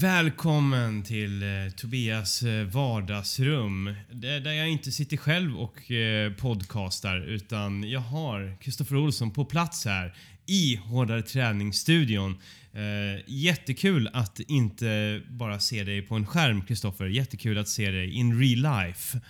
Välkommen 0.00 1.02
till 1.02 1.42
eh, 1.42 1.48
Tobias 1.76 2.42
eh, 2.42 2.64
vardagsrum. 2.64 3.94
Det, 4.12 4.40
där 4.40 4.52
jag 4.52 4.68
inte 4.68 4.92
sitter 4.92 5.16
själv 5.16 5.56
och 5.56 5.90
eh, 5.90 6.32
podcastar 6.32 7.20
utan 7.20 7.90
jag 7.90 8.00
har 8.00 8.56
Kristoffer 8.60 8.96
Olsson 8.96 9.30
på 9.30 9.44
plats 9.44 9.84
här 9.84 10.14
i 10.46 10.76
Hårdare 10.76 11.22
träningsstudion. 11.22 12.38
Eh, 12.72 13.22
jättekul 13.26 14.10
att 14.12 14.40
inte 14.40 15.22
bara 15.28 15.60
se 15.60 15.84
dig 15.84 16.02
på 16.02 16.14
en 16.14 16.26
skärm 16.26 16.62
Kristoffer. 16.62 17.06
Jättekul 17.06 17.58
att 17.58 17.68
se 17.68 17.90
dig 17.90 18.10
in 18.10 18.40
real 18.40 18.86
life. 18.86 19.20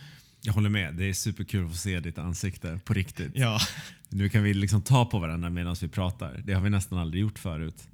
Jag 0.43 0.53
håller 0.53 0.71
med. 0.71 0.95
Det 0.95 1.05
är 1.05 1.13
superkul 1.13 1.65
att 1.65 1.71
få 1.71 1.77
se 1.79 2.01
ditt 2.01 2.19
ansikte 2.19 2.81
på 2.85 2.95
riktigt. 2.95 3.33
Ja, 3.35 3.59
Nu 4.09 4.29
kan 4.29 4.43
vi 4.43 4.55
liksom 4.55 4.83
ta 4.83 5.05
på 5.05 5.19
varandra 5.19 5.51
medan 5.51 5.77
vi 5.81 5.89
pratar. 5.89 6.43
Det 6.45 6.53
har 6.53 6.61
vi 6.61 6.71
nästan 6.71 6.99
aldrig 6.99 7.21
gjort 7.21 7.39
förut. 7.39 7.89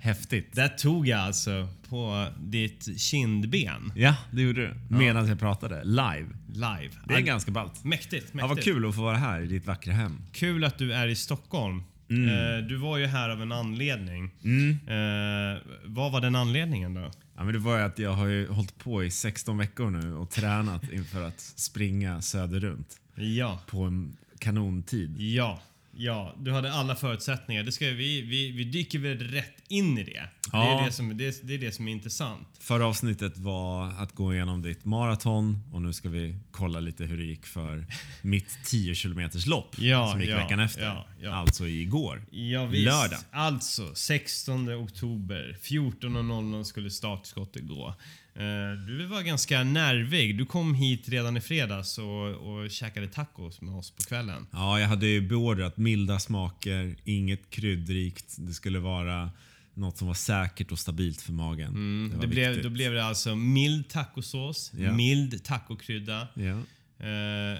Häftigt. 0.00 0.52
där 0.54 0.68
tog 0.68 1.08
jag 1.08 1.20
alltså 1.20 1.68
på 1.88 2.26
ditt 2.40 3.00
kindben 3.00 3.92
Ja, 3.96 4.16
det 4.32 4.42
gjorde 4.42 4.60
du. 4.66 4.74
Medan 4.96 5.28
jag 5.28 5.38
pratade. 5.38 5.84
Live. 5.84 6.26
live. 6.48 6.90
Det 7.08 7.14
är 7.14 7.18
Ja, 7.18 7.24
ganska 7.24 7.50
ballt. 7.50 7.84
Mäktigt, 7.84 8.12
mäktigt. 8.12 8.34
Ja, 8.34 8.46
vad 8.46 8.62
kul 8.62 8.88
att 8.88 8.94
få 8.94 9.02
vara 9.02 9.16
här 9.16 9.40
i 9.40 9.46
ditt 9.46 9.66
vackra 9.66 9.92
hem. 9.92 10.16
Kul 10.32 10.64
att 10.64 10.78
du 10.78 10.92
är 10.92 11.08
i 11.08 11.14
Stockholm. 11.16 11.82
Mm. 12.10 12.28
Eh, 12.28 12.66
du 12.68 12.76
var 12.76 12.98
ju 12.98 13.06
här 13.06 13.28
av 13.28 13.42
en 13.42 13.52
anledning. 13.52 14.24
Eh, 14.24 15.58
vad 15.84 16.12
var 16.12 16.20
den 16.20 16.36
anledningen 16.36 16.94
då? 16.94 17.10
Ja, 17.36 17.44
men 17.44 17.52
det 17.52 17.58
var 17.58 17.78
ju 17.78 17.84
att 17.84 17.98
jag 17.98 18.12
har 18.12 18.26
ju 18.26 18.48
hållit 18.48 18.78
på 18.78 19.04
i 19.04 19.10
16 19.10 19.58
veckor 19.58 19.90
nu 19.90 20.14
och 20.14 20.30
tränat 20.30 20.92
inför 20.92 21.22
att 21.24 21.40
springa 21.40 22.20
söder 22.22 22.60
runt 22.60 22.96
Ja, 23.14 23.60
på 23.66 23.82
en 23.82 24.16
kanontid. 24.38 25.20
ja, 25.20 25.60
ja. 25.96 26.34
Du 26.38 26.52
hade 26.52 26.72
alla 26.72 26.96
förutsättningar. 26.96 27.62
Det 27.62 27.72
ska, 27.72 27.84
vi, 27.86 28.22
vi, 28.22 28.50
vi 28.52 28.64
dyker 28.64 28.98
väl 28.98 29.18
rätt 29.18 29.54
in 29.68 29.98
i 29.98 30.04
det. 30.04 30.10
Det, 30.10 30.28
Ja. 30.52 30.80
är 30.80 30.86
det, 30.86 30.92
som, 30.92 31.16
det, 31.16 31.40
det 31.48 31.54
är 31.54 31.58
det 31.58 31.72
som 31.72 31.88
är 31.88 31.92
intressant. 31.92 32.48
Förra 32.60 32.86
avsnittet 32.86 33.38
var 33.38 33.88
att 33.88 34.14
gå 34.14 34.34
igenom 34.34 34.62
ditt 34.62 34.84
maraton 34.84 35.58
och 35.72 35.82
nu 35.82 35.92
ska 35.92 36.08
vi 36.08 36.36
kolla 36.50 36.80
lite 36.80 37.04
hur 37.04 37.18
det 37.18 37.24
gick 37.24 37.46
för 37.46 37.86
mitt 38.22 38.58
10 38.64 38.94
km 38.94 39.30
lopp 39.46 39.74
Ja, 39.78 40.10
som 40.10 40.20
gick 40.20 40.30
ja, 40.30 40.36
veckan 40.36 40.60
efter. 40.60 41.04
ja. 41.20 41.34
Alltså 41.34 41.66
igår. 41.68 42.22
Ja, 42.30 42.66
visst. 42.66 42.84
Lördag. 42.86 43.18
Alltså, 43.30 43.94
16 43.94 44.74
oktober. 44.74 45.56
14.00 45.62 46.64
skulle 46.64 46.90
startskottet 46.90 47.66
gå. 47.68 47.94
Eh, 48.40 48.86
du 48.86 49.06
var 49.06 49.22
ganska 49.22 49.64
nervig. 49.64 50.38
Du 50.38 50.46
kom 50.46 50.74
hit 50.74 51.08
redan 51.08 51.36
i 51.36 51.40
fredags 51.40 51.98
och, 51.98 52.26
och 52.28 52.70
käkade 52.70 53.08
tacos 53.08 53.60
med 53.60 53.74
oss 53.74 53.90
på 53.90 54.02
kvällen. 54.02 54.46
Ja, 54.50 54.80
jag 54.80 54.88
hade 54.88 55.06
ju 55.06 55.20
beordrat 55.20 55.76
milda 55.76 56.18
smaker, 56.18 56.96
inget 57.04 57.50
kryddrikt. 57.50 58.34
Det 58.38 58.52
skulle 58.52 58.78
vara 58.78 59.30
något 59.74 59.98
som 59.98 60.06
var 60.06 60.14
säkert 60.14 60.72
och 60.72 60.78
stabilt 60.78 61.22
för 61.22 61.32
magen. 61.32 62.08
det 62.10 62.16
var 62.16 62.22
Det 62.22 62.28
blev, 62.28 62.62
då 62.62 62.68
blev 62.70 62.92
det 62.92 63.04
alltså 63.04 63.36
mild 63.36 63.88
tacosås, 63.88 64.72
Ja. 64.78 64.92
mild 64.92 65.44
tacokrydda. 65.44 66.28
ja. 66.34 66.58
Eh, 67.06 67.58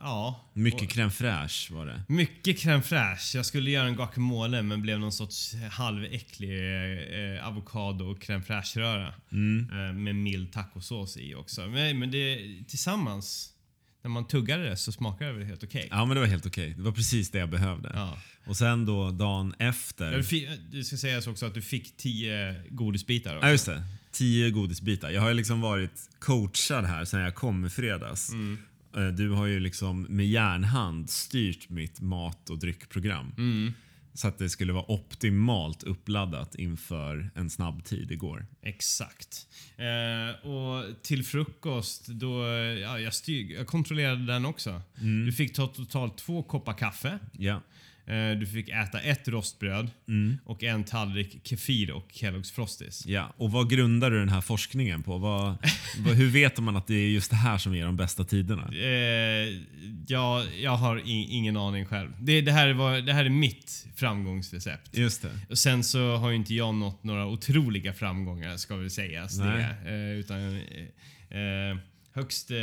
ja. 0.00 0.50
Mycket 0.52 0.82
Och- 0.82 0.88
crème 0.92 1.10
fraîche 1.10 1.72
var 1.74 1.86
det. 1.86 2.02
mycket 2.08 2.58
crème 2.58 2.82
fraîche. 2.82 3.36
Jag 3.36 3.46
skulle 3.46 3.70
göra 3.70 3.86
en 3.86 3.94
guacamole 3.96 4.62
men 4.62 4.82
blev 4.82 4.98
någon 5.00 5.12
sorts 5.12 5.54
halväcklig 5.70 6.58
eh, 7.36 7.48
avokado 7.48 8.04
och 8.10 8.18
crème 8.22 8.42
fraîche-röra. 8.42 9.14
Mm. 9.32 9.70
Eh, 9.72 9.92
med 9.92 10.14
mild 10.16 10.52
tacosås 10.52 11.16
i 11.16 11.34
också. 11.34 11.66
Men, 11.66 11.98
men 11.98 12.10
det, 12.10 12.38
tillsammans, 12.68 13.50
när 14.02 14.10
man 14.10 14.26
tuggade 14.28 14.64
det 14.68 14.76
så 14.76 14.92
smakade 14.92 15.32
det 15.32 15.38
väl 15.38 15.46
helt 15.46 15.64
okej. 15.64 15.88
Ja, 15.90 16.04
men 16.04 16.14
det 16.14 16.20
var 16.20 16.26
helt 16.26 16.46
okej. 16.46 16.74
Det 16.76 16.82
var 16.82 16.92
precis 16.92 17.30
det 17.30 17.38
jag 17.38 17.50
behövde. 17.50 17.90
Ja. 17.94 18.18
Och 18.46 18.56
sen 18.56 18.86
då 18.86 19.10
dagen 19.10 19.54
efter. 19.58 20.12
Jag 20.12 20.26
fi- 20.26 20.58
Det 20.72 20.84
ska 20.84 20.96
sägas 20.96 21.26
också 21.26 21.46
att 21.46 21.54
du 21.54 21.62
fick 21.62 21.96
10 21.96 22.62
godisbitar 22.70 23.36
också. 23.36 23.46
Ja, 23.46 23.52
just 23.52 23.66
det. 23.66 23.82
Tio 24.12 24.50
godisbitar. 24.50 25.10
Jag 25.10 25.20
har 25.22 25.28
ju 25.28 25.34
liksom 25.34 25.60
varit 25.60 26.08
coachad 26.18 26.84
här 26.84 27.04
sen 27.04 27.20
jag 27.20 27.34
kom 27.34 27.64
i 27.66 27.70
fredags. 27.70 28.30
Mm. 28.32 28.58
Eh, 28.96 29.06
Du 29.08 29.30
har 29.30 29.46
ju 29.46 29.60
liksom 29.60 30.02
med 30.02 30.26
järnhand 30.26 31.10
styrt 31.10 31.68
mitt 31.68 32.00
mat 32.00 32.50
och 32.50 32.58
dryckprogram. 32.58 33.34
Mm. 33.38 33.72
Så 34.14 34.28
att 34.28 34.38
det 34.38 34.48
skulle 34.48 34.72
vara 34.72 34.90
optimalt 34.90 35.82
uppladdat 35.82 36.54
inför 36.54 37.30
en 37.34 37.50
snabb 37.50 37.84
tid 37.84 38.12
igår. 38.12 38.46
Exakt. 38.62 39.46
Eh, 39.76 40.46
och 40.48 41.02
till 41.02 41.24
frukost, 41.24 42.06
då, 42.06 42.44
ja, 42.82 42.98
jag, 43.00 43.14
styr, 43.14 43.52
jag 43.54 43.66
kontrollerade 43.66 44.26
den 44.26 44.44
också. 44.44 44.82
Mm. 45.00 45.26
Du 45.26 45.32
fick 45.32 45.54
ta 45.54 45.66
totalt 45.66 46.18
två 46.18 46.42
koppar 46.42 46.72
kaffe. 46.72 47.18
Ja. 47.32 47.60
Eh, 48.10 48.38
du 48.38 48.46
fick 48.46 48.68
äta 48.68 49.00
ett 49.00 49.28
rostbröd 49.28 49.90
Mm. 50.08 50.38
och 50.44 50.62
en 50.64 50.84
tallrik 50.84 51.40
Kefir 51.48 51.90
och 51.90 52.08
Kellogg's 52.12 52.52
Frosties. 52.54 53.06
ja. 53.06 53.34
Och 53.36 53.52
vad 53.52 53.70
grundar 53.70 54.10
du 54.10 54.18
den 54.18 54.28
här 54.28 54.40
forskningen 54.40 55.02
på? 55.02 55.18
Vad, 55.18 55.56
vad, 55.98 56.14
hur 56.16 56.30
vet 56.30 56.58
man 56.58 56.76
att 56.76 56.86
det 56.86 56.94
är 56.94 57.08
just 57.08 57.30
det 57.30 57.36
här 57.36 57.58
som 57.58 57.74
ger 57.76 57.84
de 57.86 57.96
bästa 57.96 58.24
tiderna? 58.24 58.70
Eh, 58.72 59.58
ja, 60.06 60.44
jag 60.60 60.76
har 60.76 60.98
i, 61.08 61.26
ingen 61.30 61.56
aning 61.56 61.84
själv. 61.86 62.10
Det, 62.20 62.40
det, 62.40 62.52
här 62.52 62.72
var, 62.72 63.00
det 63.00 63.12
här 63.12 63.24
är 63.24 63.28
mitt 63.28 63.86
framgångsrecept. 63.96 64.96
Just 64.96 65.22
det. 65.22 65.30
Och 65.50 65.58
sen 65.58 65.84
så 65.84 66.16
har 66.16 66.30
ju 66.30 66.36
inte 66.36 66.54
jag 66.54 66.74
nått 66.74 67.04
några 67.04 67.26
otroliga 67.26 67.92
framgångar 67.92 68.56
ska 68.56 68.76
väl 68.76 68.90
sägas. 68.90 69.38
Nej. 69.38 69.66
Det, 69.84 69.90
eh, 69.90 70.18
utan 70.18 70.56
eh, 70.56 71.38
eh, 71.40 71.76
högst 72.12 72.50
eh, 72.50 72.56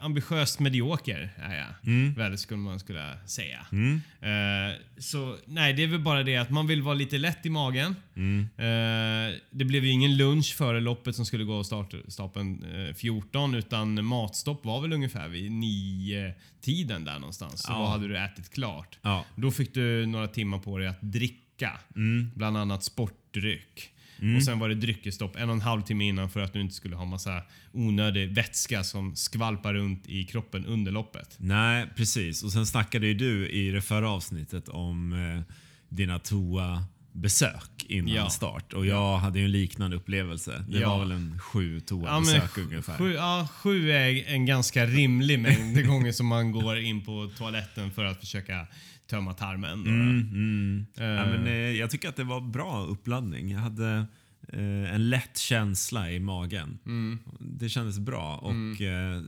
ambitiöst 0.00 0.60
medioker 0.60 1.30
är 1.36 1.56
jag. 1.56 2.14
Väl 2.16 2.38
skulle 2.38 2.58
man 2.60 2.80
skulle 2.80 3.18
säga. 3.26 3.66
Mm. 3.72 4.00
Eh, 4.20 4.76
så 4.98 5.36
nej, 5.46 5.72
det 5.72 5.82
är 5.82 5.86
väl 5.86 6.00
bara 6.00 6.22
det 6.22 6.36
att 6.36 6.50
man 6.50 6.66
vill 6.66 6.82
vara 6.82 6.94
lite 6.94 7.18
lätt 7.18 7.46
i 7.46 7.50
magen. 7.50 7.96
Mm. 8.16 8.48
Eh, 8.56 9.36
det 9.50 9.64
blev 9.64 9.84
ju 9.84 9.90
ingen 9.90 10.16
lunch 10.16 10.54
före 10.56 10.80
loppet 10.80 11.16
som 11.16 11.26
skulle 11.26 11.44
gå 11.44 11.64
startstoppen 11.64 12.64
eh, 12.88 12.94
14 12.94 13.54
utan 13.54 14.04
matstopp 14.04 14.64
var 14.64 14.80
väl 14.80 14.92
ungefär 14.92 15.28
vid 15.28 15.52
9 15.52 16.34
tiden 16.60 17.04
där 17.04 17.18
någonstans. 17.18 17.62
Så 17.62 17.72
Ja. 17.72 17.78
då 17.78 17.84
hade 17.86 18.08
du 18.08 18.18
ätit 18.18 18.50
klart. 18.50 18.98
Ja. 19.02 19.24
Då 19.36 19.50
fick 19.50 19.74
du 19.74 20.06
några 20.06 20.28
timmar 20.28 20.58
på 20.58 20.78
dig 20.78 20.88
att 20.88 21.02
dricka. 21.02 21.80
Mm. 21.96 22.30
Bland 22.34 22.56
annat 22.56 22.84
sportdryck. 22.84 23.90
Och 24.36 24.42
sen 24.42 24.58
var 24.58 24.68
det 24.68 24.74
dryckesstopp 24.74 25.36
en 25.36 25.48
och 25.48 25.54
en 25.54 25.60
halv 25.60 25.82
timme 25.82 26.04
innan 26.08 26.30
för 26.30 26.40
att 26.40 26.52
du 26.52 26.60
inte 26.60 26.74
skulle 26.74 26.96
ha 26.96 27.04
massa 27.04 27.42
onödig 27.72 28.30
vätska 28.34 28.84
som 28.84 29.16
skvalpar 29.16 29.74
runt 29.74 30.06
i 30.06 30.24
kroppen 30.24 30.66
under 30.66 30.92
loppet. 30.92 31.36
Nej, 31.38 31.86
precis. 31.96 32.42
Och 32.44 32.52
sen 32.52 32.66
snackade 32.66 33.06
ju 33.06 33.14
du 33.14 33.48
i 33.48 33.70
det 33.70 33.80
förra 33.82 34.10
avsnittet 34.10 34.68
om 34.68 35.12
eh, 35.12 35.54
dina 35.88 36.18
toa-besök 36.18 37.84
innan 37.88 38.14
Ja. 38.14 38.30
start. 38.30 38.72
Och 38.72 38.86
jag 38.86 39.18
hade 39.18 39.38
ju 39.38 39.44
en 39.44 39.52
liknande 39.52 39.96
upplevelse. 39.96 40.64
Det 40.68 40.78
Ja. 40.78 40.88
var 40.88 40.98
väl 40.98 41.10
en 41.12 41.38
sju 41.38 41.74
Ja, 41.74 41.80
toa-besök 41.86 42.50
sju- 42.50 42.62
ungefär. 42.64 42.98
Sju, 42.98 43.14
ja, 43.14 43.48
sju 43.54 43.90
är 43.90 44.28
en 44.34 44.46
ganska 44.46 44.86
rimlig 44.86 45.38
mängd 45.38 45.86
gånger 45.86 46.12
som 46.12 46.26
man 46.26 46.52
går 46.52 46.78
in 46.78 47.04
på 47.04 47.30
toaletten 47.38 47.90
för 47.90 48.04
att 48.04 48.20
försöka 48.20 48.66
tömma 49.10 49.34
tarmen. 49.34 49.72
Mm, 49.86 50.10
mm. 50.32 50.86
Eh. 50.96 51.04
Ja, 51.04 51.26
men, 51.26 51.46
eh, 51.46 51.52
jag 51.52 51.90
tycker 51.90 52.08
att 52.08 52.16
det 52.16 52.24
var 52.24 52.40
bra 52.40 52.84
uppladdning. 52.84 53.50
Jag 53.50 53.58
hade 53.58 54.06
eh, 54.52 54.94
en 54.94 55.10
lätt 55.10 55.38
känsla 55.38 56.10
i 56.10 56.20
magen. 56.20 56.78
Mm. 56.86 57.18
Det 57.40 57.68
kändes 57.68 57.98
bra. 57.98 58.36
Och 58.36 58.80
eh, 58.80 59.22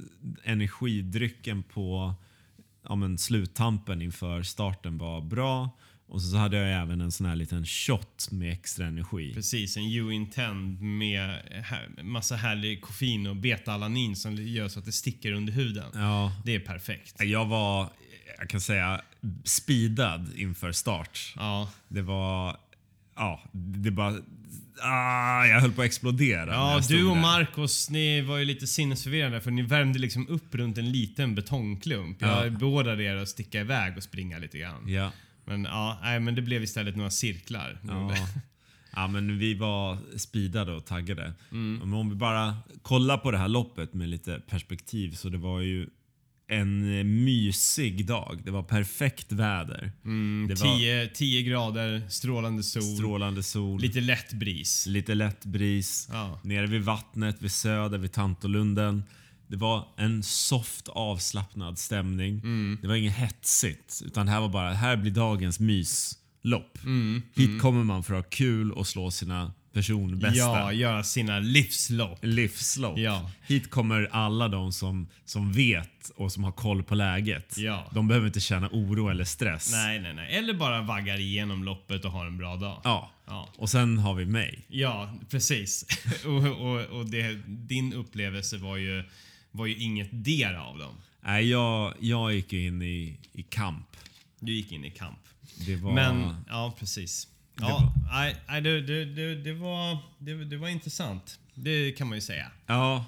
energidrycken 0.45 1.63
på 1.63 2.15
ja, 2.89 2.95
men, 2.95 3.19
sluttampen 3.19 4.03
inför 4.03 4.43
starten 4.43 4.99
var 4.99 5.21
bra. 5.21 5.71
Och 6.07 6.23
så 6.23 6.37
hade 6.37 6.57
jag 6.57 6.83
även 6.83 7.01
en 7.01 7.13
sån 7.13 7.27
här 7.27 7.37
liten 7.37 7.67
shot 7.67 8.29
med 8.31 8.53
extra 8.53 8.87
energi. 8.87 9.35
Precis, 9.35 9.77
en 9.77 9.85
U-intend 9.85 10.81
med 10.81 11.43
här, 11.65 12.03
massa 12.03 12.37
härlig 12.37 12.83
koffein 12.83 13.27
och 13.27 13.37
beta-alanin 13.37 14.17
som 14.17 14.35
gör 14.35 14.69
så 14.69 14.79
att 14.79 14.85
det 14.85 14.93
sticker 14.93 15.33
under 15.33 15.53
huden. 15.53 15.91
Ja, 15.95 16.33
Det 16.45 16.55
är 16.55 16.61
perfekt. 16.61 17.23
jag 17.23 17.47
var, 17.47 17.89
jag 18.39 18.49
kan 18.49 18.61
säga, 18.61 19.01
speedad 19.45 20.27
inför 20.37 20.73
start. 20.73 21.33
Ja, 21.37 21.71
Det 21.89 22.03
var, 22.03 22.57
ja, 23.17 23.41
det 23.53 23.91
bara, 23.91 24.15
ah, 24.83 25.45
jag 25.47 25.61
höll 25.61 25.73
på 25.73 25.81
att 25.83 25.87
explodera. 25.87 26.51
ja 26.53 26.81
du 26.89 27.05
och 27.05 27.15
där. 27.15 27.23
Marcos, 27.23 27.91
ni 27.91 28.21
var 28.21 28.39
ju 28.39 28.45
lite 28.45 28.67
sinnesförvirrande 28.67 29.41
för 29.41 29.51
ni 29.51 29.63
värmde 29.63 29.99
liksom 29.99 30.29
upp 30.29 30.55
runt 30.55 30.79
en 30.79 30.93
liten 30.93 31.35
betongklump. 31.35 32.17
Jag 32.21 32.47
Ja. 32.47 32.51
beordrade 32.51 33.05
er 33.05 33.17
att 33.17 33.29
sticka 33.29 33.61
iväg 33.61 33.97
och 33.97 34.03
springa 34.03 34.39
lite 34.39 34.59
grann. 34.59 34.89
Ja. 34.89 35.13
Men 35.45 35.65
ja, 35.65 35.99
nej, 36.03 36.21
men 36.21 36.35
det 36.35 36.43
blev 36.43 36.63
istället 36.63 36.97
några 36.97 37.11
cirklar. 37.11 37.79
Ja. 37.89 38.15
ja, 38.95 39.09
men 39.09 39.39
vi 39.39 39.55
var 39.55 39.99
speedade 40.19 40.73
och 40.73 40.87
taggade. 40.87 41.33
Mm. 41.53 41.79
Men 41.79 41.95
om 41.95 42.09
vi 42.11 42.15
bara 42.17 42.57
kollar 42.83 43.19
på 43.19 43.31
det 43.31 43.39
här 43.39 43.49
loppet 43.49 43.95
med 43.95 44.09
lite 44.09 44.41
perspektiv 44.49 45.15
så 45.15 45.29
det 45.29 45.39
var 45.39 45.61
ju 45.61 45.89
en 46.51 46.99
eh, 46.99 47.05
mysig 47.05 48.07
dag. 48.07 48.41
Det 48.45 48.51
var 48.51 48.63
perfekt 48.63 49.33
väder. 49.33 49.93
det 50.49 50.55
var 50.55 50.79
10, 50.79 51.11
10 51.15 51.43
grader, 51.43 52.03
strålande 52.09 52.63
sol, 52.63 52.83
strålande 52.83 53.43
sol, 53.43 53.81
lite, 53.81 54.01
lite 54.01 54.07
lätt 54.07 54.33
bris. 54.33 54.87
lätt 54.87 55.45
bris. 55.45 56.09
Ja. 56.13 56.41
Nere 56.43 56.67
vid 56.67 56.83
vattnet, 56.83 57.43
vid 57.43 57.53
Söder, 57.53 57.99
vid 57.99 58.13
Tantolunden. 58.13 59.03
Det 59.47 59.57
var 59.57 59.89
en 59.97 60.23
soft 60.23 60.89
avslappnad 60.89 61.79
stämning. 61.79 62.39
Mm. 62.39 62.79
Det 62.83 62.89
var 62.89 62.95
inget 62.95 63.17
hetsigt. 63.17 64.03
Utan 64.05 64.29
här 64.29 64.41
var 64.41 64.49
bara, 64.49 64.73
här 64.73 64.97
blir 64.97 65.13
dagens 65.13 65.61
myslopp. 65.61 66.79
Mm. 66.85 67.23
Hit 67.35 67.61
kommer 67.61 67.85
man 67.85 68.03
för 68.03 68.15
att 68.15 68.25
ha 68.25 68.31
kul 68.31 68.73
och 68.73 68.87
slå 68.87 69.11
sina 69.11 69.53
personbästa. 69.73 70.39
Ja, 70.39 70.73
göra 70.73 71.03
sina 71.03 71.39
livslopp. 71.39 72.19
Livslopp. 72.23 72.99
Ja. 72.99 73.31
Hit 73.47 73.71
kommer 73.71 74.09
alla 74.13 74.49
de 74.49 74.73
som, 74.73 75.09
som 75.25 75.53
vet 75.53 76.11
och 76.17 76.33
som 76.33 76.45
har 76.45 76.53
koll 76.53 76.83
på 76.83 76.95
läget. 76.95 77.59
Ja. 77.59 77.89
De 77.95 78.09
behöver 78.09 78.27
inte 78.27 78.41
känna 78.41 78.69
oro 78.73 79.09
eller 79.09 79.25
stress. 79.25 79.73
Nej, 79.73 80.01
nej, 80.01 80.15
nej. 80.15 80.37
Eller 80.37 80.55
bara 80.55 80.83
vaggar 80.83 81.21
igenom 81.21 81.65
loppet 81.65 82.05
och 82.05 82.13
har 82.13 82.27
en 82.27 82.39
bra 82.39 82.57
dag. 82.57 82.81
Ja. 82.85 83.11
Ja. 83.27 83.49
Och 83.57 83.71
sen 83.71 83.99
har 83.99 84.15
vi 84.15 84.27
mig. 84.27 84.65
Ja, 84.69 85.15
precis. 85.31 85.87
och 86.25 86.61
och, 86.61 86.81
och 86.81 87.07
det, 87.07 87.43
din 87.47 87.93
upplevelse 87.93 88.57
var 88.57 88.77
ju, 88.77 89.05
var 89.51 89.67
ju 89.67 89.77
inget 89.77 90.09
der 90.13 90.55
av 90.55 90.79
dem. 90.79 90.95
Nej, 91.21 91.51
jag, 91.51 91.95
jag 92.01 92.35
gick 92.35 92.53
in 92.53 92.83
i, 92.83 93.17
i 93.33 93.43
kamp. 93.43 93.97
Du 94.41 94.53
gick 94.53 94.73
in 94.73 94.85
i 94.85 94.91
kamp. 94.91 95.19
Det 95.67 95.77
var... 95.77 95.93
Men, 95.93 96.35
ja 96.49 96.75
precis. 96.79 97.29
Ja, 97.69 97.95
nej, 98.11 98.37
nej, 98.49 98.61
det, 98.61 98.81
det, 98.81 99.05
det, 99.05 99.35
det, 99.35 99.53
var, 99.53 99.99
det, 100.19 100.45
det 100.45 100.57
var 100.57 100.69
intressant. 100.69 101.39
Det 101.55 101.93
kan 101.93 102.09
man 102.09 102.17
ju 102.17 102.23
säga. 102.23 102.51
Ja, 102.67 103.05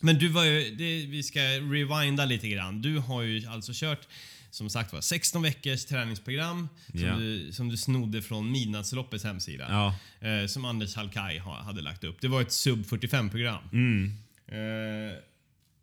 Men 0.00 0.18
du 0.18 0.28
var 0.28 0.44
ju, 0.44 0.74
det, 0.74 1.06
vi 1.06 1.22
ska 1.22 1.40
rewinda 1.40 2.24
lite 2.24 2.48
grann. 2.48 2.82
Du 2.82 2.98
har 2.98 3.22
ju 3.22 3.46
alltså 3.46 3.72
kört 3.74 4.06
som 4.50 4.70
sagt 4.70 4.92
var 4.92 5.00
16 5.00 5.42
veckors 5.42 5.84
träningsprogram 5.84 6.68
som, 6.90 7.00
Ja. 7.00 7.16
du, 7.16 7.52
som 7.52 7.68
du 7.68 7.76
snodde 7.76 8.22
från 8.22 8.52
Midnattsloppets 8.52 9.24
hemsida. 9.24 9.66
ja. 9.70 9.94
Eh, 10.28 10.46
som 10.46 10.64
Anders 10.64 10.94
Halkai 10.96 11.38
ha, 11.38 11.62
hade 11.62 11.82
lagt 11.82 12.04
upp. 12.04 12.20
Det 12.20 12.28
var 12.28 12.42
ett 12.42 12.52
sub 12.52 12.86
45-program. 12.86 13.62
Mm. 13.72 14.12
Eh, 14.48 15.16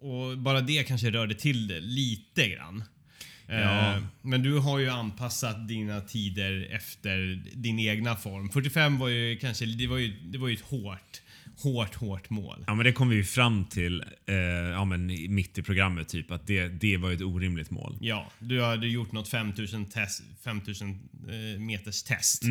och 0.10 0.38
bara 0.38 0.62
det 0.62 0.84
kanske 0.88 1.12
rörde 1.12 1.36
till 1.36 1.68
det 1.68 1.80
lite 1.80 2.48
grann. 2.50 2.84
Eh, 3.52 3.60
Ja. 3.62 4.02
Men 4.22 4.44
du 4.44 4.58
har 4.60 4.80
ju 4.80 4.90
anpassat 4.90 5.68
dina 5.68 6.02
tider 6.02 6.68
efter 6.72 7.44
din 7.56 7.80
egna 7.80 8.16
form. 8.16 8.50
45 8.50 8.98
var 9.00 9.08
ju 9.10 9.38
kanske, 9.38 9.66
det 9.66 9.88
var 9.88 9.98
ju, 9.98 10.14
det 10.24 10.38
var 10.38 10.48
ju 10.48 10.54
ett 10.54 10.62
hårt, 10.62 11.22
hårt, 11.58 11.96
hårt 11.96 12.30
mål. 12.30 12.64
Ja 12.68 12.76
men 12.76 12.86
det 12.86 12.92
kom 12.92 13.10
vi 13.10 13.16
ju 13.16 13.24
fram 13.24 13.66
till 13.66 14.04
eh, 14.28 14.36
ja, 14.72 14.86
men 14.86 15.06
mitt 15.36 15.58
i 15.58 15.62
programmet 15.62 16.10
typ 16.10 16.32
att 16.32 16.48
det, 16.48 16.68
det 16.68 16.98
var 16.98 17.12
ett 17.12 17.22
orimligt 17.22 17.70
mål. 17.72 17.98
Ja, 18.02 18.32
du 18.40 18.62
hade 18.64 18.88
gjort 18.88 19.12
något 19.12 19.28
5000, 19.30 19.86
test, 19.86 20.24
5000 20.44 20.90
eh, 21.30 21.60
meters 21.60 22.04
test 22.04 22.44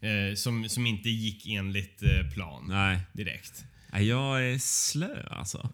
eh, 0.00 0.34
som, 0.36 0.68
som 0.68 0.86
inte 0.86 1.08
gick 1.10 1.46
enligt 1.46 2.02
eh, 2.02 2.30
plan 2.34 2.64
Nej. 2.68 2.98
direkt. 3.12 3.64
Jag 3.92 4.44
är 4.44 4.58
slö 4.58 5.22
alltså. 5.30 5.70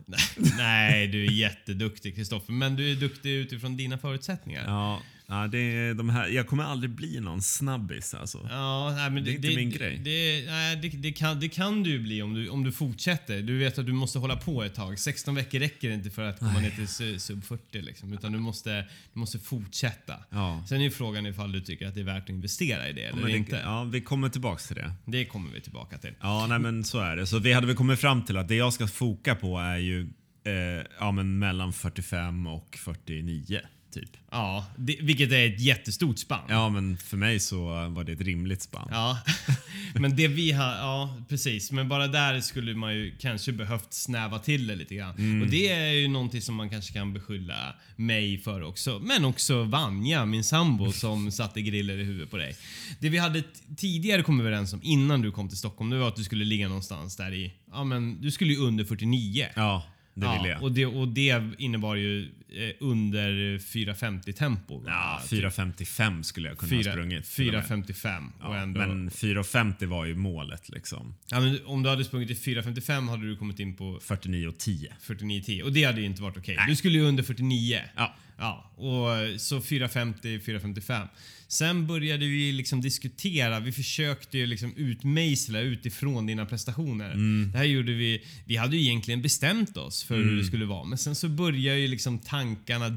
Nej, 0.56 1.06
du 1.06 1.24
är 1.26 1.30
jätteduktig 1.30 2.16
Kristoffer, 2.16 2.52
men 2.52 2.76
du 2.76 2.92
är 2.92 2.96
duktig 2.96 3.30
utifrån 3.30 3.76
dina 3.76 3.98
förutsättningar. 3.98 4.64
Ja, 4.66 5.02
ja 5.28 5.46
det 5.46 5.58
är 5.58 5.94
de 5.94 6.08
här, 6.08 6.28
jag 6.28 6.46
kommer 6.46 6.64
aldrig 6.64 6.90
bli 6.90 7.20
någon 7.20 7.42
snabbis 7.42 8.14
alltså. 8.14 8.48
Ja, 8.50 8.92
nej, 8.96 9.10
men 9.10 9.24
Det 9.24 9.30
är 9.30 9.34
inte 9.34 9.48
min 9.56 9.70
grej. 9.70 10.00
Det, 10.04 10.46
nej, 10.46 10.76
det, 10.76 10.88
det, 10.88 11.12
kan, 11.12 11.40
det 11.40 11.48
kan 11.48 11.82
du 11.82 11.98
bli 11.98 12.22
om 12.22 12.34
du, 12.34 12.48
om 12.48 12.64
du 12.64 12.72
fortsätter. 12.72 13.42
Du 13.42 13.58
vet 13.58 13.78
att 13.78 13.86
du 13.86 13.92
måste 13.92 14.18
hålla 14.18 14.36
på 14.36 14.62
ett 14.64 14.74
tag. 14.74 14.98
16 14.98 15.34
veckor 15.34 15.58
räcker 15.58 15.90
inte 15.90 16.10
för 16.10 16.22
att 16.22 16.38
komma 16.38 16.60
ner 16.60 16.70
till 16.70 16.84
su- 16.84 17.18
sub 17.18 17.44
40 17.44 17.82
liksom, 17.82 18.12
utan 18.12 18.32
du 18.32 18.38
måste, 18.38 18.86
du 19.12 19.20
måste 19.20 19.38
fortsätta. 19.38 20.14
Ja. 20.30 20.64
Sen 20.68 20.80
är 20.80 20.84
ju 20.84 20.90
frågan 20.90 21.26
ifall 21.26 21.52
du 21.52 21.60
tycker 21.60 21.86
att 21.88 21.94
det 21.94 22.00
är 22.00 22.04
värt 22.04 22.22
att 22.22 22.28
investera 22.30 22.88
i 22.88 22.92
det 22.92 23.02
eller 23.02 23.26
det, 23.26 23.36
inte. 23.36 23.60
ja, 23.64 23.84
vi 23.84 24.00
kommer 24.00 24.28
tillbaks 24.28 24.66
till 24.66 24.76
det. 24.76 24.92
Det 25.04 25.24
kommer 25.24 25.50
vi 25.50 25.60
tillbaka 25.60 25.98
till. 25.98 26.12
Ja, 26.20 26.46
nej 26.48 26.58
men 26.58 26.84
så 26.84 26.98
är 27.00 27.16
det. 27.16 27.26
Så 27.26 27.38
vi 27.38 27.52
hade 27.52 27.66
väl 27.66 27.76
kommit 27.76 28.00
fram 28.00 28.24
till 28.24 28.36
att 28.36 28.48
det 28.48 28.54
jag 28.54 28.72
ska 28.72 28.86
foka 28.86 29.34
på 29.34 29.58
är 29.58 29.76
ju 29.78 30.00
eh, 30.46 30.86
ja, 31.00 31.12
men 31.12 31.38
mellan 31.38 31.72
45 31.72 32.46
och 32.46 32.76
49 32.84 33.60
typ. 33.94 34.10
Ja, 34.30 34.66
det, 34.78 34.96
vilket 35.00 35.32
är 35.32 35.46
ett 35.46 35.60
jättestort 35.60 36.18
spann. 36.18 36.44
Ja, 36.48 36.68
men 36.68 36.96
för 36.96 37.16
mig 37.16 37.40
så 37.40 37.64
var 37.88 38.04
det 38.04 38.12
ett 38.12 38.20
rimligt 38.20 38.62
spann. 38.62 38.88
Ja, 38.90 39.18
men 39.94 40.16
det 40.16 40.28
vi 40.28 40.52
har, 40.52 40.72
ja 40.72 41.16
precis. 41.28 41.72
Men 41.72 41.88
bara 41.88 42.06
där 42.06 42.40
skulle 42.40 42.74
man 42.74 42.94
ju 42.94 43.16
kanske 43.18 43.52
behövt 43.52 43.92
snäva 43.92 44.38
till 44.38 44.66
det 44.66 44.76
lite 44.76 44.94
grann. 44.94 45.14
Mm. 45.18 45.42
Och 45.42 45.48
det 45.48 45.68
är 45.68 45.92
ju 45.92 46.08
någonting 46.08 46.42
som 46.42 46.54
man 46.54 46.70
kanske 46.70 46.92
kan 46.92 47.12
beskylla 47.12 47.74
mig 47.96 48.38
för 48.38 48.62
också. 48.62 48.98
Men 48.98 49.24
också 49.24 49.62
Vanja, 49.62 50.24
min 50.24 50.44
sambo, 50.44 50.92
som 50.92 51.30
satte 51.32 51.62
griller 51.62 51.98
i 51.98 52.04
huvudet 52.04 52.30
på 52.30 52.36
dig. 52.36 52.56
Det 53.00 53.08
vi 53.08 53.18
hade 53.18 53.42
tidigare 53.76 54.22
kommit 54.22 54.40
överens 54.40 54.72
om 54.72 54.80
innan 54.82 55.22
du 55.22 55.32
kom 55.32 55.48
till 55.48 55.58
Stockholm, 55.58 55.90
det 55.90 55.98
var 55.98 56.08
att 56.08 56.16
du 56.16 56.24
skulle 56.24 56.44
ligga 56.44 56.68
någonstans 56.68 57.16
där 57.16 57.34
i, 57.34 57.52
ja 57.70 57.84
men 57.84 58.20
du 58.20 58.30
skulle 58.30 58.52
ju 58.52 58.58
under 58.58 58.84
49. 58.84 59.46
Ja, 59.54 59.82
det 60.14 60.38
vill 60.42 60.50
jag. 60.50 60.62
och, 60.62 60.72
det, 60.72 60.86
och 60.86 61.08
det 61.08 61.42
innebar 61.58 61.94
ju 61.94 62.22
eh, 62.22 62.70
under 62.80 63.30
4.50 63.58 64.32
tempo. 64.32 64.82
Ja, 64.86 65.20
Typ 65.28 65.44
4.55 65.44 66.22
skulle 66.22 66.48
jag 66.48 66.58
kunna 66.58 66.76
ha 66.76 66.82
sprungit. 66.82 67.24
till 67.34 67.48
och 67.48 67.54
med. 67.54 67.86
4.55 67.86 68.26
och 68.40 68.54
Ja, 68.54 68.58
ändå... 68.58 68.80
Men 68.80 69.10
4.50 69.10 69.86
var 69.86 70.04
ju 70.04 70.14
målet 70.14 70.68
liksom. 70.68 71.14
Ja, 71.30 71.40
men 71.40 71.58
om 71.66 71.82
du 71.82 71.88
hade 71.90 72.04
sprungit 72.04 72.30
i 72.30 72.34
4.55 72.34 73.08
hade 73.08 73.26
du 73.26 73.36
kommit 73.36 73.60
in 73.60 73.76
på 73.76 73.98
49.10. 73.98 74.88
49.10 75.06 75.62
och 75.62 75.72
det 75.72 75.84
hade 75.84 76.00
ju 76.00 76.06
inte 76.06 76.22
varit 76.22 76.36
okej. 76.36 76.56
Nej. 76.56 76.66
Du 76.68 76.76
skulle 76.76 76.98
ju 76.98 77.04
under 77.04 77.22
49. 77.22 77.80
Ja. 77.96 78.14
Ja, 78.38 78.70
och 78.76 79.40
så 79.40 79.58
4.50, 79.58 80.14
4.55. 80.22 81.08
Sen 81.54 81.86
började 81.86 82.26
vi 82.26 82.52
liksom 82.52 82.80
diskutera. 82.80 83.60
Vi 83.60 83.72
försökte 83.72 84.38
ju 84.38 84.46
liksom 84.46 84.76
utmejsla 84.76 85.60
utifrån 85.60 86.26
dina 86.26 86.46
prestationer. 86.46 87.12
Mm. 87.12 87.50
Det 87.52 87.58
här 87.58 87.64
gjorde 87.64 87.92
vi. 87.92 88.22
Vi 88.44 88.56
hade 88.56 88.76
ju 88.76 88.82
egentligen 88.82 89.22
bestämt 89.22 89.76
oss 89.76 90.02
för 90.04 90.16
hur 90.16 90.36
det 90.36 90.44
skulle 90.44 90.64
vara. 90.64 90.84
Men 90.84 90.98
sen 90.98 91.14
så 91.14 91.28
börjar 91.28 91.74
ju 91.74 91.88
liksom 91.88 92.18
tankarna, 92.18 92.88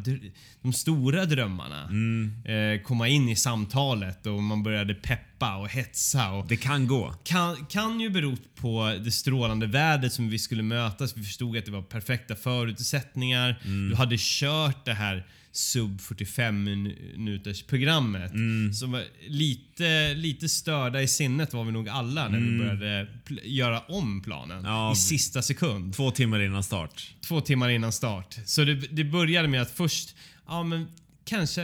de 0.61 0.73
stora 0.73 1.25
drömmarna, 1.25 1.83
Mm. 1.83 2.31
eh, 2.45 2.81
komma 2.81 3.07
in 3.07 3.29
i 3.29 3.35
samtalet 3.35 4.25
och 4.25 4.43
man 4.43 4.63
började 4.63 4.93
peppa 4.93 5.36
och 5.45 5.69
hetsa. 5.69 6.31
Och 6.31 6.47
Det 6.47 6.57
kan 6.57 6.87
gå. 6.87 7.15
kan, 7.23 7.65
kan 7.65 7.99
ju 7.99 8.09
bero 8.09 8.37
på 8.55 8.97
det 9.03 9.11
strålande 9.11 9.67
vädret 9.67 10.13
som 10.13 10.29
vi 10.29 10.39
skulle 10.39 10.63
mötas. 10.63 11.17
Vi 11.17 11.23
förstod 11.23 11.57
att 11.57 11.65
det 11.65 11.71
var 11.71 11.81
perfekta 11.81 12.35
förutsättningar. 12.35 13.59
Du 13.89 13.95
hade 13.95 14.15
kört 14.19 14.85
det 14.85 14.93
här 14.93 15.25
sub 15.51 16.01
45 16.01 16.63
minuters 16.63 17.63
programmet. 17.63 18.31
Som 18.79 18.91
var 18.91 19.03
lite, 19.27 20.13
lite 20.13 20.49
störda 20.49 21.01
i 21.01 21.07
sinnet 21.07 21.53
var 21.53 21.63
vi 21.63 21.71
nog 21.71 21.89
alla 21.89 22.27
när 22.27 22.39
vi 22.39 22.57
började 22.57 23.07
göra 23.43 23.79
om 23.79 24.21
planen 24.21 24.63
Ja, 24.65 24.91
i 24.91 24.95
sista 24.95 25.41
sekund. 25.41 25.93
Två 25.93 26.11
timmar 26.11 26.39
innan 26.39 26.63
start. 26.63 27.15
Två 27.27 27.41
timmar 27.41 27.69
innan 27.69 27.91
start. 27.91 28.37
Så 28.45 28.63
det, 28.63 28.75
det 28.75 29.03
började 29.03 29.47
med 29.47 29.61
att 29.61 29.71
först, 29.71 30.15
ja 30.47 30.63
men 30.63 30.87
kanske 31.25 31.61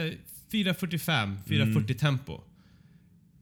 4.45, 0.52 1.36
4.40 1.46 1.94
tempo. 1.94 2.40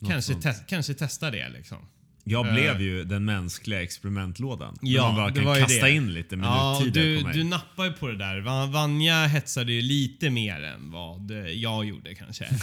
Kanske, 0.08 0.34
te- 0.34 0.64
kanske 0.68 0.94
testa 0.94 1.30
det 1.30 1.48
liksom. 1.48 1.78
Jag 2.24 2.46
Eh. 2.48 2.52
blev 2.54 2.80
ju 2.82 3.04
den 3.04 3.24
mänskliga 3.24 3.82
experimentlådan. 3.82 4.76
Ja, 4.82 5.02
man 5.06 5.14
bara 5.16 5.28
det 5.28 5.34
kan 5.34 5.44
var 5.44 5.56
kasta 5.60 5.84
det. 5.86 5.90
in 5.92 6.14
lite 6.14 6.36
Ja, 6.36 6.76
och 6.76 6.80
minuttider 6.82 7.06
du, 7.06 7.20
på 7.20 7.26
mig. 7.26 7.36
du 7.36 7.44
nappar 7.44 7.84
ju 7.84 7.92
på 7.92 8.08
det 8.08 8.18
där. 8.18 8.40
Va- 8.40 8.66
Vanja 8.66 9.26
hetsade 9.26 9.72
ju 9.72 9.82
lite 9.82 10.30
mer 10.30 10.62
än 10.62 10.90
vad 10.90 11.30
eh, 11.30 11.36
jag 11.46 11.84
gjorde 11.84 12.14
kanske. 12.14 12.44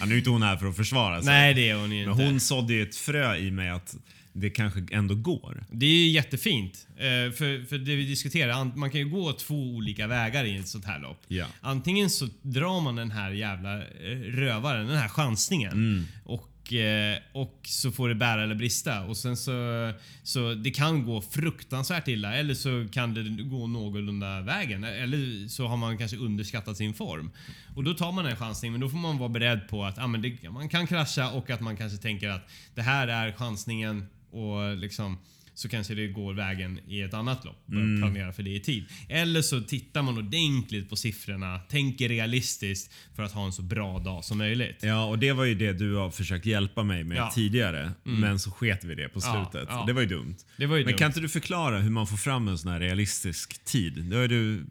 Ja, 0.00 0.06
nu 0.06 0.14
är 0.14 0.18
inte 0.18 0.30
hon 0.30 0.42
här 0.42 0.56
för 0.56 0.66
att 0.66 0.76
försvara 0.76 1.22
sig. 1.22 1.32
Nej, 1.32 1.54
det 1.54 1.70
är 1.70 1.74
hon 1.74 1.92
ju 1.92 2.04
Men 2.06 2.12
inte. 2.12 2.24
hon 2.24 2.40
sådde 2.40 2.72
ju 2.74 2.82
ett 2.82 2.96
frö 2.96 3.36
i 3.36 3.50
mig 3.50 3.70
att 3.70 3.96
det 4.32 4.50
kanske 4.50 4.86
ändå 4.90 5.14
går. 5.14 5.64
Det 5.72 5.86
är 5.86 6.10
jättefint. 6.10 6.86
Eh, 6.96 7.32
för, 7.32 7.66
för 7.66 7.78
det 7.78 7.96
vi 7.96 8.06
diskuterar, 8.06 8.52
an- 8.52 8.72
man 8.76 8.90
kan 8.90 9.00
ju 9.00 9.08
gå 9.08 9.32
två 9.32 9.54
olika 9.54 10.06
vägar 10.06 10.44
i 10.44 10.56
ett 10.56 10.68
sånt 10.68 10.84
här 10.84 10.98
lopp. 11.00 11.22
Ja. 11.28 11.46
Antingen 11.60 12.10
så 12.10 12.28
drar 12.42 12.80
man 12.80 12.96
den 12.96 13.10
här 13.10 13.30
jävla 13.30 13.78
eh, 13.78 14.18
rövaren, 14.20 14.86
den 14.86 14.96
här 14.96 15.08
chansningen. 15.08 15.72
Mm. 15.72 16.04
Och, 16.24 16.72
eh, 16.72 17.18
och 17.32 17.60
så 17.62 17.92
får 17.92 18.08
det 18.08 18.14
bära 18.14 18.42
eller 18.42 18.54
brista. 18.54 19.02
Och 19.04 19.16
sen 19.16 19.36
så, 19.36 19.52
så 20.22 20.54
det 20.54 20.70
kan 20.70 21.04
gå 21.04 21.20
fruktansvärt 21.22 22.08
illa 22.08 22.34
eller 22.34 22.54
så 22.54 22.86
kan 22.92 23.14
det 23.14 23.42
gå 23.42 23.66
någorlunda 23.66 24.40
vägen. 24.40 24.84
Eller 24.84 25.48
så 25.48 25.66
har 25.66 25.76
man 25.76 25.98
kanske 25.98 26.16
underskattat 26.16 26.76
sin 26.76 26.94
form. 26.94 27.30
Och 27.76 27.84
då 27.84 27.94
tar 27.94 28.12
man 28.12 28.26
en 28.26 28.36
chansning 28.36 28.72
men 28.72 28.80
då 28.80 28.88
får 28.88 28.98
man 28.98 29.18
vara 29.18 29.28
beredd 29.28 29.68
på 29.68 29.84
att 29.84 29.98
ah, 29.98 30.06
men 30.06 30.22
det, 30.22 30.50
man 30.50 30.68
kan 30.68 30.86
krascha 30.86 31.30
och 31.30 31.50
att 31.50 31.60
man 31.60 31.76
kanske 31.76 31.98
tänker 31.98 32.28
att 32.28 32.48
det 32.74 32.82
här 32.82 33.08
är 33.08 33.32
chansningen 33.32 34.06
och 34.30 34.76
liksom 34.76 35.18
så 35.60 35.68
kanske 35.68 35.94
det 35.94 36.06
går 36.08 36.34
vägen 36.34 36.80
i 36.88 37.00
ett 37.00 37.14
annat 37.14 37.44
lopp. 37.44 37.66
Börja 37.66 37.84
Mm. 37.84 38.00
planera 38.00 38.32
för 38.32 38.42
det 38.42 38.50
i 38.50 38.60
tid. 38.60 38.84
Eller 39.08 39.42
så 39.42 39.60
tittar 39.60 40.02
man 40.02 40.18
ordentligt 40.18 40.88
på 40.90 40.96
siffrorna, 40.96 41.58
tänker 41.58 42.08
realistiskt 42.08 42.92
för 43.16 43.22
att 43.22 43.32
ha 43.32 43.46
en 43.46 43.52
så 43.52 43.62
bra 43.62 43.98
dag 43.98 44.24
som 44.24 44.38
möjligt. 44.38 44.78
Ja, 44.82 45.04
och 45.04 45.18
det 45.18 45.32
var 45.32 45.44
ju 45.44 45.54
det 45.54 45.72
du 45.72 45.94
har 45.94 46.10
försökt 46.10 46.46
hjälpa 46.46 46.82
mig 46.82 47.04
med 47.04 47.16
Ja. 47.16 47.22
Mm. 47.22 47.34
tidigare. 47.34 47.92
Men 48.02 48.38
så 48.38 48.50
sket 48.50 48.84
vi 48.84 48.94
det 48.94 49.08
på 49.08 49.20
Ja, 49.22 49.50
slutet. 49.52 49.68
ja. 49.72 49.84
Det 49.86 49.92
var 49.92 50.00
ju 50.00 50.06
dumt. 50.08 50.36
Det 50.56 50.66
var 50.66 50.76
ju 50.76 50.84
Men 50.84 50.92
dumt. 50.92 50.98
kan 50.98 51.06
inte 51.06 51.20
du 51.20 51.28
förklara 51.28 51.78
hur 51.78 51.90
man 51.90 52.06
får 52.06 52.16
fram 52.16 52.48
en 52.48 52.58
sån 52.58 52.72
här 52.72 52.80
realistisk 52.80 53.64
tid? 53.64 54.04
Det 54.04 54.16
har 54.16 54.28
du, 54.28 54.64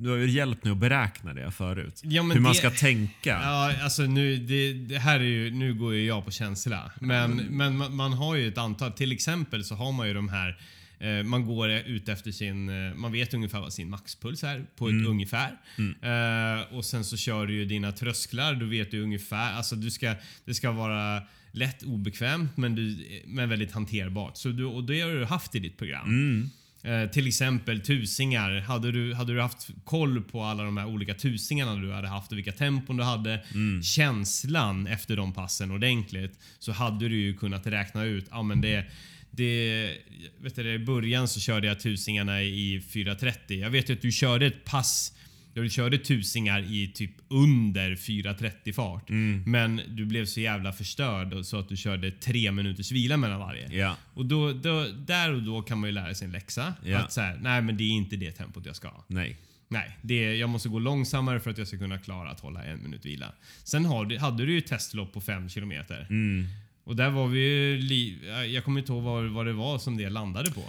du 0.00 0.08
har 0.08 0.16
ju 0.16 0.30
hjälpt 0.30 0.64
mig 0.64 0.70
att 0.72 0.78
beräkna 0.78 1.34
det 1.34 1.50
förut. 1.50 2.00
Ja, 2.04 2.22
hur 2.22 2.40
man 2.40 2.52
det- 2.52 2.58
ska 2.58 2.70
tänka. 2.70 3.30
Ja, 3.30 3.82
alltså 3.82 4.02
nu, 4.02 4.36
det, 4.36 4.72
det 4.72 4.98
här 4.98 5.20
är 5.20 5.24
ju, 5.24 5.50
nu 5.50 5.74
går 5.74 5.94
ju 5.94 6.04
jag 6.06 6.24
på 6.24 6.30
känsla. 6.30 6.92
Men, 7.00 7.36
men 7.36 7.76
man, 7.76 7.96
man 7.96 8.12
har 8.12 8.34
ju 8.36 8.48
ett 8.48 8.58
antal, 8.58 8.92
till 8.92 9.12
exempel 9.12 9.64
så 9.64 9.74
har 9.74 9.92
man 9.92 10.08
ju 10.08 10.14
de 10.14 10.28
här 10.30 10.58
Eh, 11.00 11.22
man 11.22 11.46
går 11.46 11.70
ut 11.70 12.08
efter 12.08 12.30
sin... 12.32 12.68
Eh, 12.68 12.94
man 12.94 13.12
vet 13.12 13.34
ungefär 13.34 13.60
vad 13.60 13.72
sin 13.72 13.90
maxpuls 13.90 14.44
är 14.44 14.64
på 14.76 14.86
ett 14.86 14.92
Mm. 14.92 15.06
ungefär. 15.06 15.56
Eh, 15.78 16.76
och 16.76 16.84
sen 16.84 17.04
så 17.04 17.16
kör 17.16 17.46
du 17.46 17.54
ju 17.54 17.64
dina 17.64 17.92
trösklar. 17.92 18.54
Du 18.54 18.68
vet 18.68 18.90
du 18.90 19.02
ungefär... 19.02 19.52
Alltså 19.52 19.76
du 19.76 19.90
ska, 19.90 20.14
det 20.44 20.54
ska 20.54 20.70
vara 20.70 21.22
lätt 21.52 21.82
obekvämt 21.82 22.56
men, 22.56 22.74
du, 22.74 23.06
men 23.26 23.48
väldigt 23.48 23.72
hanterbart. 23.72 24.36
Så 24.36 24.48
du, 24.48 24.64
och 24.64 24.84
det 24.84 25.00
har 25.00 25.10
du 25.10 25.24
haft 25.24 25.54
i 25.54 25.58
ditt 25.58 25.78
program. 25.78 26.08
Mm. 26.08 26.50
Eh, 26.82 27.10
till 27.10 27.26
exempel 27.26 27.80
tusingar. 27.80 28.60
Hade 28.60 28.92
du, 28.92 29.14
hade 29.14 29.34
du 29.34 29.40
haft 29.40 29.68
koll 29.84 30.22
på 30.22 30.42
alla 30.42 30.64
de 30.64 30.76
här 30.76 30.86
olika 30.86 31.14
tusingarna 31.14 31.76
du 31.76 31.92
hade 31.92 32.08
haft 32.08 32.32
och 32.32 32.38
vilka 32.38 32.52
tempon 32.52 32.96
du 32.96 33.02
hade, 33.02 33.44
känslan 33.82 34.86
efter 34.86 35.16
de 35.16 35.32
passen 35.32 35.70
ordentligt, 35.70 36.38
så 36.58 36.72
hade 36.72 37.08
du 37.08 37.20
ju 37.20 37.36
kunnat 37.36 37.66
räkna 37.66 38.04
ut, 38.04 38.26
ja 38.30 38.42
men 38.42 38.60
det 38.60 38.86
det, 39.30 39.96
vet 40.40 40.56
du, 40.56 40.72
I 40.74 40.78
början 40.78 41.28
så 41.28 41.40
körde 41.40 41.66
jag 41.66 41.80
tusingarna 41.80 42.42
i 42.42 42.82
4.30. 42.90 43.54
Jag 43.54 43.70
vet 43.70 43.90
ju 43.90 43.94
att 43.94 44.02
du 44.02 44.12
körde 44.12 44.46
ett 44.46 44.64
pass 44.64 45.12
där 45.54 45.62
du 45.62 45.70
körde 45.70 45.98
tusingar 45.98 46.72
i 46.72 46.92
typ 46.94 47.10
under 47.28 47.90
4.30 47.90 48.72
fart. 48.72 49.08
Men 49.46 49.80
du 49.88 50.04
blev 50.04 50.24
så 50.24 50.40
jävla 50.40 50.72
förstörd 50.72 51.44
så 51.44 51.58
att 51.58 51.68
du 51.68 51.76
körde 51.76 52.10
tre 52.10 52.52
minuters 52.52 52.92
vila 52.92 53.16
mellan 53.16 53.40
varje. 53.40 53.72
Ja. 53.72 53.96
Och 54.14 54.26
då, 54.26 54.52
då, 54.52 54.86
där 55.06 55.32
och 55.34 55.42
då 55.42 55.62
kan 55.62 55.78
man 55.78 55.88
ju 55.88 55.94
lära 55.94 56.14
sig 56.14 56.26
en 56.26 56.32
läxa. 56.32 56.74
Ja. 56.84 56.98
Att 56.98 57.12
så 57.12 57.20
här, 57.20 57.38
nej 57.42 57.62
men 57.62 57.76
det 57.76 57.84
är 57.84 57.90
inte 57.90 58.16
det 58.16 58.32
tempot 58.32 58.66
jag 58.66 58.76
ska. 58.76 59.04
Nej. 59.06 59.36
Nej, 59.68 59.98
det 60.02 60.36
jag 60.36 60.48
måste 60.48 60.68
gå 60.68 60.78
långsammare 60.78 61.40
för 61.40 61.50
att 61.50 61.58
jag 61.58 61.68
ska 61.68 61.78
kunna 61.78 61.98
klara 61.98 62.30
att 62.30 62.40
hålla 62.40 62.64
en 62.64 62.82
minut 62.82 63.06
vila. 63.06 63.32
Sen 63.64 63.84
har 63.84 64.18
hade 64.18 64.46
du 64.46 64.52
ju 64.52 64.60
testlopp 64.60 65.12
på 65.12 65.20
5 65.20 65.48
kilometer. 65.48 66.06
Mm. 66.10 66.46
Och 66.90 66.96
där 66.96 67.10
var 67.10 67.28
vi 67.28 67.40
ju... 67.40 68.46
Jag 68.46 68.64
kommer 68.64 68.80
inte 68.80 68.92
ihåg 68.92 69.02
vad, 69.02 69.24
vad 69.24 69.46
det 69.46 69.52
var 69.52 69.78
som 69.78 69.96
det 69.96 70.08
landade 70.10 70.50
på. 70.50 70.60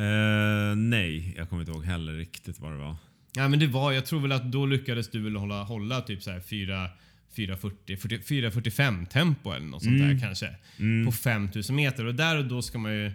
Eh, 0.00 0.76
nej, 0.76 1.34
jag 1.36 1.48
kommer 1.48 1.62
inte 1.62 1.72
ihåg 1.72 1.84
heller 1.84 2.12
riktigt 2.12 2.58
vad 2.60 2.72
det 2.72 2.78
var. 2.78 2.96
Ja, 3.36 3.48
men 3.48 3.58
det 3.58 3.66
var, 3.66 3.92
jag 3.92 4.06
tror 4.06 4.20
väl 4.20 4.32
att 4.32 4.52
då 4.52 4.66
lyckades 4.66 5.08
du 5.10 5.20
väl 5.22 5.36
hålla, 5.36 5.62
hålla 5.62 6.00
typ 6.00 6.22
så 6.22 6.30
här 6.30 6.40
4, 6.40 6.88
440, 7.36 7.96
40, 7.96 8.18
445 8.22 9.06
tempo 9.06 9.50
eller 9.52 9.66
något 9.66 9.82
sånt 9.82 9.98
där 9.98 10.18
kanske. 10.20 10.54
På 11.06 11.12
5000 11.12 11.76
meter. 11.76 12.06
Och 12.06 12.14
där 12.14 12.38
och 12.38 12.44
då 12.44 12.62
ska 12.62 12.78
man 12.78 12.92
ju... 12.92 13.06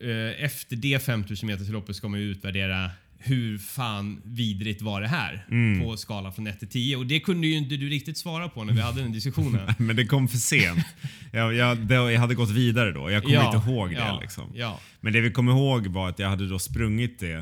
eh, 0.00 0.44
Efter 0.44 0.76
det 0.76 1.02
5000 1.02 1.46
meters 1.46 1.68
loppet 1.68 1.96
ska 1.96 2.08
man 2.08 2.20
ju 2.20 2.26
utvärdera 2.30 2.90
hur 3.18 3.58
fan 3.58 4.20
vidrigt 4.24 4.82
var 4.82 5.00
det 5.00 5.08
här 5.08 5.46
på 5.84 5.96
skalan 5.96 6.32
från 6.32 6.46
1 6.46 6.58
till 6.58 6.68
10. 6.68 6.96
Och 6.96 7.06
det 7.06 7.20
kunde 7.20 7.46
ju 7.46 7.56
inte 7.56 7.76
du 7.76 7.88
riktigt 7.88 8.18
svara 8.18 8.48
på 8.48 8.64
när 8.64 8.72
vi 8.72 8.80
hade 8.80 9.02
den 9.02 9.12
diskussionen. 9.12 9.74
Men 9.78 9.96
det 9.96 10.06
kom 10.06 10.28
för 10.28 10.38
sent. 10.38 10.84
jag, 11.32 11.54
jag, 11.54 11.78
det, 11.78 11.94
jag 11.94 12.20
hade 12.20 12.34
gått 12.34 12.50
vidare 12.50 12.92
då. 12.92 13.10
Jag 13.10 13.22
kommer 13.22 13.34
Ja, 13.36 13.56
inte 13.56 13.70
ihåg 13.70 13.90
det. 13.90 13.96
ja, 13.96 14.18
Liksom. 14.20 14.52
ja. 14.54 14.80
Men 15.00 15.12
det 15.12 15.20
vi 15.20 15.30
kommer 15.30 15.52
ihåg 15.52 15.86
var 15.86 16.08
att 16.08 16.18
jag 16.18 16.28
hade 16.28 16.48
då 16.48 16.58
sprungit 16.58 17.18
det 17.20 17.34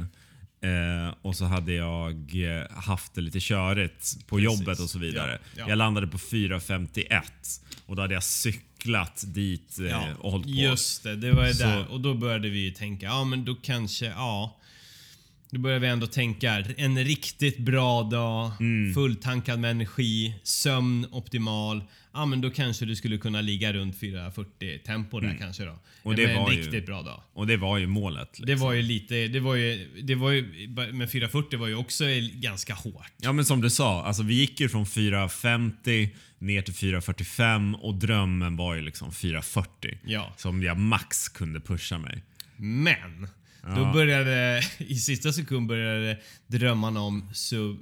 eh, 0.69 1.15
och 1.23 1.37
så 1.37 1.45
hade 1.45 1.73
jag 1.73 2.13
eh, 2.35 2.71
haft 2.77 3.15
det 3.15 3.21
lite 3.21 3.39
körigt 3.41 4.27
på 4.27 4.37
Precis. 4.37 4.61
jobbet 4.61 4.81
och 4.81 4.91
så 4.91 4.99
vidare. 4.99 5.33
Ja, 5.43 5.49
ja. 5.57 5.69
Jag 5.69 5.79
landade 5.79 6.07
på 6.07 6.19
4.51 6.19 7.21
och 7.87 7.97
då 7.97 8.03
hade 8.03 8.15
jag 8.15 8.23
cyklat 8.25 9.25
dit 9.27 9.79
eh, 9.79 9.87
Ja, 9.87 10.05
och 10.19 10.31
hållit 10.33 10.47
på. 10.47 10.53
Just 10.53 11.03
det, 11.03 11.17
det 11.17 11.33
var 11.33 11.47
ju 11.47 11.55
Så- 11.55 11.65
där. 11.65 11.87
Och 11.93 12.01
då 12.01 12.15
började 12.15 12.49
vi 12.49 12.73
tänka, 12.73 13.07
ja 13.07 13.25
men 13.25 13.45
då 13.45 13.55
kanske, 13.55 14.07
ja. 14.07 14.61
Då 15.55 15.61
började 15.61 15.81
vi 15.81 15.87
ändå 15.89 16.07
tänka, 16.07 16.65
en 16.77 17.05
riktigt 17.05 17.59
bra 17.59 18.03
dag, 18.03 18.51
Mm. 18.61 18.95
fulltankad 18.95 19.59
med 19.61 19.71
energi, 19.71 20.35
sömn 20.43 21.07
optimal. 21.11 21.85
Ja 22.13 22.27
men 22.27 22.41
då 22.41 22.51
kanske 22.51 22.85
du 22.85 22.97
skulle 22.97 23.19
kunna 23.19 23.41
ligga 23.41 23.73
runt 23.73 24.01
4.40 24.01 24.79
tempo 24.79 25.21
där 25.21 25.37
kanske 25.41 25.63
då. 25.63 25.69
Mm. 25.71 25.81
Och 26.03 26.15
det 26.17 26.27
med 26.27 26.37
var 26.37 26.51
en 26.51 26.57
ju- 26.57 26.63
riktigt 26.63 26.87
bra 26.87 27.03
dag. 27.03 27.23
Och 27.33 27.47
det 27.47 27.57
var 27.57 27.79
ju 27.79 27.87
målet. 27.87 28.29
Liksom. 28.29 28.47
Det 28.47 28.55
var 28.55 28.73
ju 28.73 28.83
lite, 28.83 29.29
det 29.29 29.41
var 29.41 29.55
ju, 29.55 29.89
det 30.03 30.15
var 30.15 30.31
ju, 30.31 30.69
men 30.93 31.09
4.40 31.09 31.57
var 31.57 31.67
ju 31.67 31.75
också 31.75 32.05
ganska 32.35 32.75
hårt. 32.75 33.13
Ja 33.23 33.33
men 33.33 33.45
som 33.45 33.61
du 33.61 33.71
sa, 33.71 34.05
alltså 34.05 34.23
vi 34.23 34.35
gick 34.35 34.61
ju 34.61 34.69
från 34.69 34.85
4.50 34.87 36.09
ner 36.39 36.63
till 36.63 36.75
4.45 36.75 37.75
och 37.75 37.95
drömmen 37.95 38.57
var 38.57 38.75
ju 38.75 38.83
liksom 38.83 39.11
4.40. 39.11 39.99
Ja. 40.07 40.35
Som 40.37 40.63
jag 40.63 40.79
max 40.79 41.29
kunde 41.29 41.61
pusha 41.61 41.99
mig. 41.99 42.23
Men 42.57 43.29
då 43.67 43.81
Ja. 43.81 43.93
började, 43.93 44.63
i 44.79 44.95
sista 44.97 45.33
sekund 45.33 45.67
började 45.69 46.19
drömmarna 46.47 47.01
om 47.01 47.31
sub... 47.35 47.77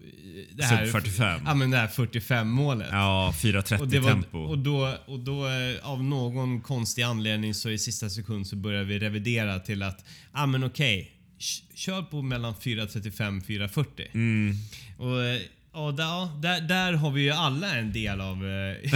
Det 0.53 0.63
Sub 0.63 0.79
45. 0.93 1.41
Ja 1.47 1.55
men 1.55 1.71
det 1.71 1.77
här 1.77 1.89
45 1.89 2.49
målet. 2.51 2.89
Ja, 2.91 3.35
4.30 3.37 3.81
Och, 3.81 3.89
det 3.89 3.99
var, 4.01 4.11
tempo. 4.11 4.39
och 4.39 4.59
då, 4.59 4.95
och 5.07 5.19
då 5.21 5.47
eh, 5.49 5.89
av 5.91 6.05
någon 6.05 6.61
konstig 6.61 7.03
anledning 7.03 7.55
så 7.55 7.71
i 7.71 7.79
sista 7.79 8.11
sekund 8.11 8.47
så 8.47 8.57
började 8.57 8.85
vi 8.85 8.99
revidera 8.99 9.59
till 9.61 9.83
att, 9.83 10.05
ja 10.35 10.47
men 10.47 10.65
okej, 10.65 11.03
k- 11.39 11.75
kör 11.75 12.03
på 12.03 12.23
mellan 12.23 12.55
4.35 12.55 13.45
4.40. 13.45 13.87
Mm. 14.15 14.55
Och, 14.99 15.25
eh, 15.25 15.41
och 15.73 15.95
där, 15.95 16.05
ja, 16.05 16.31
där, 16.41 16.61
där 16.61 16.93
har 16.93 17.11
vi 17.11 17.23
ju 17.23 17.31
alla 17.31 17.77
en 17.77 17.93
del 17.93 18.21
av, 18.21 18.37
eh, 18.47 18.93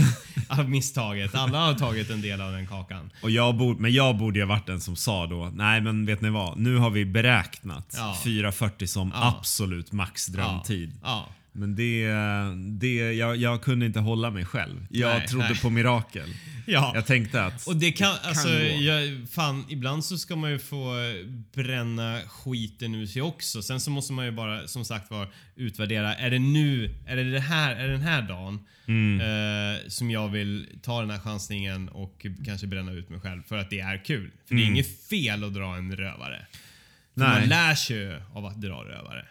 av 0.59 0.71
misstaget. 0.71 1.35
Alla 1.35 1.59
har 1.59 1.75
tagit 1.75 2.11
en 2.11 2.21
del 2.21 2.41
av 2.41 2.53
den 2.53 2.67
kakan. 2.67 3.11
Och 3.23 3.31
jag 3.31 3.57
borde, 3.57 3.81
men 3.81 3.93
jag 3.93 4.17
borde 4.17 4.39
ju 4.39 4.45
ha 4.45 4.49
varit 4.49 4.67
den 4.67 4.81
som 4.81 4.97
sa 4.97 5.27
då, 5.27 5.51
nej 5.55 5.81
men 5.81 6.07
vet 6.07 6.21
ni 6.21 6.31
vad? 6.31 6.59
Nu 6.59 6.77
har 6.77 6.91
vi 6.91 7.05
beräknat 7.05 7.95
Ja. 7.97 8.17
4.40 8.25 8.87
som 8.87 9.13
Ja. 9.15 9.37
absolut 9.39 9.93
max 9.93 10.27
drömtid. 10.27 10.93
Ja. 11.03 11.29
Men 11.59 11.75
det, 11.75 12.09
det 12.79 13.13
jag, 13.13 13.37
jag 13.37 13.63
kunde 13.63 13.87
inte 13.87 14.01
hålla 14.01 14.31
mig 14.31 14.45
själv. 14.45 14.87
Jag 14.91 15.19
Nej, 15.19 15.29
trodde 15.29 15.49
nej. 15.49 15.61
på 15.61 15.71
mirakel. 15.71 16.29
ja. 16.67 16.93
Jag 16.95 17.07
tänkte 17.07 17.45
att 17.45 17.67
Och 17.67 17.77
det 17.77 17.93
kan, 17.93 18.15
alltså, 18.23 18.49
gå. 18.49 18.55
jag, 18.81 19.29
fan, 19.31 19.65
ibland 19.69 20.05
så 20.05 20.19
ska 20.19 20.37
man 20.37 20.51
ju 20.51 20.59
få 20.59 20.95
bränna 21.55 22.21
skiten 22.29 22.95
ur 22.95 23.07
sig 23.07 23.23
också. 23.23 23.63
Sen 23.63 23.81
så 23.81 23.91
måste 23.91 24.13
man 24.13 24.25
ju 24.25 24.31
bara, 24.31 24.69
som 24.69 24.85
sagt 24.85 25.11
var, 25.11 25.29
utvärdera. 25.57 26.15
Är 26.15 26.31
det 26.31 26.39
nu, 26.39 26.95
är 27.07 27.17
det, 27.17 27.31
det 27.31 27.41
här, 27.41 27.77
är 27.77 27.83
det 27.87 27.93
den 27.93 28.03
här 28.03 28.23
dagen 28.23 28.61
Mm. 28.89 29.21
eh, 29.21 29.81
som 29.89 30.11
jag 30.11 30.29
vill 30.29 30.67
ta 30.83 31.01
den 31.01 31.11
här 31.11 31.19
chansningen 31.19 31.89
och 31.89 32.27
kanske 32.45 32.67
bränna 32.67 32.93
ut 32.93 33.09
mig 33.11 33.21
själv 33.21 33.43
för 33.49 33.59
att 33.59 33.71
det 33.71 33.81
är 33.81 34.05
kul? 34.05 34.31
För 34.49 34.55
det 34.55 34.61
är 34.61 34.65
Mm. 34.65 34.75
inget 34.75 35.09
fel 35.09 35.45
att 35.45 35.55
dra 35.55 35.77
en 35.77 35.97
rövare. 35.97 36.47
Nej. 37.15 37.41
man 37.41 37.49
lär 37.49 37.75
sig 37.75 37.97
ju 37.97 38.21
av 38.35 38.47
att 38.47 38.61
dra 38.61 38.85
rövare. 38.85 39.27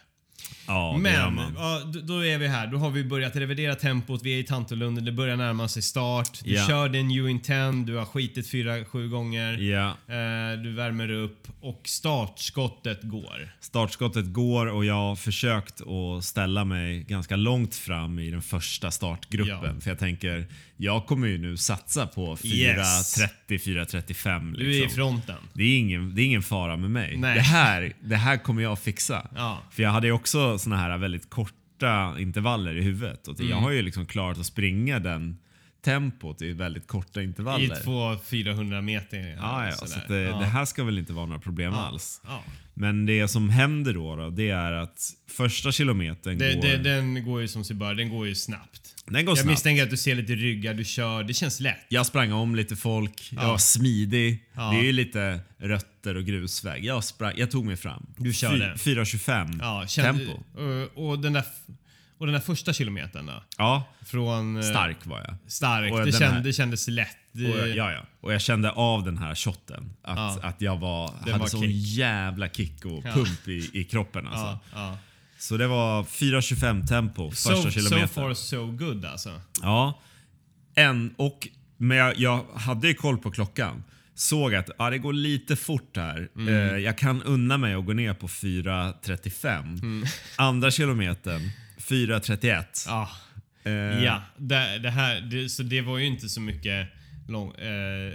Ja, 0.66 0.96
Men 0.96 1.40
ja, 1.56 1.80
då, 2.02 2.24
är 2.24 2.38
vi 2.38 2.48
här. 2.48 2.66
Då 2.66 2.78
har 2.78 2.90
vi 2.90 3.04
börjat 3.04 3.36
revidera 3.36 3.74
tempot. 3.74 4.22
Vi 4.22 4.34
är 4.34 4.38
i 4.38 4.44
Tantolunden. 4.44 5.04
Det 5.04 5.12
börjar 5.12 5.36
närma 5.36 5.68
sig 5.68 5.82
start. 5.82 6.40
Du 6.44 6.54
Ja. 6.54 6.66
kör 6.66 6.88
din 6.88 7.10
U 7.10 7.28
in 7.30 7.40
10. 7.40 7.72
Du 7.72 7.96
har 7.96 8.04
skitit 8.04 8.50
fyra, 8.50 8.84
sju 8.84 9.08
gånger. 9.08 9.52
Eh, 9.52 10.62
du 10.62 10.72
värmer 10.72 11.10
upp 11.10 11.48
och 11.60 11.80
startskottet 11.84 13.02
går. 13.02 13.54
Startskottet 13.60 14.32
går 14.32 14.66
och 14.66 14.84
jag 14.84 14.94
har 14.94 15.16
försökt 15.16 15.80
att 15.80 16.24
ställa 16.24 16.64
mig 16.64 17.02
ganska 17.02 17.36
långt 17.36 17.74
fram 17.74 18.18
i 18.18 18.30
den 18.30 18.42
första 18.42 18.90
startgruppen. 18.90 19.74
Ja. 19.74 19.80
För 19.80 19.90
jag 19.90 19.98
tänker, 19.98 20.46
jag 20.76 21.06
kommer 21.06 21.26
ju 21.26 21.38
nu 21.38 21.56
satsa 21.56 22.06
på 22.06 22.36
4.30, 22.36 22.46
Yes. 22.46 23.16
4.35. 23.48 24.50
Liksom. 24.50 24.52
Du 24.52 24.78
är 24.82 24.86
i 24.86 24.88
fronten. 24.88 25.36
Det 25.52 25.62
är, 25.64 25.78
ingen, 25.78 26.14
det 26.14 26.22
är 26.22 26.24
ingen 26.26 26.42
fara 26.42 26.76
med 26.76 26.90
mig. 26.90 27.16
Nej. 27.16 27.34
Det 27.34 27.40
här, 27.40 27.92
det 28.00 28.16
här 28.16 28.36
kommer 28.36 28.62
jag 28.62 28.78
fixa. 28.78 29.28
Ja. 29.34 29.62
För 29.70 29.82
jag 29.82 29.90
hade 29.90 30.06
ju 30.06 30.12
också 30.12 30.58
såna 30.58 30.76
här 30.76 30.98
väldigt 30.98 31.30
korta 31.30 32.16
intervaller 32.18 32.74
i 32.76 32.82
huvudet. 32.82 33.28
Och 33.28 33.38
Mm. 33.40 33.50
Jag 33.50 33.56
har 33.56 33.70
ju 33.70 33.82
liksom 33.82 34.06
klarat 34.06 34.38
att 34.38 34.46
springa 34.46 34.98
den 34.98 35.38
tempot 35.84 36.42
i 36.42 36.52
väldigt 36.52 36.86
korta 36.86 37.20
I 37.20 37.24
intervaller. 37.24 37.76
två 37.84 38.16
400 38.24 38.82
meter. 38.82 39.36
Ja, 39.36 39.66
ja, 39.66 39.72
så 39.72 39.98
det, 40.08 40.20
Ja. 40.20 40.36
det 40.38 40.44
här 40.46 40.64
ska 40.64 40.84
väl 40.84 40.98
inte 40.98 41.12
vara 41.12 41.26
några 41.26 41.40
problem 41.40 41.72
Ja. 41.72 41.78
alls. 41.86 42.20
Ja. 42.26 42.42
Men 42.74 43.06
det 43.06 43.28
som 43.28 43.48
händer 43.50 43.94
då, 43.94 44.16
då 44.16 44.30
det 44.30 44.50
är 44.50 44.72
att 44.72 45.10
första 45.30 45.72
kilometern 45.72 46.38
Det, 46.38 46.54
går... 46.54 46.62
det, 46.62 46.76
den 46.76 47.24
går 47.24 47.40
ju 47.40 47.48
som 47.48 47.64
sig 47.64 47.76
bör. 47.76 47.94
Den 47.94 48.08
går 48.08 48.26
ju 48.28 48.34
snabbt. 48.34 48.85
Den 49.06 49.24
går 49.24 49.30
Jag 49.32 49.38
snabbt. 49.38 49.50
misstänker 49.50 49.82
att 49.82 49.90
du 49.90 49.96
ser 49.96 50.14
lite 50.14 50.32
ryggar, 50.34 50.74
du 50.74 50.84
kör. 50.84 51.22
Det 51.24 51.34
känns 51.34 51.60
lätt. 51.60 51.86
Jag 51.88 52.06
sprang 52.06 52.32
om 52.32 52.54
lite 52.54 52.76
folk, 52.76 53.28
jag 53.32 53.44
Ja. 53.44 53.48
var 53.48 53.58
smidig. 53.58 54.44
Ja. 54.54 54.70
Det 54.70 54.76
är 54.78 54.82
ju 54.82 54.92
lite 54.92 55.40
rötter 55.58 56.14
och 56.16 56.24
grusväg. 56.24 56.84
Jag, 56.84 57.04
sprang, 57.04 57.32
jag 57.36 57.50
tog 57.50 57.64
mig 57.64 57.76
fram. 57.76 58.06
Du 58.16 58.32
körde. 58.32 58.74
Fy- 58.78 58.94
4.25 58.94 59.58
Ja, 59.60 59.86
tempo. 60.02 60.32
Och, 60.94 61.08
och, 61.08 61.18
den 61.18 61.32
där, 61.32 61.44
och 62.18 62.26
den 62.26 62.32
där 62.32 62.40
första 62.40 62.72
kilometern 62.72 63.26
då? 63.26 63.42
Ja, 63.58 63.84
Från... 64.06 64.56
eh, 64.56 64.62
stark 64.62 65.06
var 65.06 65.18
jag. 65.18 65.36
Stark. 65.52 65.92
Och 65.92 65.98
Det, 65.98 66.04
den 66.04 66.12
känd, 66.12 66.34
här- 66.34 66.40
det 66.42 66.52
kändes 66.52 66.88
lätt. 66.88 67.16
Och, 67.34 67.40
jag- 67.40 67.68
ja, 67.68 67.92
ja. 67.92 68.06
och 68.20 68.32
jag 68.34 68.40
kände 68.40 68.70
av 68.70 69.04
den 69.04 69.18
här 69.18 69.34
shotten. 69.34 69.92
Att, 70.02 70.16
Ja. 70.16 70.38
att 70.48 70.60
jag 70.60 70.76
var, 70.76 71.06
Den 71.24 71.32
hade 71.32 71.38
var 71.38 71.46
sån 71.46 71.60
kick. 71.62 71.70
jävla 71.96 72.48
kick 72.48 72.84
och 72.84 73.02
Ja. 73.04 73.12
pump 73.12 73.48
i, 73.48 73.70
i 73.72 73.84
kroppen. 73.84 74.26
Alltså. 74.26 74.58
ja. 74.74 74.98
Så 75.38 75.56
det 75.56 75.66
var 75.66 76.02
4.25 76.02 76.86
tempo 76.86 77.30
första 77.30 77.56
So, 77.62 77.70
kilometern. 77.70 78.08
so 78.08 78.14
far 78.14 78.34
so 78.34 78.66
good 78.66 79.04
alltså. 79.04 79.40
Ja. 79.62 80.00
En, 80.74 81.14
och, 81.16 81.48
men 81.76 81.96
jag, 81.96 82.18
jag 82.18 82.44
hade 82.54 82.88
ju 82.88 82.94
koll 82.94 83.18
på 83.18 83.30
klockan. 83.30 83.84
Såg 84.14 84.54
att 84.54 84.70
ja, 84.78 84.90
det 84.90 84.98
går 84.98 85.12
lite 85.12 85.56
fort 85.56 85.96
här. 85.96 86.28
Mm. 86.36 86.48
Eh, 86.54 86.76
jag 86.78 86.98
kan 86.98 87.22
unna 87.22 87.58
mig 87.58 87.74
att 87.74 87.84
gå 87.86 87.92
ner 87.92 88.14
på 88.14 88.28
4.35. 88.28 90.06
Andra 90.36 90.70
kilometern 90.70 91.50
4.31. 91.78 92.64
Ja. 92.86 93.10
Eh, 93.64 93.72
Ja, 94.04 94.22
det, 94.36 94.78
det 94.78 94.90
här, 94.90 95.20
det, 95.20 95.48
så 95.48 95.62
det 95.62 95.80
var 95.80 95.98
ju 95.98 96.06
inte 96.06 96.28
så 96.28 96.40
mycket 96.40 96.88
lång, 97.28 97.54
eh, 97.54 98.12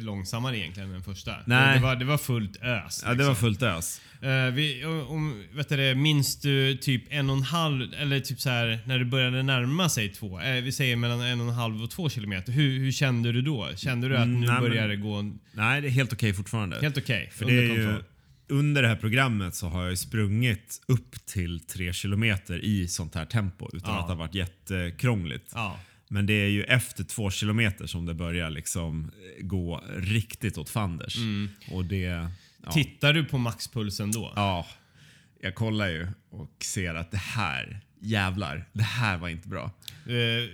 långsammare 0.00 0.58
egentligen 0.58 0.88
än 0.88 0.92
den 0.94 1.02
första. 1.02 1.34
Nej. 1.46 1.76
Det, 1.78 1.82
var, 1.82 1.96
det 1.96 2.04
var 2.04 2.18
fullt 2.18 2.56
ös. 2.62 3.02
Ja, 3.04 3.08
det 3.08 3.14
liksom. 3.14 3.28
var 3.28 3.34
fullt 3.34 3.62
ös. 3.62 4.00
Eh, 4.22 4.46
vi, 4.54 4.84
om, 4.84 5.44
vet 5.52 5.68
du 5.68 5.94
minns 5.94 6.40
du 6.40 6.76
typ 6.76 7.02
en 7.08 7.30
och 7.30 7.36
en 7.36 7.42
halv, 7.42 7.94
eller 7.94 8.20
typ 8.20 8.40
så 8.40 8.50
här 8.50 8.78
när 8.86 8.98
det 8.98 9.04
började 9.04 9.42
närma 9.42 9.88
sig 9.88 10.08
två, 10.08 10.40
eh, 10.40 10.62
vi 10.62 10.72
säger 10.72 10.96
mellan 10.96 11.20
en 11.20 11.40
och 11.40 11.46
en 11.48 11.52
halv 11.54 11.82
och 11.82 11.90
två 11.90 12.08
kilometer. 12.08 12.52
Hur, 12.52 12.78
hur 12.78 12.92
kände 12.92 13.32
du 13.32 13.42
då? 13.42 13.68
Kände 13.76 14.08
du 14.08 14.16
att 14.16 14.24
Mm, 14.24 14.40
nu 14.40 14.46
nej, 14.46 14.60
börjar 14.60 14.88
det 14.88 14.96
gå 14.96 15.22
Nej, 15.52 15.80
det 15.80 15.88
är 15.88 15.90
helt 15.90 16.12
okej 16.12 16.32
fortfarande. 16.34 16.78
helt 16.80 16.98
okej? 16.98 17.30
För 17.32 17.44
under 17.44 17.62
det 17.62 17.68
är 17.68 17.76
ju, 17.76 17.84
kontroll? 17.84 18.04
under 18.48 18.82
det 18.82 18.88
här 18.88 18.96
programmet 18.96 19.54
så 19.54 19.68
har 19.68 19.88
jag 19.88 19.98
sprungit 19.98 20.82
upp 20.88 21.26
till 21.26 21.60
tre 21.60 21.92
kilometer 21.92 22.64
i 22.64 22.88
sånt 22.88 23.14
här 23.14 23.24
tempo 23.24 23.68
utan 23.72 23.94
Ja. 23.94 24.00
att 24.00 24.06
det 24.06 24.12
har 24.12 24.18
varit 24.18 24.34
jättekrångligt. 24.34 25.50
Ja. 25.54 25.78
Men 26.12 26.26
det 26.26 26.32
är 26.32 26.48
ju 26.48 26.62
efter 26.64 27.04
två 27.04 27.30
kilometer 27.30 27.86
som 27.86 28.06
det 28.06 28.14
börjar 28.14 28.50
liksom 28.50 29.10
gå 29.40 29.84
riktigt 29.96 30.58
åt 30.58 30.70
fanders. 30.70 31.16
Mm. 31.16 31.48
Och 31.70 31.84
det... 31.84 32.28
Ja, 32.64 32.70
Tittar 32.72 33.12
du 33.12 33.24
på 33.24 33.38
maxpulsen 33.38 34.12
då? 34.12 34.32
ja, 34.36 34.66
jag 35.40 35.54
kollar 35.54 35.88
ju 35.88 36.08
och 36.30 36.56
ser 36.60 36.94
att 36.94 37.10
det 37.10 37.16
här, 37.16 37.80
jävlar, 38.00 38.68
det 38.72 38.82
här 38.82 39.18
var 39.18 39.28
inte 39.28 39.48
bra. 39.48 39.64
Eh, 40.06 40.48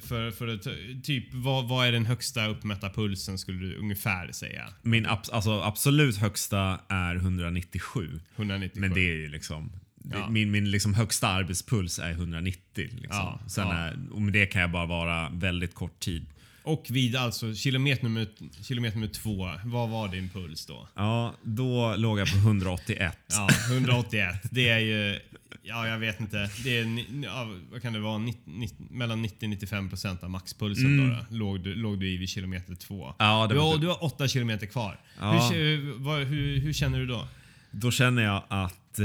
för, 0.00 0.30
för 0.30 0.56
typ, 1.02 1.34
vad, 1.34 1.68
vad 1.68 1.86
är 1.86 1.92
den 1.92 2.06
högsta 2.06 2.46
uppmätta 2.46 2.90
pulsen 2.90 3.38
skulle 3.38 3.58
du 3.58 3.76
ungefär 3.76 4.32
säga? 4.32 4.68
Min 4.82 5.06
abs- 5.06 5.30
alltså, 5.32 5.60
absolut 5.60 6.16
högsta 6.16 6.80
är 6.88 7.16
197. 7.16 8.20
197? 8.36 8.80
Men 8.80 8.94
det 8.94 9.00
är 9.00 9.16
ju 9.16 9.28
liksom... 9.28 9.72
Ja. 10.12 10.28
Min, 10.28 10.50
min 10.50 10.70
liksom 10.70 10.94
högsta 10.94 11.28
arbetspuls 11.28 11.98
är 11.98 12.10
190. 12.10 12.60
Liksom. 12.74 13.06
Ja, 13.10 13.40
Sen 13.46 13.68
ja. 13.68 13.74
Är, 13.74 13.98
och 14.12 14.22
med 14.22 14.32
det 14.32 14.46
kan 14.46 14.60
jag 14.60 14.70
bara 14.70 14.86
vara 14.86 15.28
väldigt 15.28 15.74
kort 15.74 16.00
tid. 16.00 16.26
Och 16.64 16.86
vid 16.90 17.16
alltså 17.16 17.54
kilometer 17.54 18.04
nummer, 18.04 18.26
kilometer 18.62 18.96
nummer 18.96 19.12
två, 19.12 19.50
vad 19.64 19.88
var 19.88 20.08
din 20.08 20.28
puls 20.28 20.66
då? 20.66 20.88
Ja, 20.94 21.34
då 21.42 21.96
låg 21.96 22.18
jag 22.18 22.30
på 22.30 22.36
181. 22.36 23.18
Ja, 23.28 23.48
181. 23.70 24.36
Det 24.50 24.68
är 24.68 24.78
ju... 24.78 25.20
Ja, 25.62 25.88
jag 25.88 25.98
vet 25.98 26.20
inte. 26.20 26.50
Det 26.64 26.78
är, 26.78 27.04
ja, 27.24 27.48
vad 27.72 27.82
kan 27.82 27.92
det 27.92 27.98
vara? 27.98 28.18
90, 28.18 28.40
90, 28.44 28.76
mellan 28.90 29.26
90-95% 29.26 30.24
av 30.24 30.30
maxpulsen 30.30 30.96
då, 30.98 31.14
då, 31.14 31.36
låg, 31.36 31.60
du, 31.60 31.74
låg 31.74 32.00
du 32.00 32.08
i 32.08 32.16
vid 32.16 32.28
kilometer 32.28 32.74
två. 32.74 33.04
Mm. 33.04 33.14
Ja, 33.18 33.46
det 33.46 33.54
du, 33.54 33.60
har, 33.60 33.78
du 33.78 33.86
har 33.86 34.04
åtta 34.04 34.28
kilometer 34.28 34.66
kvar. 34.66 35.00
Ja. 35.20 35.50
Hur, 35.52 35.92
vad, 35.98 36.22
hur, 36.22 36.60
hur 36.60 36.72
känner 36.72 36.98
du 36.98 37.06
då? 37.06 37.28
Då 37.74 37.90
känner 37.90 38.22
jag 38.22 38.42
att 38.48 38.98
eh, 38.98 39.04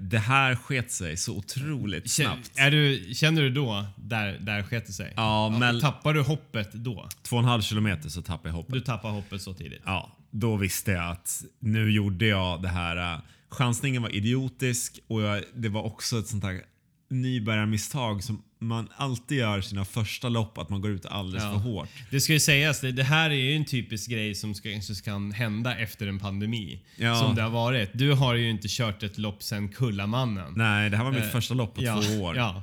det 0.00 0.18
här 0.18 0.54
sket 0.56 0.90
sig 0.90 1.16
så 1.16 1.36
otroligt 1.36 2.10
snabbt. 2.10 2.50
Är 2.56 2.70
du, 2.70 3.14
känner 3.14 3.42
du 3.42 3.50
då, 3.50 3.86
där, 3.96 4.38
där 4.40 4.62
sket 4.62 4.86
det 4.86 4.92
sig? 4.92 5.12
Ja, 5.16 5.56
men 5.60 5.80
Tappar 5.80 6.14
du 6.14 6.22
hoppet 6.22 6.72
då? 6.72 7.08
två 7.22 7.36
och 7.36 7.42
en 7.42 7.48
halv 7.48 7.62
kilometer 7.62 8.08
så 8.08 8.22
tappade 8.22 8.48
jag 8.48 8.54
hoppet. 8.56 8.72
Du 8.74 8.80
tappar 8.80 9.10
hoppet 9.10 9.42
så 9.42 9.54
tidigt? 9.54 9.82
Ja, 9.84 10.16
då 10.30 10.56
visste 10.56 10.90
jag 10.92 11.10
att 11.10 11.44
nu 11.58 11.90
gjorde 11.90 12.26
jag 12.26 12.62
det 12.62 12.68
här. 12.68 13.14
äh, 13.14 13.20
Chansningen 13.48 14.02
var 14.02 14.14
idiotisk 14.14 14.98
och 15.06 15.22
jag, 15.22 15.42
det 15.54 15.68
var 15.68 15.82
också 15.82 16.18
ett 16.18 16.26
sånt 16.26 16.44
här 16.44 16.62
nybörjarmisstag 17.10 18.24
som 18.24 18.42
man 18.62 18.88
alltid 18.96 19.38
gör 19.38 19.60
sina 19.60 19.84
första 19.84 20.28
lopp, 20.28 20.58
att 20.58 20.68
man 20.68 20.80
går 20.80 20.90
ut 20.90 21.06
alldeles 21.06 21.42
Ja. 21.44 21.50
för 21.52 21.58
hårt. 21.58 21.88
Det 22.10 22.20
ska 22.20 22.32
ju 22.32 22.40
sägas, 22.40 22.80
det, 22.80 22.92
det 22.92 23.02
här 23.04 23.30
är 23.30 23.34
ju 23.34 23.56
en 23.56 23.64
typisk 23.64 24.10
grej 24.10 24.34
som 24.34 24.54
som 24.54 24.94
kan 25.04 25.32
hända 25.32 25.78
efter 25.78 26.06
en 26.06 26.18
pandemi. 26.18 26.80
Ja. 26.96 27.14
Som 27.14 27.34
det 27.34 27.42
har 27.42 27.50
varit. 27.50 27.90
Du 27.92 28.12
har 28.12 28.34
ju 28.34 28.50
inte 28.50 28.68
kört 28.70 29.02
ett 29.02 29.18
lopp 29.18 29.42
sen 29.42 29.68
Kullamannen. 29.68 30.52
Nej, 30.56 30.90
det 30.90 30.96
här 30.96 31.04
var 31.04 31.12
mitt 31.12 31.24
Eh, 31.24 31.28
första 31.30 31.54
lopp 31.54 31.74
på 31.74 31.82
ja, 31.82 32.02
två 32.02 32.22
år. 32.22 32.36
Ja. 32.36 32.62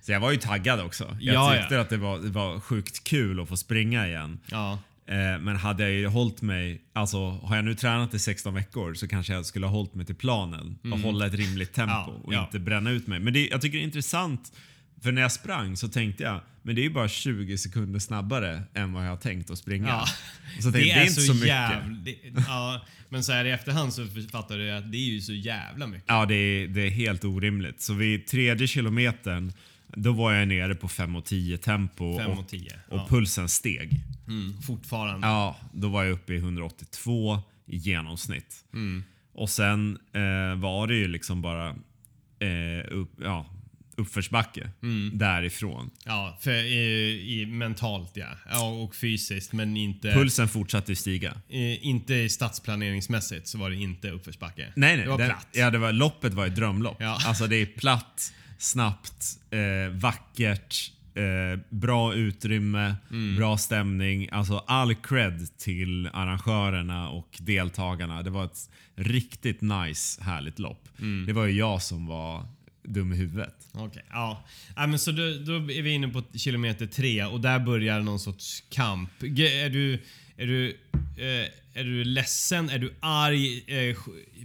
Så 0.00 0.12
jag 0.12 0.20
var 0.20 0.30
ju 0.30 0.36
taggad 0.36 0.80
också. 0.80 1.16
Jag 1.20 1.34
Ja, 1.34 1.56
tyckte 1.58 1.80
att 1.80 1.88
det 1.90 1.96
var, 1.96 2.18
det 2.18 2.30
var 2.30 2.60
sjukt 2.60 3.04
kul 3.04 3.40
att 3.40 3.48
få 3.48 3.56
springa 3.56 4.06
igen. 4.08 4.38
ja. 4.50 4.78
Eh, 5.08 5.40
men 5.40 5.56
hade 5.56 5.82
jag 5.82 5.92
ju 5.92 6.06
hållit 6.06 6.42
mig, 6.42 6.80
alltså 6.92 7.30
har 7.30 7.56
jag 7.56 7.64
nu 7.64 7.74
tränat 7.74 8.14
i 8.14 8.18
16 8.18 8.54
veckor 8.54 8.94
så 8.94 9.08
kanske 9.08 9.32
jag 9.32 9.46
skulle 9.46 9.66
ha 9.66 9.72
hållit 9.72 9.94
mig 9.94 10.06
till 10.06 10.14
planen 10.14 10.78
och 10.92 10.98
hålla 10.98 11.26
ett 11.26 11.34
rimligt 11.34 11.72
tempo 11.72 12.10
Mm. 12.10 12.20
Och 12.22 12.34
inte 12.34 12.58
bränna 12.58 12.90
ut 12.90 13.06
mig. 13.06 13.20
Men 13.20 13.32
det, 13.32 13.46
jag 13.46 13.60
tycker 13.60 13.78
det 13.78 13.82
är 13.82 13.86
intressant, 13.86 14.52
för 15.02 15.12
när 15.12 15.22
jag 15.22 15.32
sprang 15.32 15.76
så 15.76 15.88
tänkte 15.88 16.22
jag, 16.22 16.40
men 16.62 16.74
det 16.74 16.80
är 16.80 16.82
ju 16.82 16.90
bara 16.90 17.08
20 17.08 17.58
sekunder 17.58 17.98
snabbare 17.98 18.62
än 18.74 18.92
vad 18.92 19.04
jag 19.04 19.10
har 19.10 19.16
tänkt 19.16 19.50
att 19.50 19.58
springa. 19.58 19.88
Ja. 19.88 20.06
Tänkte, 20.62 20.78
det, 20.80 20.90
är 20.90 21.00
inte 21.02 21.20
så, 21.20 21.34
mycket. 21.34 21.48
jävligt... 21.48 22.24
Ja, 22.46 22.86
men 23.08 23.24
så 23.24 23.32
här 23.32 23.44
i 23.44 23.50
efterhand 23.50 23.92
så 23.92 24.06
fattar 24.32 24.58
du 24.58 24.70
att 24.70 24.92
det 24.92 24.98
är 24.98 25.10
ju 25.10 25.20
så 25.20 25.32
jävla 25.32 25.86
mycket. 25.86 26.04
Ja, 26.08 26.26
det 26.26 26.34
är, 26.34 26.68
det 26.68 26.80
är 26.86 26.90
helt 26.90 27.24
orimligt. 27.24 27.80
Så 27.80 27.94
vid 27.94 28.26
tredje 28.26 28.66
kilometern, 28.66 29.52
då 29.86 30.12
var 30.12 30.32
jag 30.32 30.48
nere 30.48 30.74
på 30.74 30.88
5 30.88 31.16
och 31.16 31.24
10 31.24 31.58
tempo 31.58 32.18
5 32.18 32.30
och, 32.30 32.38
och 32.38 32.48
10. 32.48 32.72
och 32.88 32.98
Ja. 32.98 33.06
pulsen 33.10 33.48
steg. 33.48 34.00
Mm, 34.28 34.62
fortfarande. 34.62 35.26
Ja, 35.26 35.56
då 35.72 35.88
var 35.88 36.04
jag 36.04 36.12
uppe 36.12 36.34
i 36.34 36.36
182 36.36 37.38
i 37.66 37.76
genomsnitt. 37.76 38.64
Och 39.32 39.50
sen 39.50 39.98
eh, 40.12 40.60
var 40.60 40.86
det 40.86 40.94
ju 40.94 41.08
liksom 41.08 41.42
bara 41.42 41.68
eh, 42.38 42.86
upp, 42.90 43.10
ja, 43.22 43.46
uppförsbacke 43.96 44.70
därifrån. 45.12 45.90
Ja, 46.04 46.38
för, 46.40 46.52
i, 46.52 47.40
i, 47.40 47.46
mentalt 47.46 48.10
ja. 48.14 48.26
ja. 48.50 48.68
Och 48.70 48.94
fysiskt, 48.94 49.52
men 49.52 49.76
inte... 49.76 50.12
Pulsen 50.12 50.48
fortsatte 50.48 50.96
stiga. 50.96 51.30
Eh, 51.48 51.86
inte 51.86 52.28
stadsplaneringsmässigt 52.28 53.48
så 53.48 53.58
var 53.58 53.70
det 53.70 53.76
inte 53.76 54.10
uppförsbacke. 54.10 54.72
Nej, 54.76 54.96
nej. 54.96 55.04
Det 55.04 55.10
var 55.10 55.18
den- 55.18 55.28
platt. 55.28 55.48
Ja, 55.52 55.70
det 55.70 55.78
var, 55.78 55.92
loppet 55.92 56.34
var 56.34 56.46
ett 56.46 56.56
drömlopp. 56.56 56.96
Ja. 57.00 57.18
Alltså 57.26 57.46
det 57.46 57.56
är 57.56 57.66
platt, 57.66 58.32
snabbt, 58.58 59.24
eh, 59.50 59.92
vackert, 59.98 60.92
eh, 61.14 61.60
bra 61.70 62.14
utrymme, 62.14 62.94
Mm. 63.10 63.36
bra 63.36 63.58
stämning. 63.58 64.28
Alltså 64.32 64.58
all 64.66 64.94
cred 64.94 65.58
till 65.58 66.06
arrangörerna 66.12 67.08
och 67.08 67.36
deltagarna. 67.40 68.22
Det 68.22 68.30
var 68.30 68.44
ett 68.44 68.70
riktigt 68.96 69.60
nice, 69.60 70.22
härligt 70.24 70.58
lopp. 70.58 70.88
Mm. 70.98 71.26
Det 71.26 71.32
var 71.32 71.46
ju 71.46 71.52
jag 71.58 71.82
som 71.82 72.06
var 72.06 72.46
dum 72.88 73.12
i 73.12 73.16
huvudet. 73.16 73.54
Okej, 73.72 74.02
ja. 74.10 74.44
ja 74.76 74.86
men 74.86 74.98
så 74.98 75.10
då, 75.10 75.22
då 75.46 75.54
är 75.72 75.82
vi 75.82 75.90
inne 75.90 76.08
på 76.08 76.22
kilometer 76.34 76.86
tre 76.86 77.24
och 77.24 77.40
där 77.40 77.58
börjar 77.58 78.00
någon 78.00 78.20
sorts 78.20 78.62
kamp. 78.70 79.10
Är 79.22 79.68
du, 79.70 79.98
är 80.36 80.46
du, 80.46 80.68
eh, 81.16 81.80
är 81.80 81.84
du 81.84 82.04
ledsen? 82.04 82.70
Är 82.70 82.78
du 82.78 82.94
arg? 83.00 83.64
Eh, 83.90 83.96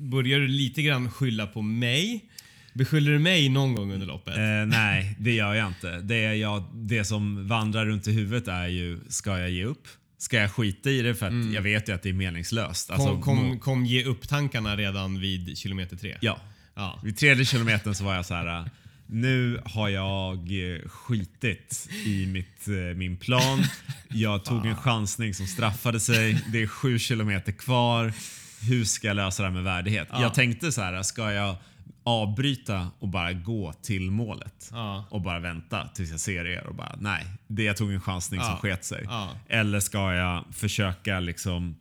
börjar 0.02 0.40
du 0.40 0.48
lite 0.48 0.82
grann 0.82 1.12
skylla 1.12 1.48
på 1.48 1.62
mig? 1.62 2.26
Beskyller 2.74 3.12
du 3.12 3.20
mig 3.20 3.50
någon 3.50 3.76
gång 3.76 3.94
under 3.94 4.08
loppet? 4.08 4.38
Eh, 4.38 4.44
nej, 4.68 5.16
det 5.20 5.32
gör 5.34 5.54
jag 5.54 5.68
inte. 5.68 6.00
Det, 6.00 6.16
är 6.16 6.34
jag, 6.34 6.64
det 6.74 7.06
som 7.06 7.48
vandrar 7.48 7.86
runt 7.86 8.08
i 8.08 8.12
huvudet 8.12 8.48
är 8.48 8.68
ju, 8.68 9.00
ska 9.10 9.40
jag 9.40 9.50
ge 9.50 9.64
upp? 9.66 9.88
Ska 10.18 10.38
jag 10.38 10.52
skita 10.52 10.90
i 10.90 11.02
det 11.02 11.16
för 11.16 11.26
att 11.28 11.54
jag 11.54 11.62
vet 11.62 11.90
ju 11.90 11.94
att 11.94 12.04
det 12.04 12.10
är 12.10 12.14
meningslöst? 12.14 12.92
Alltså, 12.92 13.10
Mm. 13.10 13.22
kom, 13.22 13.38
kom, 13.38 13.60
kom 13.60 13.86
ge 13.86 14.04
upp 14.04 14.28
tankarna 14.28 14.78
redan 14.78 15.20
vid 15.20 15.58
kilometer 15.58 15.98
tre? 15.98 16.18
ja. 16.22 16.40
Ja. 16.82 17.00
Vid 17.04 17.18
tredje 17.18 17.46
kilometern 17.46 17.96
så 17.96 18.04
var 18.04 18.16
jag 18.16 18.26
så 18.26 18.34
här. 18.34 18.70
Nu 19.08 19.62
har 19.66 19.90
jag 19.90 20.38
eh, 20.38 20.82
skitit 20.90 21.90
i 22.06 22.26
mitt, 22.26 22.68
eh, 22.68 22.74
min 22.98 23.18
plan. 23.18 23.64
Jag 24.10 24.46
tog 24.46 24.66
en 24.66 24.76
chansning 24.76 25.34
som 25.34 25.48
straffade 25.48 26.00
sig. 26.00 26.44
Det 26.52 26.62
är 26.62 26.68
sju 26.68 27.00
kilometer 27.00 27.52
kvar. 27.52 28.14
Hur 28.62 28.86
ska 28.86 29.08
jag 29.08 29.16
lösa 29.16 29.44
det 29.44 29.48
här 29.50 29.54
med 29.56 29.64
värdighet? 29.64 30.08
Jag 30.12 30.34
tänkte 30.34 30.72
så 30.72 30.82
här, 30.82 31.04
ska 31.04 31.32
jag 31.32 31.56
avbryta 32.04 32.88
och 33.00 33.08
bara 33.08 33.34
gå 33.34 33.74
till 33.74 34.12
målet 34.12 34.70
Ja. 34.72 35.06
och 35.10 35.22
bara 35.22 35.40
vänta 35.40 35.88
tills 35.88 36.12
jag 36.12 36.20
ser 36.20 36.46
er 36.48 36.68
och 36.68 36.76
bara 36.76 36.96
nej, 37.00 37.26
det 37.48 37.64
jag 37.64 37.78
tog 37.78 37.92
en 37.94 38.02
chansning 38.02 38.40
som 38.40 38.50
Ja. 38.50 38.58
sket 38.58 38.86
sig. 38.86 39.04
Ja. 39.06 39.30
Eller 39.50 39.80
ska 39.80 40.14
jag 40.14 40.46
försöka 40.52 41.20
liksom 41.20 41.76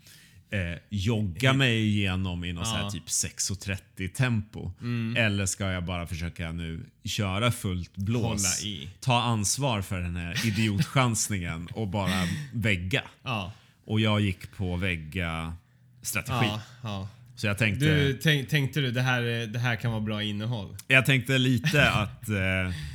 eh, 0.50 0.78
jogga 0.88 1.52
mig 1.52 1.86
igenom 1.88 2.44
i 2.44 2.52
någon 2.52 2.66
så 2.66 2.74
här 2.74 2.82
Ja. 2.82 2.90
typ 2.90 3.06
6.30 3.06 4.08
tempo? 4.08 4.72
Eller 5.16 5.46
ska 5.46 5.64
jag 5.70 5.84
bara 5.84 6.06
försöka 6.06 6.52
nu 6.52 6.80
köra 7.04 7.50
fullt 7.52 7.96
blås? 7.96 8.62
Ta 9.00 9.22
ansvar 9.22 9.82
för 9.82 10.00
den 10.00 10.16
här 10.16 10.46
idiotchansningen 10.46 11.66
och 11.72 11.88
bara 11.88 12.26
vägga. 12.52 13.02
Ja. 13.22 13.52
Och 13.84 14.00
jag 14.00 14.20
gick 14.20 14.56
på 14.56 14.76
vägga 14.76 15.54
strategi. 16.02 16.46
Ja, 16.46 16.60
ja. 16.82 17.08
Så 17.36 17.46
jag 17.46 17.58
tänkte, 17.58 17.84
Du, 17.86 18.14
tänk, 18.22 18.48
tänkte 18.48 18.80
du 18.80 18.90
det 18.90 19.02
här, 19.02 19.22
är- 19.22 19.46
det 19.46 19.58
här 19.58 19.76
kan 19.76 19.90
vara 19.90 20.00
bra 20.00 20.22
innehåll? 20.22 20.76
jag 20.88 21.06
tänkte 21.06 21.38
lite 21.38 21.90
att... 21.90 22.28
Eh, 22.28 22.34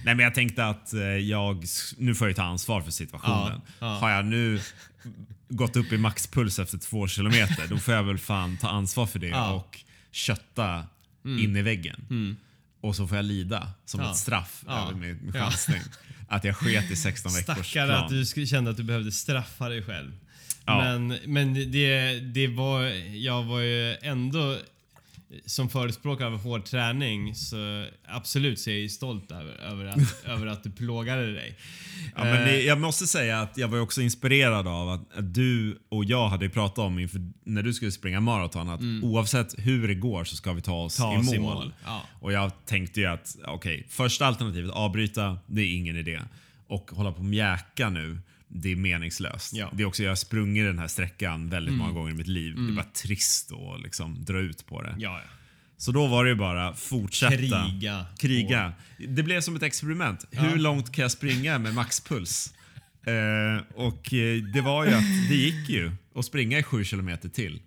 nej 0.05 0.15
men 0.15 0.19
jag 0.19 0.35
tänkte 0.35 0.65
att 0.65 0.93
eh, 0.93 1.01
jag... 1.01 1.65
Nu 1.97 2.15
får 2.15 2.27
jag 2.27 2.35
ta 2.35 2.43
ansvar 2.43 2.81
för 2.81 2.91
situationen. 2.91 3.61
Ja, 3.79 3.85
ja. 3.85 3.85
Har 3.87 4.09
jag 4.09 4.25
nu 4.25 4.59
gått 5.55 5.75
upp 5.75 5.91
i 5.91 5.97
maxpuls 5.97 6.59
efter 6.59 6.77
två 6.77 7.07
kilometer, 7.07 7.67
då 7.69 7.77
får 7.77 7.93
jag 7.93 8.03
väl 8.03 8.17
fan 8.17 8.57
ta 8.57 8.69
ansvar 8.69 9.05
för 9.05 9.19
det 9.19 9.27
Ja. 9.27 9.45
Mm. 9.45 9.55
och 9.57 9.79
kötta 10.11 10.83
in 11.25 11.55
i 11.55 11.61
väggen. 11.61 12.37
Och 12.81 12.95
så 12.95 13.07
får 13.07 13.17
jag 13.17 13.25
lida 13.25 13.71
som 13.85 14.01
Ja. 14.01 14.11
ett 14.11 14.17
straff 14.17 14.63
Ja. 14.67 14.87
över 14.87 14.99
min 14.99 15.33
chansning. 15.33 15.81
Att 16.27 16.43
jag 16.43 16.55
sket 16.57 16.91
i 16.91 16.95
16 16.95 17.33
veckors 17.33 17.43
Stackare 17.69 17.87
plan. 17.87 18.03
att 18.03 18.35
du 18.35 18.45
kände 18.47 18.71
att 18.71 18.77
du 18.77 18.83
behövde 18.83 19.11
straffa 19.11 19.69
dig 19.69 19.83
själv. 19.83 20.11
Men, 20.65 21.07
men 21.25 21.53
det, 21.71 22.19
det 22.19 22.47
var... 22.47 22.81
Jag 23.15 23.43
var 23.43 23.59
ju 23.59 23.95
ändå... 23.95 24.57
som 25.45 25.69
förespråkare 25.69 26.27
av 26.27 26.43
hård 26.43 26.65
träning 26.65 27.35
så 27.35 27.85
absolut 28.07 28.59
så 28.59 28.69
är 28.69 28.73
jag 28.73 28.81
ju 28.81 28.89
stolt 28.89 29.31
över, 29.31 29.53
över, 29.53 29.85
att, 29.85 30.25
över 30.25 30.47
att 30.47 30.63
du 30.63 30.71
plågade 30.71 31.33
dig. 31.33 31.57
Ja, 32.15 32.23
men 32.23 32.47
det, 32.47 32.61
jag 32.61 32.79
måste 32.79 33.07
säga 33.07 33.41
att 33.41 33.57
jag 33.57 33.67
var 33.67 33.79
också 33.79 34.01
inspirerad 34.01 34.67
av 34.67 34.89
att, 34.89 35.17
att 35.17 35.33
du 35.33 35.79
och 35.89 36.05
jag 36.05 36.29
hade 36.29 36.49
pratat 36.49 36.77
om 36.77 36.99
inför 36.99 37.21
när 37.43 37.63
du 37.63 37.73
skulle 37.73 37.91
springa 37.91 38.19
maraton 38.19 38.69
att 38.69 38.81
oavsett 39.03 39.55
hur 39.57 39.87
det 39.87 39.95
går 39.95 40.23
så 40.23 40.35
ska 40.35 40.53
vi 40.53 40.61
ta 40.61 40.83
oss, 40.83 40.97
Ta 40.97 41.13
i, 41.13 41.17
oss 41.17 41.25
mål. 41.25 41.35
i 41.35 41.39
mål, 41.39 41.73
ja. 41.85 42.01
Och 42.19 42.33
jag 42.33 42.51
tänkte 42.65 42.99
ju 42.99 43.05
att 43.05 43.37
okej, 43.47 43.85
första 43.89 44.25
alternativet 44.25 44.71
avbryta, 44.71 45.37
det 45.47 45.61
är 45.61 45.75
ingen 45.75 45.95
idé. 45.97 46.19
Och 46.67 46.91
hålla 46.91 47.11
på 47.11 47.17
och 47.17 47.25
mjäka 47.25 47.89
nu, 47.89 48.17
det 48.47 48.71
är 48.71 48.75
meningslöst. 48.75 49.53
Ja. 49.53 49.71
Det 49.73 49.83
är 49.83 49.87
också, 49.87 50.03
jag 50.03 50.11
har 50.11 50.15
sprungit 50.15 50.65
den 50.65 50.79
här 50.79 50.87
sträckan 50.87 51.49
väldigt 51.49 51.73
många 51.73 51.91
gånger 51.91 52.11
i 52.11 52.13
mitt 52.13 52.27
liv. 52.27 52.55
Det 52.55 52.71
är 52.71 52.75
bara 52.75 52.85
trist 52.85 53.51
att 53.51 53.81
liksom 53.81 54.25
dra 54.25 54.39
ut 54.39 54.65
på 54.65 54.81
det. 54.81 54.95
Ja, 54.99 55.21
ja. 55.23 55.29
Så 55.77 55.91
då 55.91 56.07
var 56.07 56.23
det 56.25 56.29
ju 56.29 56.35
bara 56.35 56.73
fortsätta. 56.73 57.37
Kriga. 57.37 58.05
Kriga. 58.19 58.73
Det 59.07 59.23
blev 59.23 59.41
som 59.41 59.55
ett 59.55 59.63
experiment. 59.63 60.25
Hur 60.31 60.57
långt 60.57 60.91
kan 60.91 61.01
jag 61.01 61.11
springa 61.11 61.59
med 61.59 61.73
maxpuls? 61.73 62.53
Eh, 63.07 63.63
och 63.75 64.13
eh, 64.13 64.43
det 64.43 64.61
var 64.61 64.85
ju 64.85 64.93
att 64.93 65.29
det 65.29 65.35
gick 65.35 65.69
ju 65.69 65.91
att 66.15 66.25
springa 66.25 66.59
i 66.59 66.63
sju 66.63 66.83
kilometer 66.83 67.29
till. 67.29 67.61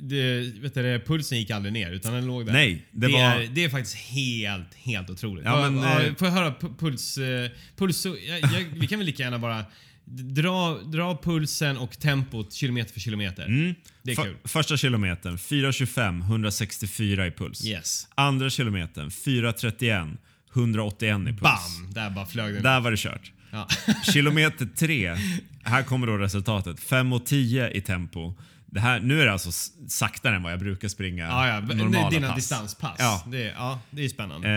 Det, 0.00 0.40
vet 0.60 0.74
du, 0.74 1.02
pulsen 1.06 1.38
gick 1.38 1.50
aldrig 1.50 1.72
ner 1.72 1.90
utan 1.90 2.12
den 2.12 2.26
låg 2.26 2.46
där. 2.46 2.52
Nej, 2.52 2.86
det 2.92 3.06
det, 3.06 3.12
var- 3.12 3.20
är, 3.20 3.46
det 3.46 3.64
är 3.64 3.68
faktiskt 3.68 3.96
helt, 3.96 4.74
helt 4.74 5.10
otroligt. 5.10 5.44
Ja, 5.44 5.70
men, 5.70 5.84
eh, 6.06 6.14
får 6.14 6.28
jag 6.28 6.34
höra 6.34 6.50
pu- 6.60 6.78
puls... 6.78 7.18
eh, 7.18 7.50
puls 7.76 8.06
jag, 8.06 8.40
jag, 8.40 8.64
vi 8.72 8.86
kan 8.86 8.98
väl 8.98 9.06
lika 9.06 9.22
gärna 9.22 9.38
bara 9.38 9.64
dra, 10.10 10.78
dra 10.78 11.18
pulsen 11.22 11.76
och 11.76 11.98
tempot 11.98 12.52
kilometer 12.52 12.92
för 12.92 13.00
kilometer. 13.00 13.74
Det 14.02 14.10
är 14.12 14.16
För- 14.16 14.22
kul. 14.22 14.36
Första 14.44 14.76
kilometern 14.76 15.36
4.25, 15.36 16.20
164 16.22 17.26
i 17.26 17.30
puls. 17.30 17.64
Yes. 17.66 18.08
Andra 18.14 18.50
kilometern 18.50 19.08
4.31, 19.10 20.16
181 20.54 21.20
i 21.20 21.24
puls. 21.24 21.40
Bam! 21.40 21.90
Där 21.94 22.10
bara 22.10 22.26
flög 22.26 22.54
den. 22.54 22.62
Där 22.62 22.80
var 22.80 22.90
det 22.90 22.96
kört. 22.96 23.32
Ja. 23.50 23.68
Kilometer 24.12 24.68
3, 24.76 25.16
här 25.64 25.82
kommer 25.82 26.06
då 26.06 26.16
resultatet. 26.16 26.80
5.10 26.80 27.70
i 27.70 27.80
tempo. 27.80 28.34
Det 28.72 28.80
här, 28.80 29.00
nu 29.00 29.20
är 29.20 29.26
det 29.26 29.32
alltså 29.32 29.50
saktare 29.88 30.36
än 30.36 30.42
vad 30.42 30.52
jag 30.52 30.58
brukar 30.58 30.88
springa 30.88 31.24
Ja, 31.24 31.48
ja. 31.48 31.60
normala 31.60 32.10
Dina 32.10 32.28
pass. 32.28 32.36
distanspass. 32.36 32.96
Ja. 32.98 33.24
Det, 33.26 33.42
är- 33.42 33.52
ja, 33.52 33.80
det 33.90 34.04
är 34.04 34.08
spännande. 34.08 34.48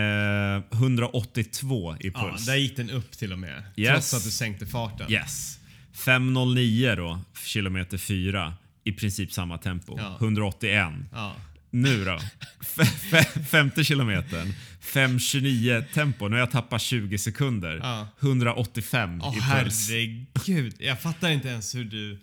Eh, 0.72 0.78
182 0.78 1.96
i 2.00 2.10
ja, 2.14 2.20
puls. 2.30 2.46
där 2.46 2.54
gick 2.56 2.76
den 2.76 2.90
upp 2.90 3.12
till 3.12 3.32
och 3.32 3.38
med. 3.38 3.62
Yes. 3.76 3.90
Trots 3.92 4.14
att 4.14 4.24
du 4.24 4.30
sänkte 4.30 4.66
farten. 4.66 5.12
Yes. 5.12 5.58
5.09 5.94 6.96
då, 6.96 7.20
kilometer 7.44 7.98
4. 7.98 8.54
I 8.84 8.92
princip 8.92 9.32
samma 9.32 9.58
tempo. 9.58 9.98
Ja. 9.98 10.16
181. 10.20 10.92
Ja. 11.12 11.36
Nu 11.70 12.04
då? 12.04 12.18
F- 12.60 12.90
f- 13.12 13.48
femte 13.50 13.84
kilometern. 13.84 14.52
5.29 14.82 15.84
tempo. 15.94 16.28
Nu 16.28 16.34
har 16.36 16.40
jag 16.40 16.50
tappat 16.50 16.80
20 16.82 17.18
sekunder. 17.18 17.80
Ja. 17.82 18.08
185 18.20 19.20
Åh 19.22 19.36
i 19.36 19.40
puls. 19.40 19.88
herregud. 19.90 20.74
Jag 20.78 21.00
fattar 21.00 21.30
inte 21.30 21.48
ens 21.48 21.74
hur 21.74 21.84
du... 21.84 22.18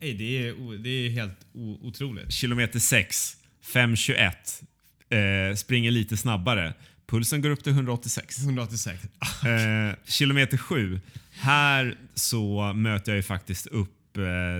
Ey, 0.00 0.14
det, 0.14 0.48
är, 0.48 0.78
det 0.78 0.88
är 0.90 1.10
helt 1.10 1.46
otroligt. 1.82 2.32
Kilometer 2.32 2.78
6. 2.78 3.36
5.21. 3.64 5.50
Eh, 5.50 5.54
springer 5.54 5.90
lite 5.90 6.16
snabbare. 6.16 6.74
Pulsen 7.06 7.42
går 7.42 7.50
upp 7.50 7.64
till 7.64 7.72
186. 7.72 8.38
186. 8.38 9.02
Eh, 9.44 9.94
kilometer 10.04 10.56
7. 10.56 11.00
Här 11.32 11.98
så 12.14 12.72
möter 12.72 13.12
jag 13.12 13.16
ju 13.16 13.22
faktiskt 13.22 13.66
upp 13.66 13.95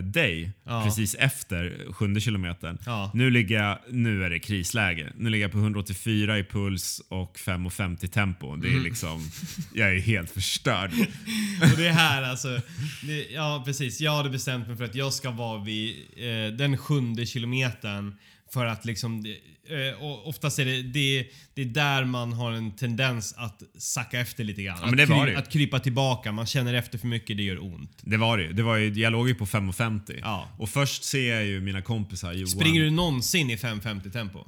dig 0.02 0.50
Ja. 0.64 0.84
precis 0.84 1.14
efter 1.14 1.92
sjunde 1.92 2.20
kilometern. 2.20 2.78
Ja. 2.86 3.10
Nu, 3.14 3.30
ligger 3.30 3.62
jag, 3.62 3.78
nu 3.90 4.24
är 4.24 4.30
det 4.30 4.38
krisläge. 4.38 5.12
Nu 5.16 5.30
ligger 5.30 5.44
jag 5.44 5.52
på 5.52 5.58
184 5.58 6.38
i 6.38 6.44
puls 6.44 7.02
och 7.08 7.36
5,50 7.38 8.06
tempo. 8.06 8.56
Det 8.56 8.66
är 8.68 8.70
Mm. 8.70 8.84
liksom, 8.84 9.30
jag 9.74 9.90
är 9.94 10.00
helt 10.00 10.30
förstörd. 10.30 10.90
Och 11.72 11.76
det 11.78 11.86
är 11.86 11.92
här 11.92 12.22
alltså. 12.22 12.60
Det, 13.02 13.26
ja 13.34 13.62
precis. 13.66 14.00
Jag 14.00 14.16
hade 14.16 14.30
bestämt 14.30 14.68
mig 14.68 14.76
för 14.76 14.84
att 14.84 14.94
jag 14.94 15.12
ska 15.12 15.30
vara 15.30 15.64
vid 15.64 15.96
eh, 16.16 16.56
den 16.56 16.78
sjunde 16.78 17.26
kilometern. 17.26 18.14
För 18.52 18.66
att 18.66 18.84
liksom, 18.84 19.34
eh, 19.70 20.02
och 20.02 20.28
oftast 20.28 20.58
är 20.58 20.64
det, 20.64 20.82
det, 20.82 21.26
det 21.54 21.62
är 21.62 21.66
där 21.66 22.04
man 22.04 22.32
har 22.32 22.52
en 22.52 22.76
tendens 22.76 23.34
att 23.36 23.62
sacka 23.78 24.20
efter 24.20 24.44
lite 24.44 24.62
grann. 24.62 24.78
men 24.80 24.96
det 24.96 25.02
att, 25.02 25.08
var 25.08 25.26
det 25.26 25.38
att 25.38 25.52
krypa 25.52 25.78
tillbaka. 25.78 26.32
Man 26.32 26.46
känner 26.46 26.74
efter 26.74 26.98
för 26.98 27.06
mycket, 27.06 27.36
det 27.36 27.42
gör 27.42 27.64
ont. 27.64 27.98
Det 28.00 28.16
var 28.16 28.38
det 28.38 28.52
det. 28.52 28.62
Var 28.62 28.76
ju 28.76 28.92
jag 28.92 29.12
låg 29.12 29.28
ju 29.28 29.34
på 29.34 29.46
5,50. 29.46 30.18
Ja. 30.22 30.48
Och 30.58 30.68
först 30.68 31.04
ser 31.04 31.34
jag 31.34 31.44
ju 31.44 31.60
mina 31.60 31.82
kompisar 31.82 32.32
Johan. 32.32 32.46
Springer 32.46 32.82
du 32.82 32.90
någonsin 32.90 33.50
i 33.50 33.56
5.50 33.56 34.10
tempo? 34.10 34.38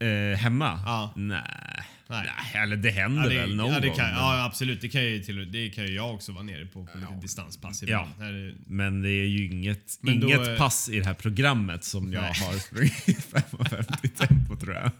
Eh, 0.00 0.38
hemma? 0.38 0.80
Ja. 0.84 1.12
Nej. 1.16 1.42
Nej. 2.08 2.26
Nej. 2.54 2.62
Eller 2.62 2.76
det 2.76 2.90
händer 2.90 3.28
det, 3.30 3.36
väl 3.38 3.56
någon 3.56 3.72
ja, 3.72 3.80
det 3.80 3.86
gång. 3.88 3.96
kan, 3.96 4.06
men- 4.06 4.14
ja, 4.16 4.44
absolut. 4.44 4.80
Det 4.80 4.88
kan, 4.88 5.02
ju 5.04 5.20
till, 5.22 5.52
det 5.52 5.70
kan 5.70 5.84
ju 5.86 5.94
jag 5.94 6.14
också 6.14 6.32
vara 6.32 6.42
nere 6.42 6.66
på, 6.66 6.86
på 6.86 6.98
lite 6.98 7.12
distanspass 7.22 7.82
ibland. 7.82 8.10
Här 8.18 8.32
är- 8.32 8.54
Men 8.66 9.02
det 9.02 9.08
är 9.10 9.26
ju 9.26 9.46
inget, 9.46 9.98
Men 10.00 10.20
då 10.20 10.26
inget 10.26 10.48
är- 10.48 10.56
pass 10.56 10.88
i 10.88 10.98
det 10.98 11.04
här 11.06 11.14
programmet 11.14 11.84
som 11.84 12.12
jag 12.12 12.22
Nej. 12.22 12.32
har 12.40 12.58
sprungit 12.58 13.08
i 13.08 13.12
5.50 13.14 14.08
tempo 14.26 14.56
tror 14.56 14.74
jag. 14.74 14.84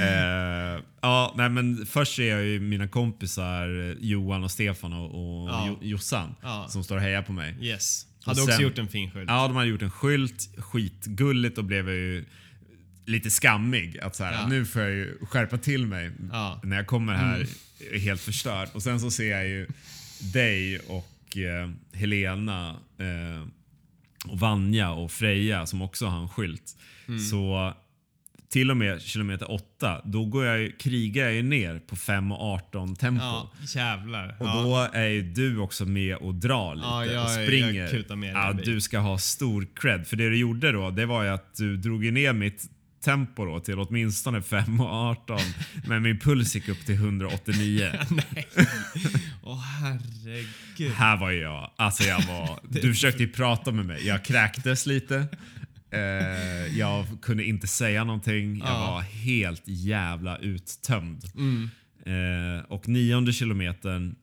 eh, 0.00 0.80
ja, 1.00 1.34
nej, 1.36 1.48
men 1.48 1.86
först 1.86 2.16
ser 2.16 2.30
jag 2.36 2.44
ju 2.44 2.60
mina 2.60 2.88
kompisar 2.88 3.88
eh, 3.90 3.96
Johan 4.00 4.44
och 4.44 4.50
Stefan 4.50 4.92
och, 4.92 5.04
och 5.42 5.48
Ja. 5.50 5.64
Jo- 5.68 5.78
Jossan 5.82 6.34
Ja. 6.42 6.66
som 6.68 6.84
står 6.84 6.96
och 6.96 7.02
hejar 7.02 7.22
på 7.22 7.32
mig. 7.32 7.54
Yes. 7.60 8.04
Hade 8.24 8.40
också 8.42 8.52
sen- 8.54 8.62
gjort 8.62 8.78
en 8.78 8.88
fin 8.88 9.10
skylt. 9.10 9.30
Ja, 9.30 9.46
de 9.46 9.56
hade 9.56 9.68
gjort 9.68 9.82
en 9.82 9.90
skylt, 9.90 10.48
skitgulligt 10.58 11.58
och 11.58 11.64
blev 11.64 11.88
jag 11.88 11.96
ju 11.96 12.24
lite 13.08 13.30
skammig. 13.30 13.98
Att 13.98 14.16
så 14.16 14.24
här, 14.24 14.32
Ja. 14.32 14.46
Nu 14.48 14.64
får 14.66 14.82
jag 14.82 14.90
ju 14.90 15.18
skärpa 15.22 15.58
till 15.58 15.86
mig 15.86 16.10
Ja. 16.32 16.60
när 16.64 16.76
jag 16.76 16.86
kommer 16.86 17.14
här 17.14 17.46
är 17.92 17.98
helt 17.98 18.20
förstörd. 18.20 18.68
Och 18.72 18.82
sen 18.82 19.00
så 19.00 19.10
ser 19.10 19.30
jag 19.30 19.48
ju 19.48 19.66
dig 20.32 20.78
och 20.78 21.36
eh, 21.36 21.70
Helena 21.92 22.70
eh, 22.98 23.48
och 24.30 24.40
Vanja 24.40 24.90
och 24.90 25.12
Freja 25.12 25.66
som 25.66 25.82
också 25.82 26.06
har 26.06 26.20
en 26.22 26.28
skylt. 26.28 26.76
Mm. 27.08 27.20
Så 27.20 27.74
till 28.48 28.70
och 28.70 28.76
med 28.76 29.02
kilometer 29.02 29.50
8, 29.50 30.02
då 30.04 30.24
går 30.24 30.44
jag, 30.46 30.60
ju- 30.60 30.72
krigar 30.72 31.24
jag 31.24 31.34
ju 31.34 31.42
ner 31.42 31.78
på 31.78 31.96
5 31.96 32.32
och 32.32 32.40
18 32.40 32.96
tempo. 32.96 33.24
Ja, 33.24 33.50
jävlar. 33.74 34.36
Och 34.40 34.46
ja. 34.46 34.62
då 34.62 34.98
är 34.98 35.06
ju 35.06 35.22
du 35.22 35.58
också 35.58 35.84
med 35.84 36.16
och 36.16 36.34
drar 36.34 36.74
lite 36.74 36.86
Ja, 36.88 37.06
jag- 37.06 37.24
och 37.24 37.30
jag 37.30 37.44
springer. 37.46 37.88
kutar 37.90 38.16
med 38.16 38.34
ja, 38.34 38.52
du 38.64 38.80
ska 38.80 38.98
ha 38.98 39.18
stor 39.18 39.66
cred. 39.74 40.06
För 40.06 40.16
det 40.16 40.28
du 40.30 40.36
gjorde 40.36 40.72
då, 40.72 40.90
det 40.90 41.06
var 41.06 41.22
ju 41.22 41.28
att 41.28 41.56
du 41.56 41.76
drog 41.76 42.12
ner 42.12 42.32
mitt 42.32 42.64
tempo 43.00 43.44
då 43.44 43.60
till 43.60 43.78
åtminstone 43.78 44.42
5 44.42 44.80
och 44.80 44.86
18. 44.92 45.38
men 45.86 46.02
min 46.02 46.18
puls 46.18 46.54
gick 46.54 46.68
upp 46.68 46.86
till 46.86 46.94
189. 46.94 47.90
Nej. 48.10 48.46
Åh 49.42 49.60
herregud. 49.60 50.92
Här 50.92 51.16
var 51.16 51.30
jag. 51.30 51.70
Alltså 51.76 52.04
jag 52.04 52.22
var... 52.22 52.60
Du 52.68 52.94
försökte 52.94 53.22
ju 53.22 53.28
prata 53.28 53.72
med 53.72 53.86
mig. 53.86 54.06
Jag 54.06 54.24
kräktes 54.24 54.86
lite. 54.86 55.26
Eh, 55.90 56.78
jag 56.78 57.06
kunde 57.22 57.44
inte 57.44 57.66
säga 57.66 58.04
någonting. 58.04 58.58
Jag 58.58 58.68
Ja. 58.68 58.90
var 58.90 59.00
helt 59.00 59.62
jävla 59.64 60.38
uttömd. 60.38 61.24
Mm. 61.34 61.70
Eh, 62.06 62.64
och 62.64 62.88
nionde 62.88 63.32
kilometern 63.32 64.14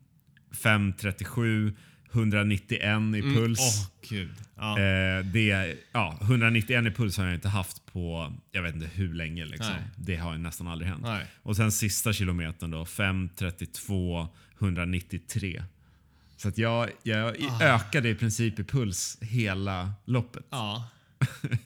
5.37, 0.63 1.73
191 2.15 3.15
i 3.15 3.21
puls. 3.21 3.59
Åh 3.59 4.09
gud. 4.09 4.31
Ja. 4.55 4.79
Eh, 4.79 5.25
det, 5.25 5.75
ja, 5.91 6.17
191 6.21 6.85
i 6.85 6.91
puls 6.91 7.17
har 7.17 7.25
jag 7.25 7.33
inte 7.33 7.49
haft 7.49 7.85
på 7.85 8.33
jag 8.51 8.61
vet 8.61 8.75
inte 8.75 8.89
hur 8.93 9.13
länge. 9.13 9.45
Liksom. 9.45 9.73
Det 9.95 10.15
har 10.15 10.37
nästan 10.37 10.67
aldrig 10.67 10.89
hänt. 10.89 11.03
Nej. 11.03 11.25
Och 11.41 11.55
sen 11.55 11.71
sista 11.71 12.13
kilometern 12.13 12.71
då, 12.71 12.83
5.32, 12.83 14.27
193. 14.59 15.63
Så 16.37 16.47
att 16.47 16.57
jag, 16.57 16.89
jag 17.03 17.35
ökade 17.61 18.09
i 18.09 18.15
princip 18.15 18.59
i 18.59 18.63
puls 18.63 19.17
hela 19.21 19.93
loppet. 20.05 20.45
Ja. 20.49 20.89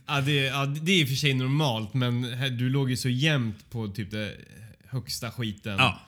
Ja, 0.08 0.22
det, 0.22 0.34
ja, 0.34 0.66
det 0.66 0.92
är 0.92 1.02
i 1.02 1.04
och 1.04 1.08
för 1.08 1.16
sig 1.16 1.34
normalt 1.34 1.94
men 1.94 2.24
här, 2.24 2.50
du 2.50 2.70
låg 2.70 2.90
ju 2.90 2.98
så 2.98 3.10
jämnt 3.10 3.70
på 3.70 3.88
typ 3.88 4.12
det 4.12 4.36
högsta 4.88 5.32
skiten 5.32 5.76
Ja. 5.78 6.00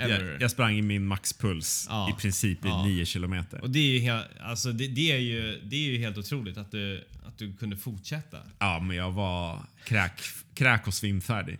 Ever. 0.00 0.32
Jag, 0.32 0.42
jag 0.42 0.50
sprang 0.50 0.76
i 0.78 0.82
min 0.82 1.06
maxpuls 1.06 1.86
Ja. 1.88 2.10
i 2.10 2.20
princip 2.20 2.64
i 2.64 2.68
Ja. 2.68 2.84
9 2.86 3.04
kilometer. 3.06 3.60
Och 3.60 3.70
det 3.70 3.78
är 3.78 3.92
ju 3.92 3.98
helt, 3.98 4.26
alltså 4.40 4.72
det, 4.72 4.86
det, 4.88 5.12
är 5.12 5.18
ju, 5.18 5.60
det 5.64 5.76
är 5.76 5.90
ju 5.92 5.98
helt 5.98 6.18
otroligt 6.18 6.56
att 6.56 6.70
du, 6.70 7.04
att 7.26 7.38
du 7.38 7.52
kunde 7.52 7.76
fortsätta. 7.76 8.38
Ja, 8.58 8.80
men 8.80 8.96
jag 8.96 9.10
var 9.12 9.62
kräk, 9.84 10.12
kräk 10.54 10.86
och 10.86 10.94
svimfärdig. 10.94 11.58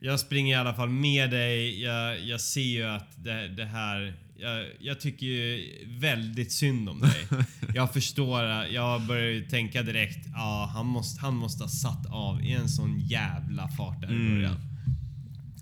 Jag 0.00 0.20
springer 0.20 0.56
i 0.56 0.60
alla 0.60 0.74
fall 0.74 0.88
med 0.88 1.30
dig. 1.30 1.82
Jag, 1.82 2.20
jag 2.20 2.40
ser 2.40 2.60
ju 2.60 2.84
att 2.86 3.24
det, 3.24 3.48
det 3.48 3.64
här... 3.64 4.14
Jag, 4.38 4.66
jag 4.80 5.00
tycker 5.00 5.26
ju 5.26 5.68
väldigt 5.86 6.52
synd 6.52 6.88
om 6.88 7.00
dig. 7.00 7.26
Jag 7.74 7.92
förstår. 7.92 8.42
Jag 8.70 9.02
börjar 9.02 9.30
ju 9.30 9.44
tänka 9.48 9.82
direkt. 9.82 10.26
Ja, 10.34 10.70
han 10.74 10.86
måste, 10.86 11.20
han 11.20 11.34
måste 11.36 11.64
ha 11.64 11.68
satt 11.68 12.06
av 12.06 12.42
i 12.42 12.52
en 12.52 12.68
sån 12.68 13.00
jävla 13.00 13.68
fart 13.68 14.00
där 14.00 14.08
i 14.08 14.30
början. 14.30 14.56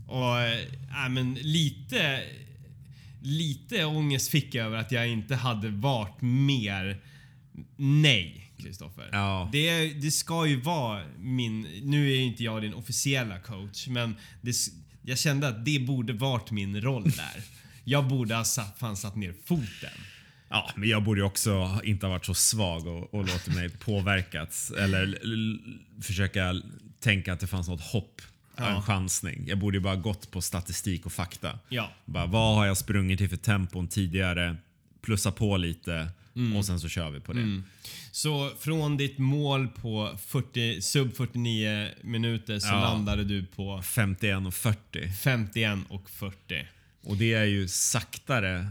Och 0.06 0.40
äh, 0.40 1.08
men 1.10 1.34
lite... 1.34 2.22
Lite 3.26 3.84
ångest 3.84 4.30
fick 4.30 4.54
jag 4.54 4.66
över 4.66 4.78
att 4.78 4.92
jag 4.92 5.08
inte 5.08 5.34
hade 5.34 5.68
varit 5.68 6.20
mer 6.20 7.00
nej, 7.76 8.52
Kristoffer. 8.58 9.08
Ja. 9.12 9.48
Det, 9.52 9.88
det 9.88 10.10
ska 10.10 10.46
ju 10.46 10.60
vara 10.60 11.02
min... 11.18 11.62
Nu 11.82 12.12
är 12.12 12.20
inte 12.20 12.44
jag 12.44 12.62
din 12.62 12.74
officiella 12.74 13.38
coach, 13.38 13.86
men 13.86 14.16
det, 14.40 14.54
jag 15.02 15.18
kände 15.18 15.48
att 15.48 15.64
det 15.64 15.78
borde 15.78 16.12
varit 16.12 16.50
min 16.50 16.80
roll 16.80 17.02
där. 17.02 17.42
Jag 17.86 18.08
borde 18.08 18.34
ha 18.34 18.44
satt, 18.44 18.78
fan 18.78 18.96
satt 18.96 19.16
ner 19.16 19.34
foten. 19.44 19.90
Ja, 20.48 20.70
men 20.76 20.88
jag 20.88 21.04
borde 21.04 21.20
ju 21.20 21.26
också 21.26 21.80
inte 21.84 22.06
ha 22.06 22.10
varit 22.10 22.24
så 22.24 22.34
svag 22.34 22.86
och, 22.86 23.14
och 23.14 23.26
låtit 23.26 23.54
mig 23.54 23.68
påverkats. 23.68 24.70
Eller 24.70 25.18
försöka 26.02 26.54
tänka 27.00 27.32
att 27.32 27.40
det 27.40 27.46
fanns 27.46 27.68
något 27.68 27.80
hopp. 27.80 28.22
En 28.56 28.82
chansning. 28.82 29.44
Jag 29.46 29.58
borde 29.58 29.80
bara 29.80 29.96
gått 29.96 30.30
på 30.30 30.40
statistik 30.42 31.06
och 31.06 31.12
fakta. 31.12 31.58
Ja. 31.68 31.90
Bara, 32.04 32.26
vad 32.26 32.56
har 32.56 32.66
jag 32.66 32.76
sprungit 32.76 33.20
i 33.20 33.28
för 33.28 33.36
tempon 33.36 33.88
tidigare? 33.88 34.56
Plussa 35.02 35.32
på 35.32 35.56
lite 35.56 36.08
och 36.56 36.64
sen 36.66 36.80
så 36.80 36.88
kör 36.88 37.10
vi 37.10 37.20
på 37.20 37.32
det. 37.32 37.62
Så 38.12 38.50
från 38.60 38.96
ditt 38.96 39.18
mål 39.18 39.68
på 39.68 40.18
40, 40.26 40.82
sub 40.82 41.16
49 41.16 41.88
minuter 42.02 42.58
så 42.58 42.68
Ja. 42.68 42.80
landade 42.80 43.24
du 43.24 43.44
på 43.46 43.82
51 43.82 44.46
och 44.46 44.54
40. 44.54 45.08
51 45.22 45.78
och 45.88 46.10
40. 46.10 46.68
Och 47.04 47.16
det 47.16 47.34
är 47.34 47.44
ju 47.44 47.68
saktare 47.68 48.66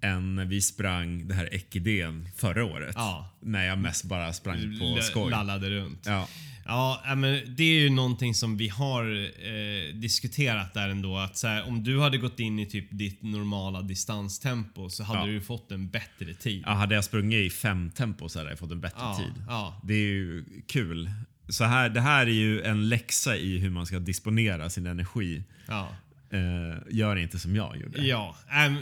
än 0.00 0.34
när 0.34 0.44
vi 0.44 0.60
sprang 0.62 1.28
det 1.28 1.34
här 1.34 1.54
Ekiden 1.54 2.28
förra 2.36 2.64
året. 2.64 2.94
Ja. 2.98 3.28
När 3.40 3.66
jag 3.66 3.78
mest 3.78 4.04
bara 4.04 4.32
sprang 4.32 4.78
på 4.80 4.98
skoj. 5.02 5.30
Lallade 5.30 5.70
runt. 5.70 6.02
Ja. 6.06 6.28
Ja, 6.66 7.02
men 7.16 7.54
det 7.56 7.62
är 7.64 7.80
ju 7.80 7.90
någonting 7.90 8.34
som 8.34 8.56
vi 8.56 8.68
har 8.68 9.04
eh, 9.24 9.94
diskuterat 9.94 10.74
där 10.74 10.88
ändå. 10.88 11.16
Att 11.18 11.36
så 11.36 11.46
här, 11.48 11.68
om 11.68 11.84
du 11.84 12.00
hade 12.00 12.18
gått 12.18 12.40
in 12.40 12.58
i 12.58 12.66
typ 12.66 12.86
ditt 12.90 13.22
normala 13.22 13.82
distanstempo 13.82 14.90
så 14.90 15.04
hade 15.04 15.20
Ja. 15.20 15.26
du 15.26 15.40
fått 15.40 15.72
en 15.72 15.88
bättre 15.88 16.34
tid. 16.34 16.62
Ja, 16.66 16.72
hade 16.72 16.94
jag 16.94 17.04
sprungit 17.04 17.46
i 17.46 17.50
fem 17.50 17.90
tempo 17.90 18.28
så 18.28 18.38
hade 18.38 18.50
jag 18.50 18.58
fått 18.58 18.70
en 18.72 18.80
bättre 18.80 18.98
Ja, 19.00 19.16
tid. 19.18 19.44
ja. 19.48 19.80
Det 19.84 19.94
är 19.94 19.98
ju 20.08 20.44
kul. 20.68 21.10
Så 21.48 21.64
här, 21.64 21.88
det 21.88 22.00
här 22.00 22.26
är 22.26 22.30
ju 22.30 22.62
en 22.62 22.88
läxa 22.88 23.36
i 23.36 23.58
hur 23.58 23.70
man 23.70 23.86
ska 23.86 23.98
disponera 23.98 24.70
sin 24.70 24.86
energi. 24.86 25.42
Ja. 25.68 25.88
Eh, 26.30 26.78
gör 26.90 27.16
inte 27.16 27.38
som 27.38 27.56
jag 27.56 27.76
gjorde. 27.76 28.02
Ja, 28.06 28.36
ähm, 28.66 28.76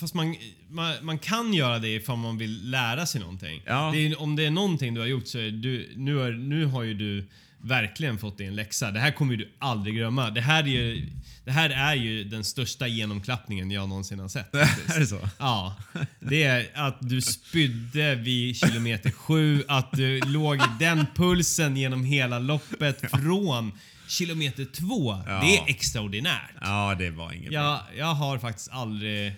fast 0.00 0.14
man, 0.14 0.36
man, 0.68 0.94
man 1.02 1.18
kan 1.18 1.54
göra 1.54 1.78
det 1.78 1.88
ifall 1.88 2.16
man 2.16 2.38
vill 2.38 2.70
lära 2.70 3.06
sig 3.06 3.20
någonting. 3.20 3.62
Ja. 3.66 3.90
Det 3.94 4.06
är, 4.06 4.20
om 4.20 4.36
det 4.36 4.46
är 4.46 4.50
någonting 4.50 4.94
du 4.94 5.00
har 5.00 5.08
gjort 5.08 5.26
så 5.26 5.38
är 5.38 5.50
du, 5.50 5.92
nu, 5.96 6.16
har, 6.16 6.30
nu 6.30 6.64
har 6.64 6.82
ju 6.82 6.94
du 6.94 7.28
verkligen 7.60 8.18
fått 8.18 8.38
dig 8.38 8.46
en 8.46 8.56
läxa. 8.56 8.90
Det 8.90 9.00
här 9.00 9.10
kommer 9.10 9.36
du 9.36 9.52
aldrig 9.58 9.94
glömma. 9.94 10.30
Det 10.30 10.40
här 10.40 10.62
är 10.62 10.66
ju, 10.66 11.06
det 11.44 11.50
här 11.50 11.70
är 11.70 11.94
ju 11.94 12.24
den 12.24 12.44
största 12.44 12.86
genomklappningen 12.86 13.70
jag 13.70 13.88
någonsin 13.88 14.18
har 14.18 14.28
sett. 14.28 14.54
är 14.54 15.00
det 15.00 15.06
så? 15.06 15.28
Ja, 15.38 15.76
det 16.20 16.44
är 16.44 16.66
att 16.74 16.96
du 17.00 17.20
spydde 17.20 18.14
vid 18.14 18.56
kilometer 18.56 19.10
sju, 19.10 19.64
att 19.68 19.92
du 19.92 20.20
låg 20.20 20.56
i 20.56 20.68
den 20.78 21.06
pulsen 21.14 21.76
genom 21.76 22.04
hela 22.04 22.38
loppet 22.38 23.10
från 23.10 23.72
kilometer 24.08 24.64
två. 24.64 25.22
Ja. 25.26 25.40
Det 25.40 25.56
är 25.56 25.68
extraordinärt. 25.68 26.50
Ja, 26.60 26.94
det 26.98 27.10
var 27.10 27.32
inget 27.32 27.50
bra. 27.50 27.60
Jag, 27.60 27.80
jag 27.98 28.14
har 28.14 28.38
faktiskt 28.38 28.70
aldrig, 28.72 29.32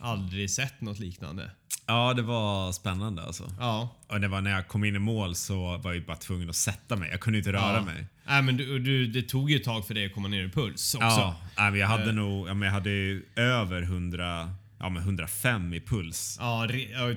aldrig 0.00 0.50
sett 0.50 0.80
något 0.80 0.98
liknande. 0.98 1.50
Ja, 1.86 2.14
det 2.14 2.22
var 2.22 2.72
spännande 2.72 3.22
alltså. 3.22 3.52
Ja. 3.58 3.96
Och 4.08 4.20
det 4.20 4.28
var 4.28 4.40
när 4.40 4.50
jag 4.50 4.68
kom 4.68 4.84
in 4.84 4.96
i 4.96 4.98
mål 4.98 5.34
så 5.34 5.76
var 5.76 5.92
jag 5.92 6.06
bara 6.06 6.16
tvungen 6.16 6.50
att 6.50 6.56
sätta 6.56 6.96
mig. 6.96 7.10
Jag 7.10 7.20
kunde 7.20 7.38
inte 7.38 7.52
röra 7.52 7.76
ja. 7.76 7.82
mig. 7.82 8.06
Nej, 8.26 8.42
men 8.42 8.56
du, 8.56 8.78
du, 8.78 9.06
det 9.06 9.22
tog 9.22 9.50
ju 9.50 9.56
ett 9.56 9.64
tag 9.64 9.86
för 9.86 9.94
dig 9.94 10.06
att 10.06 10.14
komma 10.14 10.28
ner 10.28 10.44
i 10.44 10.50
puls 10.50 10.94
också. 10.94 11.06
Ja, 11.06 11.36
nej, 11.56 11.70
men 11.70 11.80
jag 11.80 11.88
hade 11.88 12.12
nog, 12.12 12.48
ja, 12.48 12.54
men 12.54 12.66
jag 12.66 12.72
hade 12.72 12.90
ju 12.90 13.26
över 13.36 13.82
100, 13.82 14.54
ja 14.78 14.88
men 14.88 15.02
105 15.02 15.74
i 15.74 15.80
puls. 15.80 16.36
Ja, 16.40 16.68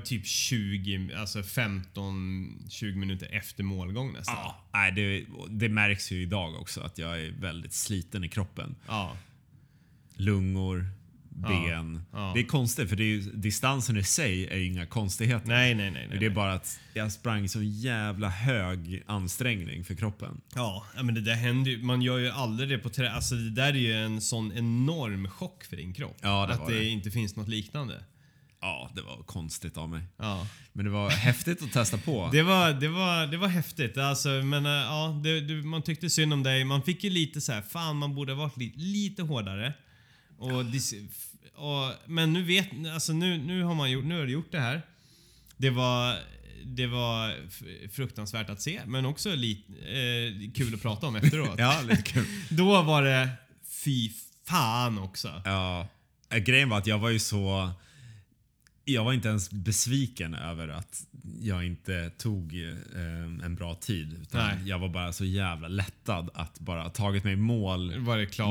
typ 0.03 0.27
20, 0.27 1.09
alltså 1.17 1.39
15-20 1.39 2.95
minuter 2.95 3.27
efter 3.31 3.63
målgång 3.63 4.13
nästan. 4.13 4.35
Ja, 4.35 4.63
nej, 4.73 4.91
det, 4.91 5.25
det 5.49 5.69
märks 5.69 6.11
ju 6.11 6.21
idag 6.21 6.55
också 6.55 6.81
att 6.81 6.97
jag 6.97 7.21
är 7.21 7.31
väldigt 7.31 7.73
sliten 7.73 8.23
i 8.23 8.29
kroppen. 8.29 8.75
Ja. 8.87 9.17
Lungor, 10.15 10.89
ben. 11.35 12.01
ja. 12.11 12.31
Det 12.35 12.39
är 12.39 12.43
konstigt 12.43 12.89
för 12.89 12.95
det 12.95 13.03
är 13.03 13.07
ju, 13.07 13.21
distansen 13.21 13.97
i 13.97 14.03
sig 14.03 14.47
är 14.47 14.57
ju 14.57 14.65
inga 14.65 14.85
konstigheter. 14.85 15.47
Nej, 15.47 15.75
nej, 15.75 15.91
nej. 15.91 16.07
nej, 16.09 16.19
det 16.19 16.25
är 16.25 16.29
bara 16.29 16.53
att 16.53 16.79
jag 16.93 17.11
sprang 17.11 17.49
så 17.49 17.61
jävla 17.61 18.29
hög 18.29 19.03
ansträngning 19.05 19.83
för 19.83 19.95
kroppen. 19.95 20.41
Ja, 20.55 20.85
ja, 20.95 21.03
men 21.03 21.15
det 21.15 21.21
där 21.21 21.35
händer 21.35 21.71
ju. 21.71 21.83
Man 21.83 22.01
gör 22.01 22.17
ju 22.17 22.29
aldrig 22.29 22.69
det 22.69 22.77
på 22.77 22.89
trä. 22.89 23.11
Alltså 23.11 23.35
det 23.35 23.49
där 23.49 23.67
är 23.67 23.73
ju 23.73 23.93
en 23.93 24.21
sån 24.21 24.51
enorm 24.51 25.29
chock 25.29 25.63
för 25.63 25.75
din 25.75 25.93
kropp. 25.93 26.17
Ja, 26.21 26.45
det 26.47 26.53
att 26.53 26.67
det, 26.67 26.73
det. 26.73 26.85
inte 26.85 27.11
finns 27.11 27.35
något 27.35 27.47
liknande. 27.47 28.03
Ja, 28.61 28.91
det 28.95 29.01
var 29.01 29.23
konstigt 29.23 29.77
av 29.77 29.89
mig. 29.89 30.01
Ja. 30.17 30.47
Men 30.73 30.85
det 30.85 30.91
var 30.91 31.09
häftigt 31.09 31.63
att 31.63 31.71
testa 31.71 31.97
på. 31.97 32.29
Det 32.31 32.43
var, 32.43 32.73
det 32.73 32.87
var, 32.87 33.27
det 33.27 33.37
var 33.37 33.47
häftigt. 33.47 33.97
Alltså, 33.97 34.29
men 34.29 34.65
äh, 34.65 34.71
ja, 34.71 35.21
det, 35.23 35.41
du, 35.41 35.63
man 35.63 35.81
tyckte 35.81 36.09
synd 36.09 36.33
om 36.33 36.43
dig. 36.43 36.63
Man 36.63 36.83
fick 36.83 37.03
ju 37.03 37.09
lite 37.09 37.41
så 37.41 37.51
här, 37.51 37.61
fan 37.61 37.97
man 37.97 38.15
borde 38.15 38.33
ha 38.33 38.39
varit 38.39 38.57
lite, 38.57 38.79
lite 38.79 39.21
hårdare. 39.21 39.73
Och, 40.37 40.51
och, 41.55 41.93
men 42.05 42.33
nu 42.33 42.43
vet, 42.43 42.67
alltså 42.93 43.13
nu, 43.13 43.37
nu 43.37 43.63
har 43.63 43.75
man 43.75 43.91
gjort, 43.91 44.05
nu 44.05 44.19
har 44.19 44.25
du 44.25 44.31
gjort 44.31 44.51
det 44.51 44.59
här. 44.59 44.81
Det 45.57 45.69
var, 45.69 46.19
det 46.65 46.87
var 46.87 47.35
fruktansvärt 47.91 48.49
att 48.49 48.61
se, 48.61 48.81
men 48.85 49.05
också 49.05 49.35
lite 49.35 49.73
eh, 49.73 50.51
kul 50.51 50.73
att 50.73 50.81
prata 50.81 51.07
om 51.07 51.15
efteråt. 51.15 51.55
Ja, 51.57 51.81
lite 51.81 52.01
kul. 52.01 52.25
Då 52.49 52.81
var 52.81 53.03
det 53.03 53.29
fy 53.83 54.11
fan 54.45 54.99
också. 54.99 55.41
Ja, 55.45 55.87
eh, 56.29 56.37
grejen 56.37 56.69
var 56.69 56.77
att 56.77 56.87
jag 56.87 56.99
var 56.99 57.09
ju 57.09 57.19
så... 57.19 57.71
Jag 58.85 59.03
var 59.03 59.13
inte 59.13 59.27
ens 59.27 59.51
besviken 59.51 60.33
över 60.35 60.67
att 60.67 61.05
jag 61.41 61.65
inte 61.65 62.09
tog 62.17 62.53
eh, 62.53 63.45
en 63.45 63.55
bra 63.55 63.75
tid. 63.75 64.19
Utan 64.21 64.47
Nej. 64.47 64.69
jag 64.69 64.79
var 64.79 64.89
bara 64.89 65.13
så 65.13 65.25
jävla 65.25 65.67
lättad 65.67 66.29
att 66.33 66.59
bara 66.59 66.81
ha 66.81 66.89
tagit 66.89 67.23
mig 67.23 67.33
i 67.33 67.35
mål 67.35 67.99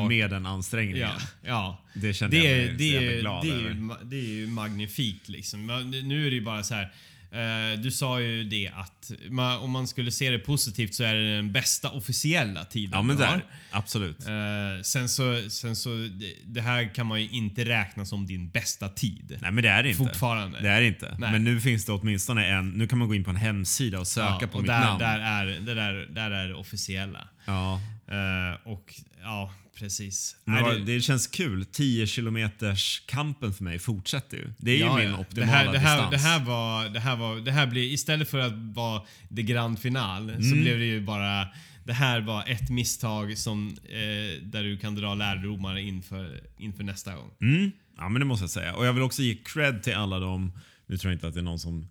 med 0.08 0.30
den 0.30 0.46
ansträngningen. 0.46 1.08
Ja, 1.08 1.18
ja. 1.42 1.78
Det 1.94 2.14
kände 2.14 2.36
det, 2.36 2.44
jag 2.44 2.66
mig 2.66 2.72
det, 2.72 2.78
så 2.78 2.84
jävla 2.84 3.20
glad 3.20 3.44
det, 3.44 3.50
är 3.50 3.54
över. 3.54 3.96
det 4.02 4.16
är 4.16 4.34
ju 4.34 4.46
magnifikt 4.46 5.28
liksom. 5.28 5.66
Nu 6.04 6.26
är 6.26 6.30
det 6.30 6.36
ju 6.36 6.44
bara 6.44 6.62
så 6.62 6.74
här. 6.74 6.92
Eh, 7.32 7.80
du 7.80 7.90
sa 7.90 8.20
ju 8.20 8.44
det 8.44 8.70
att 8.74 9.10
ma, 9.28 9.58
om 9.58 9.70
man 9.70 9.86
skulle 9.88 10.10
se 10.10 10.30
det 10.30 10.38
positivt 10.38 10.94
så 10.94 11.04
är 11.04 11.14
det 11.14 11.36
den 11.36 11.52
bästa 11.52 11.90
officiella 11.90 12.64
tiden 12.64 12.90
Ja, 12.92 13.02
men 13.02 13.16
du 13.16 13.24
har. 13.24 13.32
där. 13.32 13.44
Absolut. 13.70 14.26
Eh, 14.26 14.82
sen 14.82 15.08
så, 15.08 15.50
sen 15.50 15.76
så 15.76 16.08
det, 16.46 16.60
här 16.60 16.94
kan 16.94 17.06
man 17.06 17.20
ju 17.22 17.28
inte 17.28 17.64
räkna 17.64 18.04
som 18.04 18.26
din 18.26 18.48
bästa 18.50 18.88
tid. 18.88 19.38
Nej, 19.42 19.50
men 19.52 19.62
det 19.64 19.70
är 19.70 19.82
det 19.82 19.88
inte. 19.88 20.04
Fortfarande. 20.04 20.60
Det 20.60 20.68
är 20.68 20.80
det 20.80 20.86
inte. 20.86 21.16
Nej. 21.18 21.32
Men 21.32 21.44
nu 21.44 21.60
finns 21.60 21.84
det 21.84 21.92
åtminstone 21.92 22.46
en... 22.46 22.70
Nu 22.70 22.86
kan 22.86 22.98
man 22.98 23.08
gå 23.08 23.14
in 23.14 23.24
på 23.24 23.30
en 23.30 23.36
hemsida 23.36 24.00
och 24.00 24.06
söka 24.06 24.38
Ja, 24.40 24.46
på 24.46 24.54
och 24.56 24.62
mitt 24.62 24.68
där, 24.68 24.80
namn. 24.80 24.98
Där 24.98 25.18
är, 25.18 25.46
det 25.46 25.74
där, 25.74 26.06
där 26.10 26.30
är 26.30 26.48
det 26.48 26.54
officiella. 26.54 27.28
Ja. 27.44 27.80
Eh, 28.08 28.68
och 28.72 28.94
ja, 29.22 29.52
precis. 29.78 30.36
Nej, 30.44 30.62
det- 30.78 30.84
det 30.94 31.00
känns 31.00 31.26
kul. 31.26 31.64
10 31.64 32.06
kilometers 32.06 33.02
kampen 33.06 33.54
för 33.54 33.64
mig 33.64 33.78
fortsätter 33.78 34.36
ju. 34.36 34.52
Det 34.58 34.70
är 34.70 34.78
Ja, 34.80 35.00
ju 35.02 35.08
min 35.08 35.16
optimala 35.18 35.52
det 35.52 35.56
här, 35.56 35.72
det 35.72 35.78
här, 35.78 35.96
distans. 35.96 36.10
Det 36.22 36.28
här 36.28 36.44
var, 36.44 36.88
det 36.88 37.00
här 37.00 37.16
var, 37.16 37.36
det 37.40 37.52
här 37.52 37.66
blir, 37.66 37.92
istället 37.92 38.30
för 38.30 38.38
att 38.38 38.52
vara 38.54 39.02
det 39.28 39.42
grand 39.42 39.78
final 39.78 40.30
Mm. 40.30 40.42
så 40.42 40.56
blev 40.56 40.78
det 40.78 40.84
ju 40.84 41.00
bara, 41.00 41.48
det 41.84 41.92
här 41.92 42.20
var 42.20 42.44
ett 42.48 42.70
misstag 42.70 43.38
som, 43.38 43.68
eh, 43.84 44.42
där 44.42 44.62
du 44.62 44.78
kan 44.78 44.94
dra 44.94 45.14
lärdomar 45.14 45.78
inför, 45.78 46.40
inför 46.58 46.84
nästa 46.84 47.14
gång. 47.14 47.30
Mm. 47.40 47.70
Ja, 47.96 48.08
men 48.08 48.20
det 48.20 48.26
måste 48.26 48.42
jag 48.42 48.50
säga. 48.50 48.74
Och 48.74 48.86
jag 48.86 48.92
vill 48.92 49.02
också 49.02 49.22
ge 49.22 49.34
cred 49.34 49.82
till 49.82 49.94
alla 49.94 50.18
de, 50.18 50.52
nu 50.86 50.96
tror 50.98 51.12
jag 51.12 51.16
inte 51.16 51.28
att 51.28 51.34
det 51.34 51.40
är 51.40 51.44
någon 51.44 51.58
som 51.58 51.88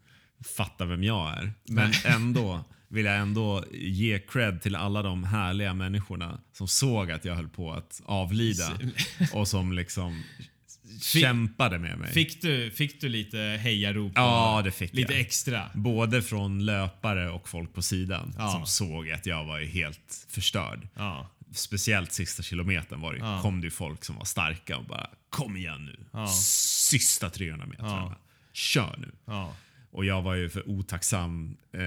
fattar 0.57 0.85
vem 0.85 1.03
jag 1.03 1.37
är, 1.37 1.53
men 1.69 1.91
ändå 2.05 2.65
vill 2.91 3.05
jag 3.05 3.17
ändå 3.17 3.63
ge 3.71 4.19
cred 4.19 4.61
till 4.61 4.75
alla 4.75 5.01
de 5.01 5.23
härliga 5.23 5.73
människorna 5.73 6.39
som 6.53 6.67
såg 6.67 7.11
att 7.11 7.25
jag 7.25 7.35
höll 7.35 7.49
på 7.49 7.73
att 7.73 8.01
avlida 8.05 8.71
och 9.33 9.47
som 9.47 9.73
liksom 9.73 10.23
kämpade 11.01 11.79
med 11.79 11.97
mig. 11.99 12.13
Fick 12.13 12.41
du, 12.41 12.71
fick 12.71 13.01
du 13.01 13.09
lite 13.09 13.37
hejarop? 13.61 14.11
Ja, 14.15 14.61
det 14.63 14.71
fick 14.71 14.93
Lite 14.93 15.13
jag. 15.13 15.21
extra? 15.21 15.69
Både 15.73 16.21
från 16.21 16.65
löpare 16.65 17.29
och 17.29 17.49
folk 17.49 17.73
på 17.73 17.81
sidan 17.81 18.33
Ja. 18.37 18.51
som 18.51 18.65
såg 18.65 19.11
att 19.11 19.25
jag 19.25 19.45
var 19.45 19.59
helt 19.59 20.25
förstörd. 20.29 20.87
Ja. 20.95 21.29
Speciellt 21.53 22.11
sista 22.11 22.43
kilometern 22.43 23.01
var 23.01 23.13
det, 23.13 23.19
Ja. 23.19 23.41
kom 23.41 23.61
det 23.61 23.65
ju 23.67 23.71
folk 23.71 24.03
som 24.05 24.15
var 24.15 24.25
starka 24.25 24.77
och 24.77 24.85
bara 24.85 25.09
“Kom 25.29 25.57
igen 25.57 25.85
nu, 25.85 26.27
sista 26.27 27.29
300 27.29 27.65
metrarna. 27.65 28.15
Kör 28.53 28.95
nu.” 28.97 29.11
Och 29.93 30.05
jag 30.05 30.21
var 30.21 30.35
ju 30.35 30.49
för 30.49 30.69
otacksam. 30.69 31.57
Eh, 31.73 31.81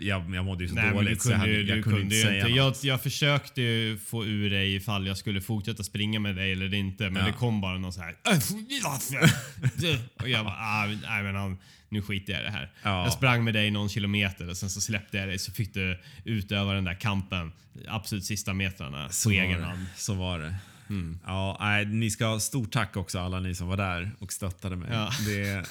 jag, 0.00 0.34
jag 0.34 0.44
mådde 0.44 0.64
ju 0.64 0.68
så 0.68 0.74
Nej, 0.74 0.90
dåligt 0.92 1.22
så 1.22 1.30
jag, 1.30 1.40
kunde, 1.40 1.56
ju- 1.56 1.62
jag 1.66 1.78
du 1.78 1.82
kunde 1.82 2.00
inte 2.00 2.16
säga 2.16 2.46
inte. 2.46 2.58
Jag, 2.58 2.74
jag 2.82 3.02
försökte 3.02 3.62
få 4.06 4.24
ur 4.26 4.50
dig 4.50 4.74
ifall 4.74 5.06
jag 5.06 5.16
skulle 5.16 5.40
fortsätta 5.40 5.82
springa 5.82 6.20
med 6.20 6.36
dig 6.36 6.52
eller 6.52 6.74
inte, 6.74 7.10
men 7.10 7.22
Ja. 7.22 7.26
det 7.26 7.32
kom 7.38 7.60
bara 7.60 7.78
någon 7.78 7.92
så 7.92 8.00
här. 8.00 8.16
och 10.22 10.28
jag 10.28 10.44
bara, 10.44 10.54
ah, 10.54 10.86
nej 10.86 11.22
men 11.22 11.34
han, 11.34 11.58
nu 11.88 12.02
skiter 12.02 12.32
jag 12.32 12.42
i 12.42 12.44
det 12.44 12.50
här. 12.50 12.70
Ja. 12.82 13.02
Jag 13.04 13.12
sprang 13.12 13.44
med 13.44 13.54
dig 13.54 13.70
någon 13.70 13.88
kilometer 13.88 14.48
och 14.48 14.56
sen 14.56 14.70
så 14.70 14.80
släppte 14.80 15.16
jag 15.18 15.28
dig 15.28 15.38
så 15.38 15.52
fick 15.52 15.74
du 15.74 15.98
utöva 16.24 16.72
den 16.72 16.84
där 16.84 16.94
kampen 17.00 17.52
absolut 17.88 18.24
sista 18.24 18.54
metrarna 18.54 19.06
på 19.06 19.12
Så 19.12 19.28
var 19.28 19.36
egen 19.36 19.58
det. 19.60 19.64
hand. 19.66 19.86
Så 19.96 20.14
var 20.14 20.38
det. 20.38 20.54
Mm. 20.88 21.18
Ja, 21.26 21.56
nej, 21.60 21.84
ni 21.86 22.10
ska 22.10 22.26
ha 22.26 22.40
stort 22.40 22.72
tack 22.72 22.96
också 22.96 23.18
alla 23.20 23.40
ni 23.40 23.54
som 23.54 23.68
var 23.68 23.76
där 23.76 24.10
och 24.18 24.32
stöttade 24.32 24.76
mig. 24.76 24.88
Ja. 24.92 25.10
Det, 25.26 25.64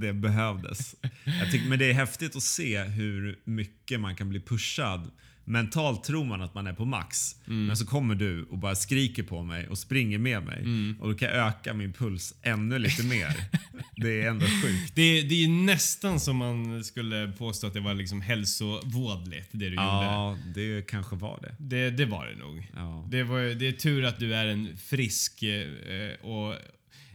Det 0.00 0.12
behövdes. 0.12 0.94
Jag 1.24 1.50
tycker, 1.50 1.68
men 1.68 1.78
det 1.78 1.90
är 1.90 1.94
häftigt 1.94 2.36
att 2.36 2.42
se 2.42 2.82
hur 2.82 3.38
mycket 3.44 4.00
man 4.00 4.16
kan 4.16 4.28
bli 4.28 4.40
pushad. 4.40 5.10
Mentalt 5.46 6.04
tror 6.04 6.24
man 6.24 6.42
att 6.42 6.54
man 6.54 6.66
är 6.66 6.72
på 6.72 6.84
max, 6.84 7.36
men 7.44 7.76
så 7.76 7.86
kommer 7.86 8.14
du 8.14 8.44
och 8.44 8.58
bara 8.58 8.74
skriker 8.74 9.22
på 9.22 9.42
mig 9.42 9.68
och 9.68 9.78
springer 9.78 10.18
med 10.18 10.42
mig. 10.44 10.64
Och 11.00 11.08
då 11.08 11.14
kan 11.14 11.28
jag 11.28 11.48
öka 11.48 11.74
min 11.74 11.92
puls 11.92 12.34
ännu 12.42 12.78
lite 12.78 13.02
mer. 13.02 13.34
det 13.96 14.22
är 14.22 14.28
ändå 14.28 14.46
sjukt. 14.46 14.94
Det, 14.94 15.22
det 15.22 15.44
är 15.44 15.48
nästan 15.48 16.20
som 16.20 16.36
man 16.36 16.84
skulle 16.84 17.32
påstå 17.38 17.66
att 17.66 17.74
det 17.74 17.80
var 17.80 17.94
liksom 17.94 18.20
hälsovådligt 18.20 19.48
det 19.52 19.58
du 19.58 19.70
gjorde. 19.70 19.82
Ja, 19.82 20.38
det 20.54 20.86
kanske 20.86 21.16
var 21.16 21.38
det. 21.42 21.56
Det, 21.58 21.90
det 21.90 22.06
var 22.06 22.26
det 22.26 22.36
nog. 22.36 22.70
Ja. 22.74 23.08
Det, 23.10 23.22
var, 23.22 23.40
det 23.40 23.68
är 23.68 23.72
tur 23.72 24.04
att 24.04 24.18
du 24.18 24.34
är 24.34 24.46
en 24.46 24.76
frisk 24.76 25.42
eh, 25.42 26.26
och 26.26 26.54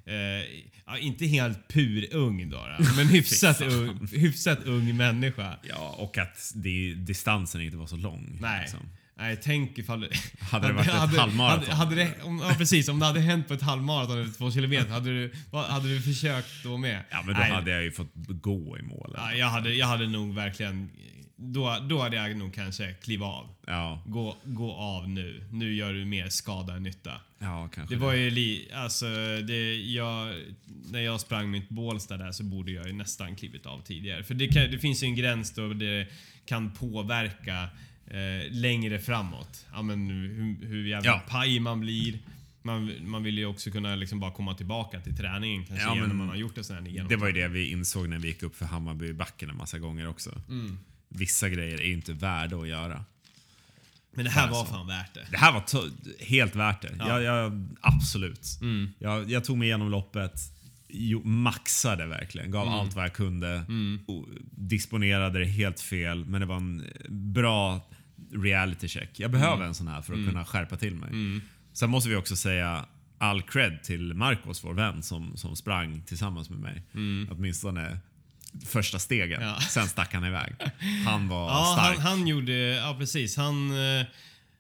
eh, 0.09 0.45
ja, 0.85 0.97
inte 0.97 1.25
helt 1.25 1.67
purung 1.67 2.49
då, 2.49 2.57
då 2.57 2.85
men 2.95 3.07
hyfsat 3.15 3.61
ung, 3.61 4.07
hyfsat 4.11 4.63
ung 4.65 4.97
människa. 4.97 5.57
Ja, 5.69 5.95
och 5.97 6.17
att 6.17 6.51
det, 6.55 6.93
distansen 6.93 7.61
inte 7.61 7.77
var 7.77 7.87
så 7.87 7.95
lång. 7.95 8.37
Nej. 8.41 8.61
liksom. 8.61 8.79
Nej, 9.19 9.37
tänk 9.43 9.77
ifall... 9.77 10.07
Hade 10.39 10.67
det 10.67 10.73
varit 10.73 10.87
ett 10.87 10.93
halvmaraton? 10.93 11.63
Hade, 11.63 11.75
hade 11.75 11.95
det, 11.95 12.23
om, 12.23 12.39
ja, 12.39 12.55
precis. 12.57 12.89
Om 12.89 12.99
det 12.99 13.05
hade 13.05 13.19
hänt 13.19 13.47
på 13.47 13.53
ett 13.53 13.61
halvmaraton 13.61 14.17
eller 14.21 14.33
två 14.33 14.51
kilometer, 14.51 14.89
hade 14.89 15.09
du, 15.09 15.31
hade 15.51 15.89
du 15.89 16.01
försökt 16.01 16.63
då 16.63 16.77
med? 16.77 17.03
Ja, 17.09 17.23
men 17.25 17.35
då 17.35 17.41
Nej, 17.41 17.51
hade 17.51 17.71
jag 17.71 17.83
ju 17.83 17.91
fått 17.91 18.11
gå 18.15 18.77
i 18.77 18.81
mål. 18.81 19.13
ja, 19.17 19.33
jag, 19.33 19.47
hade, 19.47 19.73
jag 19.73 19.87
hade 19.87 20.07
nog 20.07 20.35
verkligen... 20.35 20.89
Då, 21.41 21.77
då 21.89 21.99
hade 22.01 22.15
jag 22.15 22.37
nog 22.37 22.53
kanske 22.53 22.93
kliva 22.93 23.25
av. 23.25 23.49
Ja, 23.67 24.03
Gå, 24.05 24.37
gå 24.43 24.71
av 24.71 25.09
nu. 25.09 25.43
Nu 25.51 25.73
gör 25.73 25.93
du 25.93 26.05
mer 26.05 26.29
skada 26.29 26.75
än 26.75 26.83
nytta. 26.83 27.11
ja 27.39 27.69
kanske 27.73 27.95
Det 27.95 28.01
var 28.01 28.13
ju 28.13 28.29
li, 28.29 28.69
alltså, 28.73 29.05
det, 29.47 29.75
jag, 29.75 30.35
när 30.91 30.99
jag 30.99 31.21
sprang 31.21 31.51
mitt 31.51 31.69
Bålsta 31.69 32.17
där 32.17 32.31
så 32.31 32.43
borde 32.43 32.71
jag 32.71 32.87
ju 32.87 32.93
nästan 32.93 33.35
klivit 33.35 33.65
av 33.65 33.81
tidigare. 33.81 34.23
För 34.23 34.33
det, 34.33 34.47
kan, 34.47 34.71
det 34.71 34.79
finns 34.79 35.03
ju 35.03 35.07
en 35.07 35.15
gräns 35.15 35.53
då 35.53 35.73
det 35.73 36.07
kan 36.45 36.71
påverka 36.71 37.69
eh, 38.07 38.51
längre 38.51 38.99
framåt. 38.99 39.65
Ja, 39.73 39.81
men 39.81 40.09
hur, 40.09 40.67
hur 40.67 40.87
jävla 40.87 41.09
Ja. 41.11 41.21
paj 41.29 41.59
man 41.59 41.79
blir. 41.79 42.19
Man, 42.61 43.09
man 43.09 43.23
vill 43.23 43.37
ju 43.37 43.45
också 43.45 43.71
kunna 43.71 43.95
liksom 43.95 44.19
bara 44.19 44.31
komma 44.31 44.53
tillbaka 44.53 44.99
till 45.01 45.17
träningen 45.17 45.65
kanske 45.65 45.85
Ja, 45.85 45.91
igen 45.91 46.01
när 46.01 46.07
men 46.07 46.17
man 46.17 46.29
har 46.29 46.35
gjort 46.35 46.57
en 46.57 46.63
sån 46.63 46.75
här 46.75 47.05
Det 47.09 47.15
var 47.15 47.27
ju 47.27 47.33
det 47.33 47.47
vi 47.47 47.71
insåg 47.71 48.09
när 48.09 48.19
vi 48.19 48.27
gick 48.27 48.43
upp 48.43 48.55
för 48.55 48.65
Hammarbybacken 48.65 49.49
en 49.49 49.57
massa 49.57 49.79
gånger 49.79 50.07
också. 50.07 50.41
Mm. 50.49 50.79
Vissa 51.09 51.49
grejer 51.49 51.81
är 51.81 51.91
inte 51.91 52.13
värda 52.13 52.57
att 52.57 52.67
göra. 52.67 53.05
Men 54.11 54.25
det 54.25 54.31
här 54.31 54.49
var 54.51 54.65
fan 54.65 54.87
värt 54.87 55.13
det. 55.13 55.27
Det 55.31 55.37
här 55.37 55.51
var 55.53 55.63
helt 56.25 56.55
värt 56.55 56.81
det. 56.81 56.95
Jag, 56.99 57.23
jag, 57.23 57.67
absolut. 57.81 58.47
Mm. 58.61 58.89
Jag, 58.99 59.31
jag 59.31 59.43
tog 59.43 59.57
mig 59.57 59.67
igenom 59.67 59.89
loppet, 59.89 60.33
jo, 60.87 61.23
maxade 61.23 62.05
verkligen, 62.05 62.51
gav 62.51 62.67
Mm. 62.67 62.79
allt 62.79 62.95
vad 62.95 63.03
jag 63.05 63.13
kunde. 63.13 63.63
Och 64.07 64.25
disponerade 64.51 65.39
det 65.39 65.45
helt 65.45 65.79
fel, 65.79 66.25
men 66.25 66.41
det 66.41 66.47
var 66.47 66.57
en 66.57 66.85
bra 67.09 67.81
reality 68.33 68.87
check. 68.87 69.19
Jag 69.19 69.31
behöver 69.31 69.55
Mm. 69.55 69.67
en 69.67 69.75
sån 69.75 69.87
här 69.87 70.01
för 70.01 70.13
att 70.13 70.25
kunna 70.27 70.45
skärpa 70.45 70.77
till 70.77 70.95
mig. 70.95 71.41
Sen 71.73 71.89
måste 71.89 72.09
vi 72.09 72.15
också 72.15 72.35
säga 72.35 72.85
all 73.17 73.41
cred 73.41 73.83
till 73.83 74.13
Marcos, 74.13 74.63
vår 74.63 74.73
vän, 74.73 75.03
som, 75.03 75.37
som 75.37 75.55
sprang 75.55 76.01
tillsammans 76.01 76.49
med 76.49 76.59
mig. 76.59 76.83
Åtminstone 77.31 77.97
första 78.65 78.99
stegen. 78.99 79.41
Ja. 79.41 79.59
Sen 79.61 79.87
stack 79.87 80.13
han 80.13 80.25
iväg. 80.25 80.53
Han 81.05 81.27
var 81.27 81.47
Ja, 81.49 81.75
stark. 81.79 81.99
han, 81.99 82.17
han 82.19 82.27
gjorde... 82.27 82.53
Ja, 82.53 82.95
precis. 82.99 83.37
Han, 83.37 83.71
eh, 83.99 84.05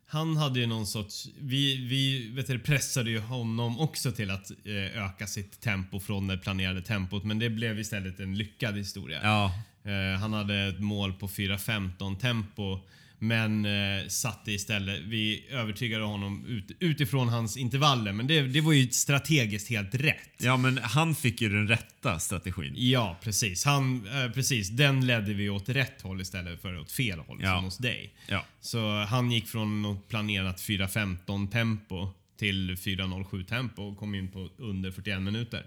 han 0.07 0.37
hade 0.37 0.59
ju 0.59 0.65
någon 0.67 0.87
sorts... 0.87 1.27
Vi, 1.39 1.87
vi 1.87 2.29
vet 2.29 2.47
du, 2.47 2.59
pressade 2.59 3.09
ju 3.09 3.19
honom 3.19 3.79
också 3.79 4.11
till 4.11 4.31
att 4.31 4.51
eh, 4.51 5.05
öka 5.05 5.27
sitt 5.27 5.61
tempo 5.61 5.99
från 5.99 6.27
det 6.27 6.37
planerade 6.37 6.81
tempot, 6.81 7.23
men 7.23 7.39
det 7.39 7.49
blev 7.49 7.79
istället 7.79 8.19
en 8.19 8.37
lyckad 8.37 8.77
historia. 8.77 9.19
Ja, 9.23 9.53
Eh, 9.83 10.19
han 10.19 10.33
hade 10.33 10.55
ett 10.67 10.79
mål 10.79 11.13
på 11.13 11.27
4.15 11.27 12.17
tempo, 12.19 12.79
men 13.19 13.65
eh, 13.65 14.07
satte 14.07 14.51
istället... 14.51 15.01
Vi 15.01 15.45
övertygade 15.51 16.03
honom 16.03 16.45
ut, 16.45 16.71
utifrån 16.79 17.29
hans 17.29 17.57
intervaller, 17.57 18.11
men 18.13 18.27
det, 18.27 18.41
det 18.41 18.61
var 18.61 18.73
ju 18.73 18.89
strategiskt 18.89 19.69
helt 19.69 19.95
rätt. 19.95 20.29
ja, 20.37 20.57
men 20.57 20.77
han 20.77 21.15
fick 21.15 21.41
ju 21.41 21.49
den 21.49 21.67
rätta 21.67 22.19
strategin. 22.19 22.73
Ja, 22.77 23.17
precis. 23.23 23.65
Han, 23.65 24.07
eh, 24.07 24.31
precis. 24.31 24.69
Den 24.69 25.07
ledde 25.07 25.33
vi 25.33 25.49
åt 25.49 25.69
rätt 25.69 26.01
håll 26.01 26.21
istället 26.21 26.61
för 26.61 26.79
åt 26.79 26.91
fel 26.91 27.19
håll, 27.19 27.39
Ja. 27.41 27.55
som 27.55 27.63
hos 27.63 27.77
dig. 27.77 28.13
Ja. 28.27 28.45
Så 28.61 29.03
han 29.03 29.31
gick 29.31 29.47
från 29.47 29.81
något 29.81 30.07
planerat 30.09 30.57
4.15 30.61 31.51
tempo 31.51 32.07
till 32.39 32.75
4.07 32.75 33.43
tempo 33.43 33.81
och 33.83 33.97
kom 33.97 34.15
in 34.15 34.27
på 34.31 34.49
under 34.57 34.91
41 34.91 35.21
minuter. 35.21 35.63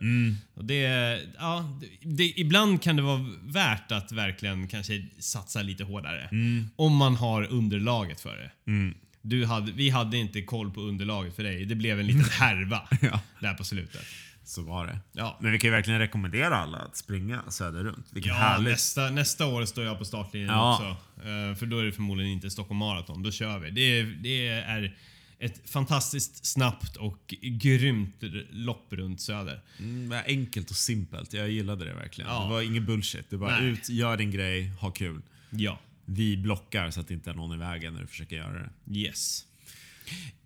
Och 0.54 0.64
det, 0.64 0.78
ja, 1.38 1.78
det, 2.02 2.40
ibland 2.40 2.82
kan 2.82 2.96
det 2.96 3.02
vara 3.02 3.26
värt 3.42 3.92
att 3.92 4.12
verkligen 4.12 4.68
kanske 4.68 5.06
satsa 5.18 5.62
lite 5.62 5.84
hårdare. 5.84 6.28
Om 6.76 6.96
man 6.96 7.16
har 7.16 7.42
underlaget 7.50 8.20
för 8.20 8.36
det. 8.36 8.50
Du 9.22 9.46
hade, 9.46 9.72
vi 9.72 9.90
hade 9.90 10.16
inte 10.16 10.42
koll 10.42 10.70
på 10.70 10.80
underlaget 10.80 11.36
för 11.36 11.42
dig. 11.42 11.64
Det 11.64 11.74
blev 11.74 12.00
en 12.00 12.06
liten 12.06 12.24
härva 12.30 12.88
Ja. 13.00 13.20
där 13.40 13.54
på 13.54 13.64
slutet. 13.64 14.02
Så 14.44 14.62
var 14.62 14.86
det. 14.86 14.98
Ja. 15.12 15.38
Men 15.40 15.52
vi 15.52 15.58
kan 15.58 15.68
ju 15.68 15.72
verkligen 15.76 16.00
rekommendera 16.00 16.56
alla 16.56 16.78
att 16.78 16.96
springa 16.96 17.42
söder 17.48 17.84
runt. 17.84 18.06
Vilket 18.12 18.28
Ja, 18.32 18.34
härligt. 18.38 18.68
nästa, 18.68 19.10
nästa 19.10 19.46
år 19.46 19.64
står 19.64 19.84
jag 19.84 19.98
på 19.98 20.04
startlinjen 20.04 20.50
Ja. 20.50 20.72
också. 20.74 20.86
Eh, 21.28 21.54
för 21.54 21.66
då 21.66 21.78
är 21.78 21.84
det 21.84 21.92
förmodligen 21.92 22.32
inte 22.32 22.50
Stockholm 22.50 22.78
Marathon. 22.78 23.22
Då 23.22 23.30
kör 23.30 23.58
vi. 23.58 23.70
Det 23.70 24.02
det 24.02 24.48
är 24.48 24.96
ett 25.42 25.70
fantastiskt 25.70 26.46
snabbt 26.46 26.96
och 26.96 27.34
grymt 27.42 28.14
lopp 28.50 28.86
runt 28.92 29.20
Söder. 29.20 29.60
Mm, 29.78 30.22
enkelt 30.26 30.70
och 30.70 30.76
simpelt. 30.76 31.32
Jag 31.32 31.50
gillade 31.50 31.84
det 31.84 31.94
verkligen. 31.94 32.30
Ja. 32.30 32.42
Det 32.44 32.50
var 32.50 32.62
ingen 32.62 32.86
bullshit. 32.86 33.30
Det 33.30 33.36
var 33.36 33.50
Nej. 33.50 33.68
ut, 33.68 33.88
gör 33.88 34.16
din 34.16 34.30
grej, 34.30 34.66
ha 34.68 34.90
kul. 34.90 35.22
Ja. 35.50 35.78
Vi 36.04 36.36
blockar 36.36 36.90
så 36.90 37.00
att 37.00 37.08
det 37.08 37.14
inte 37.14 37.30
är 37.30 37.34
någon 37.34 37.54
i 37.54 37.58
vägen 37.58 37.94
när 37.94 38.00
du 38.00 38.06
försöker 38.06 38.36
göra 38.36 38.52
det. 38.84 38.98
Yes. 38.98 39.46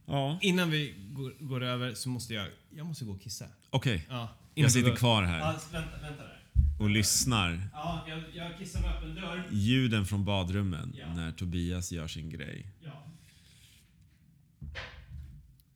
Ja. 0.06 0.38
Innan 0.42 0.70
vi 0.70 0.94
går, 1.12 1.32
går 1.40 1.62
över 1.64 1.94
så 1.94 2.08
måste 2.08 2.34
jag... 2.34 2.48
Jag 2.76 2.86
måste 2.86 3.04
gå 3.04 3.12
och 3.12 3.22
kissa. 3.22 3.44
Okej. 3.70 4.06
Ja, 4.08 4.14
innan 4.54 4.64
Jag 4.64 4.72
sitter 4.72 4.96
kvar 4.96 5.22
här 5.22 5.38
Ja, 5.38 5.60
vänta, 5.72 5.90
vänta 6.02 6.22
där. 6.22 6.40
och 6.80 6.90
lyssnar. 6.90 7.68
Ja, 7.72 8.04
jag, 8.08 8.22
jag 8.34 8.58
kissar 8.58 8.80
med 8.80 8.90
öppen 8.90 9.14
dörr. 9.14 9.48
Ljuden 9.50 10.06
från 10.06 10.24
badrummen 10.24 10.94
Ja. 10.98 11.14
när 11.14 11.32
Tobias 11.32 11.92
gör 11.92 12.08
sin 12.08 12.30
grej. 12.30 12.66
Ja. 12.84 13.06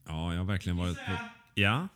Ja, 0.05 0.31
jag 0.31 0.39
har 0.39 0.45
verkligen 0.45 0.77
varit 0.77 0.97
på... 0.97 1.17
Ja? 1.55 1.87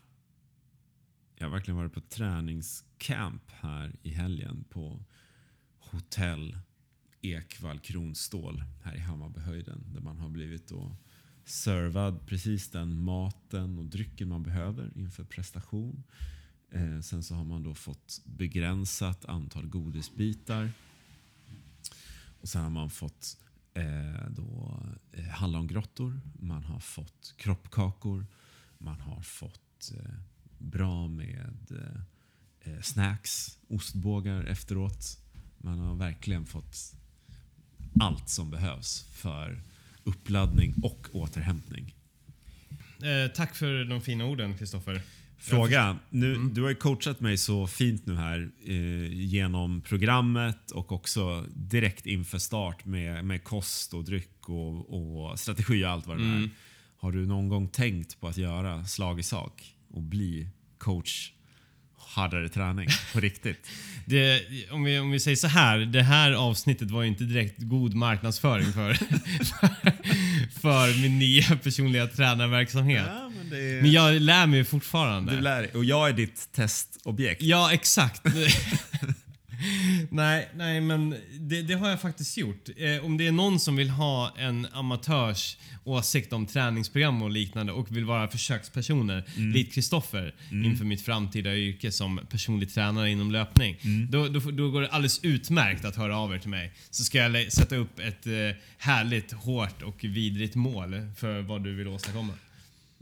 Jag 1.36 1.46
har 1.46 1.52
verkligen 1.52 1.78
varit 1.78 1.94
på 1.94 2.02
träningscamp 2.02 3.52
här 3.52 3.96
i 4.04 4.10
helgen 4.10 4.65
på 4.70 5.04
hotell 5.80 6.58
Ekvall 7.22 7.80
Kronstål 7.80 8.63
här 8.84 8.96
i 8.96 9.00
Hammarbyhöjden. 9.00 9.84
Där 9.94 10.02
man 10.02 10.18
har 10.20 10.30
blivit 10.30 10.68
då 10.68 10.96
servad 11.46 12.28
precis 12.28 12.70
den 12.70 13.00
maten 13.00 13.78
och 13.78 13.86
drycken 13.86 14.30
man 14.30 14.44
behöver 14.44 14.91
inför 14.96 15.24
prestation. 15.24 16.04
Eh, 16.72 17.00
sen 17.00 17.24
så 17.24 17.36
har 17.36 17.44
man 17.44 17.63
då 17.63 17.76
fått 17.76 18.22
begränsat 18.26 19.26
antal 19.26 19.68
godisbitar. 19.68 20.72
Och 22.41 22.50
sen 22.50 22.63
har 22.63 22.70
man 22.70 22.89
fått 22.89 23.38
eh, 23.76 24.30
då, 24.30 24.80
eh, 25.12 25.24
hallongrottor, 25.24 26.22
man 26.40 26.64
har 26.64 26.80
fått 26.80 27.34
kroppkakor, 27.38 28.26
man 28.78 29.00
har 29.00 29.22
fått 29.22 29.92
eh, 29.98 30.16
bra 30.58 31.08
med 31.08 31.68
eh, 31.72 32.74
eh, 32.74 32.82
snacks, 32.82 33.58
ostbågar 33.68 34.44
efteråt. 34.44 35.20
Man 35.58 35.80
har 35.80 35.96
verkligen 35.96 36.46
fått 36.46 36.96
allt 38.00 38.30
som 38.30 38.50
behövs 38.50 39.04
för 39.12 39.62
uppladdning 40.04 40.74
och 40.84 41.08
återhämtning. 41.12 41.96
Eh, 43.04 43.32
tack 43.32 43.56
för 43.56 43.86
de 43.86 44.02
fina 44.02 44.26
orden, 44.26 44.58
Kristoffer. 44.58 45.02
Fråga. 45.38 45.98
Nu, 46.10 46.50
Du 46.54 46.62
har 46.62 46.69
ju 46.69 46.76
coachat 46.76 47.19
mig 47.19 47.38
så 47.38 47.67
fint 47.67 48.06
nu 48.06 48.15
här 48.15 48.50
eh, 48.67 49.13
genom 49.13 49.82
programmet 49.82 50.71
och 50.71 50.91
också 50.91 51.45
direkt 51.56 52.06
inför 52.06 52.38
start 52.38 52.86
med, 52.86 53.26
med 53.26 53.43
kost 53.43 53.93
och 53.93 54.04
dryck 54.04 54.50
och, 54.50 55.30
och 55.30 55.39
strategi 55.39 55.86
och 55.86 55.89
allt 55.89 56.08
vad 56.08 56.17
det 56.17 56.24
är. 56.24 56.50
Har 56.98 57.12
du 57.12 57.26
någon 57.26 57.50
gång 57.50 57.67
tänkt 57.67 58.19
på 58.19 58.28
att 58.28 58.38
göra 58.38 58.86
slag 58.86 59.19
i 59.19 59.24
sak 59.24 59.76
och 59.89 60.02
bli 60.02 60.48
coach 60.78 61.32
hårdare 61.93 62.50
träning 62.50 62.88
på 63.13 63.19
riktigt? 63.19 63.67
Det, 64.06 64.41
om, 64.71 64.84
vi, 64.84 65.00
om 65.00 65.12
vi 65.12 65.19
säger 65.19 65.38
så 65.38 65.48
här, 65.48 65.78
det 65.78 66.04
här 66.04 66.32
avsnittet 66.32 66.91
var 66.91 67.02
ju 67.02 67.08
inte 67.08 67.24
direkt 67.24 67.56
god 67.58 67.93
marknadsföring 67.93 68.65
för, 68.65 68.93
för 69.43 69.69
min 71.01 71.19
nya 71.19 71.56
personliga 71.63 72.08
tränarverksamhet. 72.08 73.06
men 73.38 73.49
det 73.49 73.82
Men 73.82 73.91
jag 73.91 74.21
lär 74.21 74.47
mig 74.47 74.63
fortfarande. 74.63 75.36
Du 75.36 75.41
lär 75.41 75.62
dig. 75.62 75.71
Och 75.73 75.86
jag 75.86 76.10
är 76.10 76.13
ditt 76.13 76.51
testobjekt. 76.56 77.41
Ja, 77.41 77.74
exakt. 77.74 78.22
nej, 80.09 80.49
nej, 80.55 80.82
men 80.82 81.16
det, 81.39 81.61
det 81.61 81.74
har 81.74 81.89
jag 81.89 82.01
faktiskt 82.01 82.38
gjort. 82.38 82.70
Eh, 82.78 83.05
om 83.05 83.18
det 83.18 83.28
är 83.28 83.32
någon 83.32 83.59
som 83.59 83.76
vill 83.76 83.89
ha 83.89 84.34
en 84.38 84.68
amatörs 84.74 85.57
åsikt 85.84 86.34
om 86.34 86.45
träningsprogram 86.45 87.22
och 87.22 87.30
liknande 87.30 87.74
och 87.74 87.97
vill 87.97 88.05
vara 88.05 88.28
försökspersoner, 88.28 89.24
Mm. 89.38 89.51
likt 89.51 89.74
Kristoffer, 89.74 90.34
inför 90.51 90.86
mitt 90.86 91.01
framtida 91.01 91.55
yrke 91.55 91.91
som 91.91 92.20
personlig 92.30 92.74
tränare 92.74 93.09
inom 93.11 93.32
löpning. 93.32 93.78
Mm. 93.82 94.11
Då, 94.11 94.28
då, 94.28 94.39
då 94.51 94.72
går 94.72 94.82
det 94.82 94.89
alldeles 94.89 95.24
utmärkt 95.24 95.86
att 95.86 95.95
höra 95.95 96.18
av 96.18 96.34
er 96.36 96.39
till 96.39 96.49
mig. 96.49 96.74
Så 96.89 97.03
ska 97.03 97.18
jag 97.18 97.51
sätta 97.51 97.76
upp 97.76 97.99
ett 97.99 98.28
eh, 98.28 98.32
härligt, 98.78 99.32
hårt 99.32 99.82
och 99.82 99.97
vidrigt 100.03 100.55
mål 100.55 100.95
för 101.18 101.41
vad 101.41 101.63
du 101.63 101.76
vill 101.76 101.88
åstadkomma. 101.88 102.34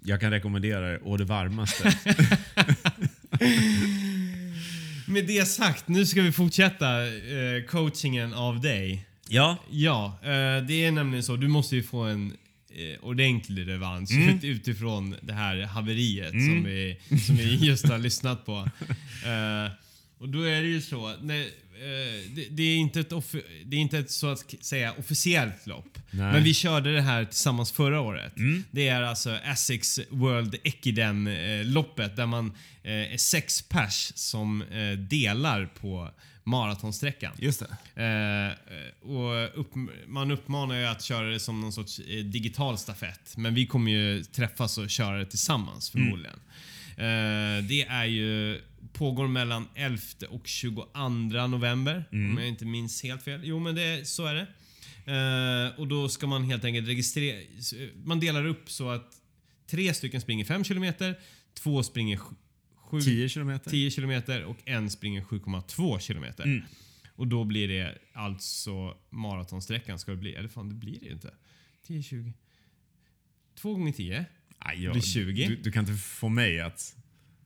Jag 0.06 0.20
kan 0.20 0.32
rekommendera 0.32 0.90
det 0.90 1.00
å 1.04 1.18
det 1.18 1.26
varmaste. 1.26 1.94
Med 5.14 5.26
det 5.28 5.46
sagt, 5.46 5.88
nu 5.88 6.06
ska 6.06 6.22
vi 6.22 6.32
fortsätta 6.32 7.06
eh, 7.08 7.64
coachingen 7.70 8.34
av 8.34 8.62
dig. 8.62 9.06
ja, 9.30 9.58
Ja, 9.72 10.20
eh, 10.24 10.66
det 10.68 10.86
är 10.86 10.92
nämligen 10.92 11.24
så. 11.24 11.36
Du 11.36 11.48
måste 11.48 11.76
ju 11.76 11.84
få 11.84 12.02
en 12.04 12.34
eh, 12.70 13.04
ordentlig 13.06 13.68
revansch 13.68 14.12
Mm. 14.12 14.30
ut, 14.38 14.44
utifrån 14.44 15.16
det 15.22 15.34
här 15.34 15.62
haveriet 15.62 16.30
som, 16.32 16.64
vi, 16.64 16.98
som 17.28 17.36
vi 17.36 17.56
just 17.56 17.88
har 17.90 17.98
lyssnat 17.98 18.46
på. 18.46 18.70
Eh, 19.26 19.72
och 20.18 20.30
då 20.30 20.42
är 20.44 20.62
det 20.62 20.68
ju 20.68 20.82
så. 20.82 21.10
Eh, 21.10 21.16
det, 22.36 22.48
det, 22.50 22.64
är 22.64 22.78
inte 22.78 23.00
ett 23.00 23.10
det 23.66 23.76
är 23.76 23.80
inte 23.80 23.98
ett 23.98 24.12
så 24.12 24.28
att 24.28 24.56
säga 24.62 24.94
officiellt 25.00 25.68
lopp. 25.68 25.98
Nej. 26.12 26.34
Men 26.34 26.44
vi 26.44 26.54
körde 26.54 26.94
det 26.96 27.02
här 27.02 27.26
tillsammans 27.26 27.72
förra 27.72 28.02
året. 28.02 28.34
Det 28.72 28.88
är 28.88 29.02
alltså 29.02 29.36
Essex 29.36 30.00
World 30.10 30.56
Ekiden-loppet 30.64 32.16
där 32.16 32.26
man 32.26 32.54
eh, 32.84 33.14
är 33.14 33.18
sex 33.18 33.62
pers 33.62 34.12
som 34.16 34.62
eh, 34.62 34.98
delar 34.98 35.66
på 35.66 36.10
maratonsträckan. 36.44 37.32
just 37.40 37.64
det. 37.94 38.04
Eh, 38.04 39.10
och 39.10 39.60
upp, 39.60 39.72
man 40.08 40.32
uppmanar 40.32 40.76
ju 40.76 40.86
att 40.86 41.02
köra 41.02 41.28
det 41.28 41.40
som 41.40 41.62
någon 41.62 41.74
sorts 41.74 42.00
eh, 42.00 42.24
digital 42.24 42.78
stafett. 42.78 43.38
Men 43.38 43.54
vi 43.54 43.66
kommer 43.66 43.92
ju 43.92 44.24
träffas 44.24 44.78
och 44.78 44.90
köra 44.90 45.18
det 45.18 45.26
tillsammans 45.26 45.90
förmodligen. 45.90 46.40
Eh, 46.98 47.64
det 47.64 47.86
är 47.90 48.06
ju, 48.06 48.62
pågår 48.94 49.28
mellan 49.28 49.68
11 49.76 50.00
och 50.30 50.48
22 50.48 50.86
november. 51.48 52.06
Om 52.12 52.38
jag 52.38 52.48
inte 52.48 52.66
minns 52.66 53.04
helt 53.04 53.24
fel. 53.24 53.42
Jo 53.44 53.60
men 53.60 53.76
det, 53.76 54.08
så 54.08 54.26
är 54.26 54.36
det. 54.36 54.48
Eh, 55.06 55.80
och 55.80 55.88
då 55.88 56.10
ska 56.10 56.28
man 56.28 56.44
helt 56.44 56.66
enkelt 56.66 56.88
registrera... 56.88 57.42
Man 58.04 58.20
delar 58.20 58.46
upp 58.46 58.72
så 58.72 58.90
att 58.90 59.22
tre 59.68 59.94
stycken 59.94 60.22
springer 60.22 60.46
5 60.46 60.64
km, 60.64 60.94
två 61.54 61.84
springer 61.84 62.20
7 62.76 63.02
10 63.02 63.30
kilometer. 63.30 63.72
10 63.72 63.92
kilometer 63.92 64.44
och 64.44 64.58
en 64.66 64.90
springer 64.90 65.22
7,2 65.22 66.00
kilometer. 66.00 66.44
Mm. 66.44 66.62
Och 67.16 67.28
då 67.28 67.44
blir 67.44 67.68
det 67.68 67.98
alltså 68.14 68.98
maratonsträckan 69.10 70.00
ska 70.00 70.12
det 70.12 70.18
bli. 70.18 70.34
Eller 70.34 70.50
fan, 70.50 70.70
det 70.70 70.76
blir 70.76 71.00
det 71.00 71.06
ju 71.06 71.12
inte. 71.12 71.34
10, 71.88 72.04
20. 72.04 72.34
2 73.56 73.74
gånger 73.74 73.92
10. 73.92 74.26
Aj, 74.58 74.84
jag, 74.84 74.94
blir 74.94 75.02
20. 75.02 75.48
Du, 75.48 75.56
du 75.56 75.72
kan 75.72 75.88
inte 75.90 76.04
få 76.04 76.30
mig 76.30 76.60
att 76.60 76.96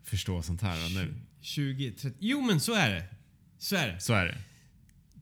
förstå 0.09 0.41
sånt 0.41 0.61
här 0.61 0.89
nu. 0.95 1.13
20, 1.41 1.91
30. 1.91 2.17
Jo 2.19 2.41
men 2.41 2.59
så 2.59 2.73
är 2.73 2.89
det. 2.89 3.03
Så 3.59 3.75
är 3.75 3.87
det. 3.87 3.99
Så 3.99 4.13
är 4.13 4.25
det. 4.25 4.37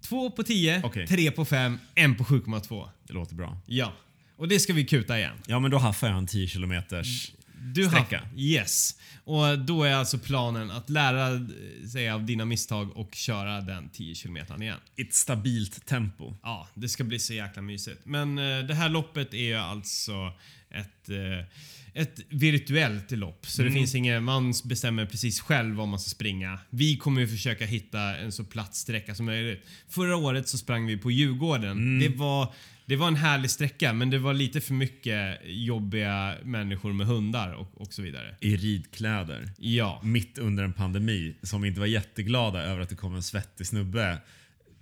2 0.01 0.31
på 0.31 0.43
10, 0.43 0.81
Okej. 0.83 1.07
3 1.07 1.31
på 1.31 1.45
5, 1.45 1.79
1 1.95 2.17
på 2.17 2.23
7,2. 2.23 2.89
Det 3.03 3.13
låter 3.13 3.35
bra. 3.35 3.57
Ja. 3.65 3.93
Och 4.37 4.47
det 4.47 4.59
ska 4.59 4.73
vi 4.73 4.85
kuta 4.85 5.17
igen. 5.17 5.35
Ja, 5.47 5.59
men 5.59 5.71
då 5.71 5.77
haffar 5.77 6.07
jag 6.07 6.17
en 6.17 6.27
10 6.27 6.47
kilometers 6.47 7.31
Du 7.73 7.87
sträcka. 7.87 8.19
har, 8.19 8.39
yes. 8.39 8.99
Och 9.23 9.59
då 9.59 9.83
är 9.83 9.93
alltså 9.95 10.17
planen 10.17 10.71
att 10.71 10.89
lära 10.89 11.47
sig 11.91 12.09
av 12.09 12.25
dina 12.25 12.45
misstag 12.45 12.97
och 12.97 13.15
köra 13.15 13.61
den 13.61 13.89
10 13.89 14.15
kilometern 14.15 14.61
igen. 14.61 14.77
i 14.95 15.01
ett 15.01 15.13
stabilt 15.13 15.85
tempo. 15.85 16.33
Ja, 16.43 16.67
det 16.73 16.89
ska 16.89 17.03
bli 17.03 17.19
så 17.19 17.33
jäkla 17.33 17.61
mysigt. 17.61 18.01
Men 18.03 18.37
eh, 18.37 18.59
det 18.59 18.73
här 18.73 18.89
loppet 18.89 19.33
är 19.33 19.37
ju 19.43 19.55
alltså 19.55 20.33
ett, 20.75 21.09
eh, 21.09 21.45
ett 21.93 22.19
virtuellt 22.29 23.11
lopp. 23.11 23.45
Så 23.45 23.61
det 23.63 23.71
finns 23.71 23.95
inget, 23.95 24.23
man 24.23 24.53
bestämmer 24.63 25.05
precis 25.05 25.39
själv 25.39 25.75
vad 25.75 25.87
man 25.87 25.99
ska 25.99 26.09
springa. 26.09 26.59
Vi 26.69 26.97
kommer 26.97 27.21
ju 27.21 27.27
försöka 27.27 27.65
hitta 27.65 28.17
en 28.17 28.31
så 28.31 28.43
platt 28.43 28.75
sträcka 28.75 29.15
som 29.15 29.25
möjligt. 29.25 29.65
Förra 29.89 30.15
året 30.15 30.47
så 30.47 30.57
sprang 30.57 30.85
vi 30.85 30.97
på 30.97 31.11
Djurgården. 31.11 31.99
Det, 31.99 32.09
var, 32.09 32.53
det 32.85 32.95
var 32.95 33.07
en 33.07 33.15
härlig 33.15 33.51
sträcka 33.51 33.93
men 33.93 34.09
det 34.09 34.19
var 34.19 34.33
lite 34.33 34.61
för 34.61 34.73
mycket 34.73 35.39
jobbiga 35.45 36.35
människor 36.43 36.93
med 36.93 37.07
hundar 37.07 37.53
och, 37.53 37.81
och 37.81 37.93
så 37.93 38.01
vidare. 38.01 38.35
I 38.39 38.55
ridkläder. 38.55 39.49
Ja. 39.57 40.01
Mitt 40.03 40.37
under 40.37 40.63
en 40.63 40.73
pandemi. 40.73 41.35
Som 41.41 41.65
inte 41.65 41.79
var 41.79 41.87
jätteglada 41.87 42.63
över 42.63 42.81
att 42.81 42.89
det 42.89 42.95
kom 42.95 43.15
en 43.15 43.23
svettig 43.23 43.67
snubbe 43.67 44.17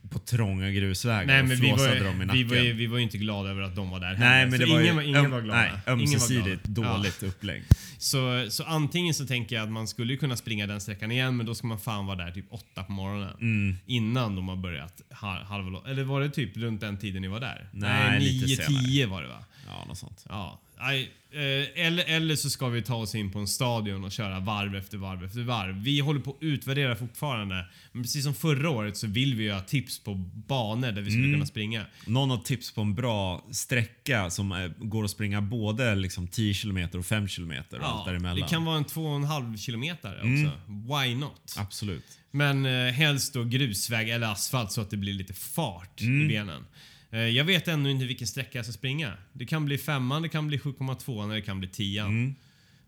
på 0.09 0.19
trånga 0.19 0.71
grusvägar 0.71 1.25
Nej 1.25 1.41
och 1.41 1.47
men 1.47 1.57
vi 1.57 1.69
var, 1.69 1.77
flåsade 1.77 1.97
ju, 1.97 2.03
dem 2.03 2.15
i 2.15 2.19
vi, 2.19 2.25
nacken. 2.25 2.47
var 2.47 2.55
ju, 2.55 2.73
vi 2.73 2.87
var 2.87 2.97
ju 2.97 3.03
inte 3.03 3.17
glada 3.17 3.49
över 3.49 3.61
att 3.61 3.75
de 3.75 3.89
var 3.89 3.99
där 3.99 4.07
Nej, 4.07 4.17
heller. 4.19 4.45
men 4.51 4.59
Så 4.59 4.65
det 4.65 4.73
var 4.73 4.81
ingen, 4.81 4.97
ju 4.97 5.03
ingen 5.03 5.31
var 5.31 5.41
glada. 5.41 5.59
Nej, 5.61 5.71
ömsesidigt 5.87 6.63
dåligt 6.63 7.23
upplägg. 7.23 7.63
Så, 7.97 8.45
så 8.49 8.63
antingen 8.63 9.13
så 9.13 9.25
tänker 9.25 9.55
jag 9.55 9.63
att 9.63 9.71
man 9.71 9.87
skulle 9.87 10.15
kunna 10.17 10.35
springa 10.35 10.67
den 10.67 10.81
sträckan 10.81 11.11
igen 11.11 11.37
men 11.37 11.45
då 11.45 11.55
ska 11.55 11.67
man 11.67 11.79
fan 11.79 12.05
vara 12.05 12.17
där 12.25 12.31
typ 12.31 12.45
åtta 12.49 12.83
på 12.83 12.91
morgonen. 12.91 13.77
Innan 13.85 14.35
de 14.35 14.47
har 14.47 14.55
börjat 14.55 15.01
ha- 15.21 15.43
halva 15.43 15.89
Eller 15.89 16.03
var 16.03 16.21
det 16.21 16.29
typ 16.29 16.57
runt 16.57 16.81
den 16.81 16.97
tiden 16.97 17.21
ni 17.21 17.27
var 17.27 17.39
där? 17.39 17.69
Nej, 17.71 18.39
senare. 18.47 18.67
tio 18.67 19.07
var 19.07 19.21
det 19.21 19.27
va? 19.27 19.45
Ja, 19.67 19.85
något 19.87 19.97
sånt. 19.97 20.25
Ja. 20.29 20.59
Nej, 20.83 21.11
eh, 21.31 21.85
eller, 21.85 22.03
eller 22.07 22.35
så 22.35 22.49
ska 22.49 22.67
vi 22.69 22.81
ta 22.81 22.95
oss 22.95 23.15
in 23.15 23.31
på 23.31 23.39
en 23.39 23.47
stadion 23.47 24.03
och 24.03 24.11
köra 24.11 24.39
varv 24.39 24.75
efter 24.75 24.97
varv 24.97 25.23
efter 25.23 25.41
varv. 25.41 25.75
Vi 25.83 25.99
håller 25.99 26.19
på 26.19 26.31
att 26.31 26.37
utvärdera 26.39 26.95
fortfarande. 26.95 27.65
Men 27.91 28.03
precis 28.03 28.23
som 28.23 28.33
förra 28.33 28.69
året 28.69 28.97
så 28.97 29.07
vill 29.07 29.35
vi 29.35 29.43
ju 29.43 29.51
ha 29.51 29.61
tips 29.61 29.99
på 30.03 30.13
banor 30.47 30.91
där 30.91 31.01
vi 31.01 31.11
skulle 31.11 31.33
kunna 31.33 31.45
springa. 31.45 31.85
Någon 32.07 32.29
har 32.29 32.37
tips 32.37 32.71
på 32.71 32.81
en 32.81 32.95
bra 32.95 33.45
sträcka 33.51 34.29
som 34.29 34.51
är, 34.51 34.73
går 34.79 35.03
att 35.03 35.11
springa 35.11 35.41
både 35.41 35.95
liksom 35.95 36.27
10 36.27 36.53
km 36.53 36.87
och 36.93 37.05
5 37.05 37.27
km 37.27 37.51
och 37.71 37.77
allt 37.81 38.05
däremellan. 38.05 38.35
det 38.39 38.47
kan 38.47 38.65
vara 38.65 38.77
en 38.77 38.85
två 38.85 39.05
och 39.05 39.15
en 39.15 39.23
halv 39.23 39.57
kilometer 39.57 40.19
Mm. 40.21 40.45
också. 40.45 40.61
Why 40.67 41.15
not? 41.15 41.55
Absolut. 41.57 42.05
Men 42.31 42.65
eh, 42.65 42.91
helst 42.93 43.33
då 43.33 43.43
grusväg 43.43 44.09
eller 44.09 44.27
asfalt 44.27 44.71
så 44.71 44.81
att 44.81 44.89
det 44.89 44.97
blir 44.97 45.13
lite 45.13 45.33
fart 45.33 46.01
Mm. 46.01 46.21
i 46.21 46.27
benen. 46.33 46.65
Eh, 47.13 47.19
jag 47.19 47.45
vet 47.45 47.67
ännu 47.67 47.91
inte 47.91 48.05
vilken 48.05 48.27
sträcka 48.27 48.57
jag 48.57 48.65
ska 48.65 48.73
springa. 48.73 49.13
Det 49.33 49.45
kan 49.45 49.65
bli 49.65 49.77
femman, 49.77 50.21
det 50.21 50.29
kan 50.29 50.47
bli 50.47 50.57
7,2 50.57 51.23
eller 51.23 51.35
det 51.35 51.41
kan 51.41 51.59
bli 51.59 51.69
tian. 51.69 52.07
Mm. 52.09 52.35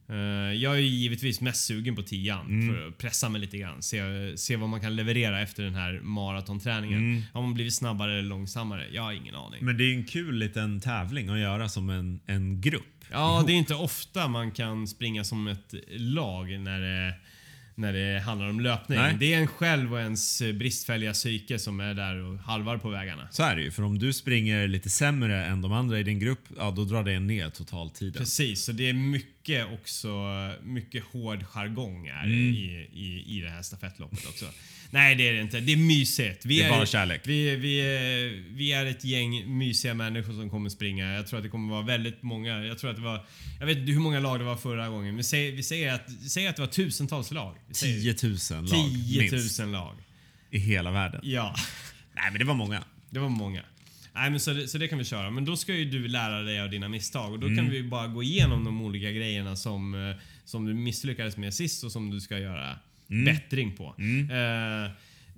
Eh, 0.10 0.54
jag 0.62 0.76
är 0.76 0.80
givetvis 0.80 1.42
mest 1.42 1.66
sugen 1.66 1.96
på 1.96 2.02
tian 2.04 2.46
Mm. 2.48 2.76
för 2.76 2.88
att 2.88 2.98
pressa 2.98 3.30
mig 3.30 3.42
lite 3.42 3.58
grann. 3.58 3.82
Se, 3.82 4.02
se 4.38 4.56
vad 4.56 4.70
man 4.70 4.82
kan 4.82 4.96
leverera 4.96 5.42
efter 5.42 5.64
den 5.64 5.76
här 5.76 6.00
maratonträningen. 6.04 7.00
Mm. 7.00 7.22
Har 7.34 7.42
man 7.42 7.54
blivit 7.54 7.74
snabbare 7.74 8.12
eller 8.14 8.30
långsammare? 8.30 8.88
Jag 8.92 9.02
har 9.02 9.14
ingen 9.14 9.36
aning. 9.36 9.66
Men 9.66 9.78
det 9.78 9.84
är 9.84 9.86
ju 9.88 9.96
en 9.96 10.04
kul 10.06 10.36
liten 10.38 10.80
tävling 10.80 11.30
att 11.30 11.40
göra 11.40 11.70
som 11.70 11.90
en, 11.90 12.20
en 12.26 12.62
grupp. 12.62 12.84
Ja, 13.12 13.44
det 13.48 13.54
är 13.54 13.58
inte 13.58 13.76
ofta 13.76 14.28
man 14.28 14.52
kan 14.52 14.88
springa 14.88 15.24
som 15.24 15.48
ett 15.48 15.74
lag 15.90 16.60
när 16.60 16.80
det, 16.80 17.14
när 17.76 17.94
det 17.94 18.20
handlar 18.20 18.50
om 18.50 18.60
löpning. 18.60 19.00
Nej. 19.00 19.16
Det 19.20 19.34
är 19.34 19.40
en 19.40 19.48
själv 19.48 19.94
och 19.94 20.00
ens 20.00 20.42
bristfälliga 20.42 21.14
psyke 21.14 21.60
som 21.60 21.80
är 21.80 21.94
där 21.94 22.24
och 22.24 22.38
halvar 22.38 22.78
på 22.78 22.90
vägarna. 22.90 23.28
Så 23.32 23.44
är 23.44 23.56
det 23.56 23.62
ju. 23.62 23.72
För 23.72 23.84
om 23.84 24.00
du 24.00 24.14
springer 24.14 24.68
lite 24.68 24.90
sämre 24.90 25.46
än 25.46 25.62
de 25.62 25.72
andra 25.72 26.00
i 26.00 26.04
din 26.04 26.20
grupp, 26.20 26.44
ja 26.58 26.72
då 26.72 26.84
drar 26.84 27.04
det 27.04 27.20
ner 27.20 27.50
totaltiden. 27.50 28.14
Precis, 28.14 28.64
så 28.64 28.72
det 28.72 28.90
är 28.90 28.94
mycket 28.94 29.35
också, 29.74 30.10
mycket 30.64 31.04
hård 31.04 31.44
jargong 31.44 32.10
här 32.10 32.24
Mm. 32.26 32.54
i, 32.54 32.90
i, 32.94 33.38
i 33.38 33.42
det 33.42 33.50
här 33.50 33.62
stafettloppet 33.62 34.26
också. 34.30 34.46
Nej, 34.92 35.16
det 35.16 35.28
är 35.30 35.34
det 35.34 35.42
inte. 35.42 35.60
Det 35.60 35.72
är 35.74 35.78
mysigt. 35.78 36.46
Vi 36.46 36.58
Det 36.60 36.64
är 36.66 36.70
bara 36.70 36.86
kärlek. 36.86 37.22
Vi, 37.24 37.56
vi, 37.56 37.80
är- 37.82 38.44
vi 38.56 38.72
är 38.72 38.86
ett 38.86 39.06
gäng 39.06 39.58
mysiga 39.58 39.94
människor 39.94 40.34
som 40.34 40.50
kommer 40.50 40.70
springa. 40.70 41.14
Jag 41.14 41.28
tror 41.28 41.38
att 41.40 41.44
det 41.44 41.50
kommer 41.50 41.74
vara 41.74 41.86
väldigt 41.86 42.24
många. 42.24 42.66
Jag 42.66 42.80
tror 42.80 42.90
att 42.90 42.96
det 42.96 43.02
var... 43.02 43.26
Jag 43.60 43.66
vet 43.68 43.78
inte 43.78 43.92
hur 43.92 44.00
många 44.00 44.20
lag 44.20 44.40
det 44.40 44.44
var 44.44 44.58
förra 44.58 44.90
gången. 44.90 45.16
Vi 45.18 45.24
säger, 45.24 45.52
vi 45.52 45.64
säger, 45.64 45.94
att, 45.94 46.12
säger 46.30 46.50
att 46.50 46.56
det 46.56 46.62
var 46.62 46.70
tusentals 46.70 47.32
lag. 47.32 47.56
Vi 47.68 47.74
säger 47.74 48.14
10 48.14 48.28
000 48.56 48.66
lag 48.70 48.90
10 48.92 49.32
minst 49.32 49.60
000 49.60 49.72
lag. 49.72 49.96
i 50.52 50.60
hela 50.60 50.92
världen. 50.92 51.22
Ja, 51.24 51.56
Nej 52.16 52.32
men 52.32 52.40
det 52.40 52.46
var 52.46 52.54
många. 52.56 52.84
det 53.10 53.20
var 53.20 53.30
många. 53.30 53.62
Nej, 54.16 54.30
men 54.32 54.40
så, 54.40 54.54
det, 54.54 54.68
så 54.68 54.78
det 54.78 54.88
kan 54.88 54.98
vi 54.98 55.04
köra. 55.06 55.30
Men 55.30 55.46
då 55.46 55.58
ska 55.58 55.74
ju 55.76 55.86
du 55.86 56.08
lära 56.08 56.42
dig 56.42 56.62
av 56.62 56.70
dina 56.70 56.88
misstag 56.90 57.34
och 57.34 57.40
då 57.40 57.48
Mm. 57.48 57.58
kan 57.58 57.70
vi 57.70 57.84
bara 57.84 58.08
gå 58.08 58.24
igenom 58.24 58.64
de 58.64 58.82
olika 58.82 59.12
grejerna 59.12 59.56
som, 59.56 60.10
eh, 60.10 60.16
som 60.46 60.66
du 60.66 60.74
misslyckades 60.74 61.38
med 61.38 61.54
sist 61.54 61.84
och 61.84 61.92
som 61.92 62.10
du 62.10 62.22
ska 62.22 62.40
göra 62.40 62.80
Mm. 63.10 63.26
bättring 63.26 63.76
på. 63.76 63.96
Eh, 64.32 64.92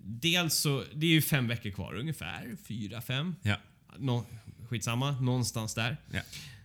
dels 0.04 0.54
så, 0.56 0.84
det 0.94 1.06
är 1.06 1.10
ju 1.12 1.22
fem 1.22 1.48
veckor 1.48 1.70
kvar 1.72 1.94
ungefär. 1.96 2.56
Fyra, 2.68 3.02
fem. 3.02 3.36
Ja. 3.42 3.56
Nå, 3.98 4.26
skitsamma, 4.70 5.12
någonstans 5.22 5.74
där. 5.76 5.98
Ja. 6.14 6.20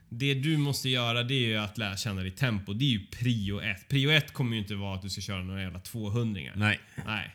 Det 0.09 0.35
du 0.35 0.57
måste 0.57 0.89
göra 0.89 1.23
det 1.23 1.35
är 1.35 1.47
ju 1.47 1.57
att 1.57 1.79
lära 1.79 1.97
känna 1.97 2.23
ditt 2.23 2.37
tempo. 2.37 2.73
Det 2.73 2.85
är 2.85 2.89
ju 2.89 3.07
prio 3.07 3.61
ett. 3.61 3.89
Prio 3.89 4.11
ett 4.11 4.33
kommer 4.33 4.53
ju 4.57 4.63
inte 4.63 4.75
vara 4.75 4.95
att 4.97 5.03
du 5.03 5.11
ska 5.11 5.21
köra 5.21 5.43
några 5.43 5.63
jävla 5.63 5.81
200 5.81 6.41
Nej. 6.55 6.81
Nej. 7.07 7.31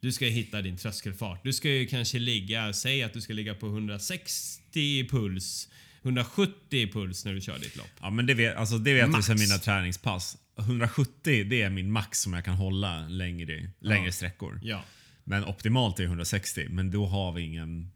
Du 0.00 0.12
ska 0.12 0.24
hitta 0.26 0.62
din 0.62 0.76
tröskelfart. 0.76 1.40
Du 1.44 1.52
ska 1.52 1.68
ju 1.70 1.86
kanske 1.86 2.18
ligga, 2.18 2.72
säg 2.72 3.02
att 3.02 3.12
du 3.12 3.20
ska 3.20 3.32
ligga 3.32 3.54
på 3.54 3.66
160 3.66 4.80
i 4.80 5.08
puls, 5.10 5.68
170 6.02 6.54
i 6.70 6.92
puls 6.92 7.24
när 7.24 7.34
du 7.34 7.40
kör 7.40 7.58
ditt 7.58 7.76
lopp. 7.76 7.90
Ja 8.00 8.10
men 8.10 8.26
det 8.26 8.34
vet, 8.34 8.56
alltså, 8.56 8.78
det 8.78 8.92
vet 8.92 9.00
jag 9.00 9.10
Max. 9.10 9.26
sen 9.26 9.38
mina 9.38 9.58
träningspass. 9.58 10.36
170 10.58 11.44
det 11.44 11.62
är 11.62 11.70
min 11.70 11.92
max 11.92 12.20
som 12.20 12.32
jag 12.32 12.44
kan 12.44 12.54
hålla 12.54 13.08
längre, 13.08 13.70
längre 13.80 14.06
Ja. 14.06 14.12
sträckor. 14.12 14.60
Ja. 14.62 14.84
Men 15.24 15.44
optimalt 15.44 16.00
är 16.00 16.04
160, 16.04 16.66
men 16.70 16.90
då 16.90 17.06
har 17.06 17.32
vi 17.32 17.42
ingen 17.42 17.90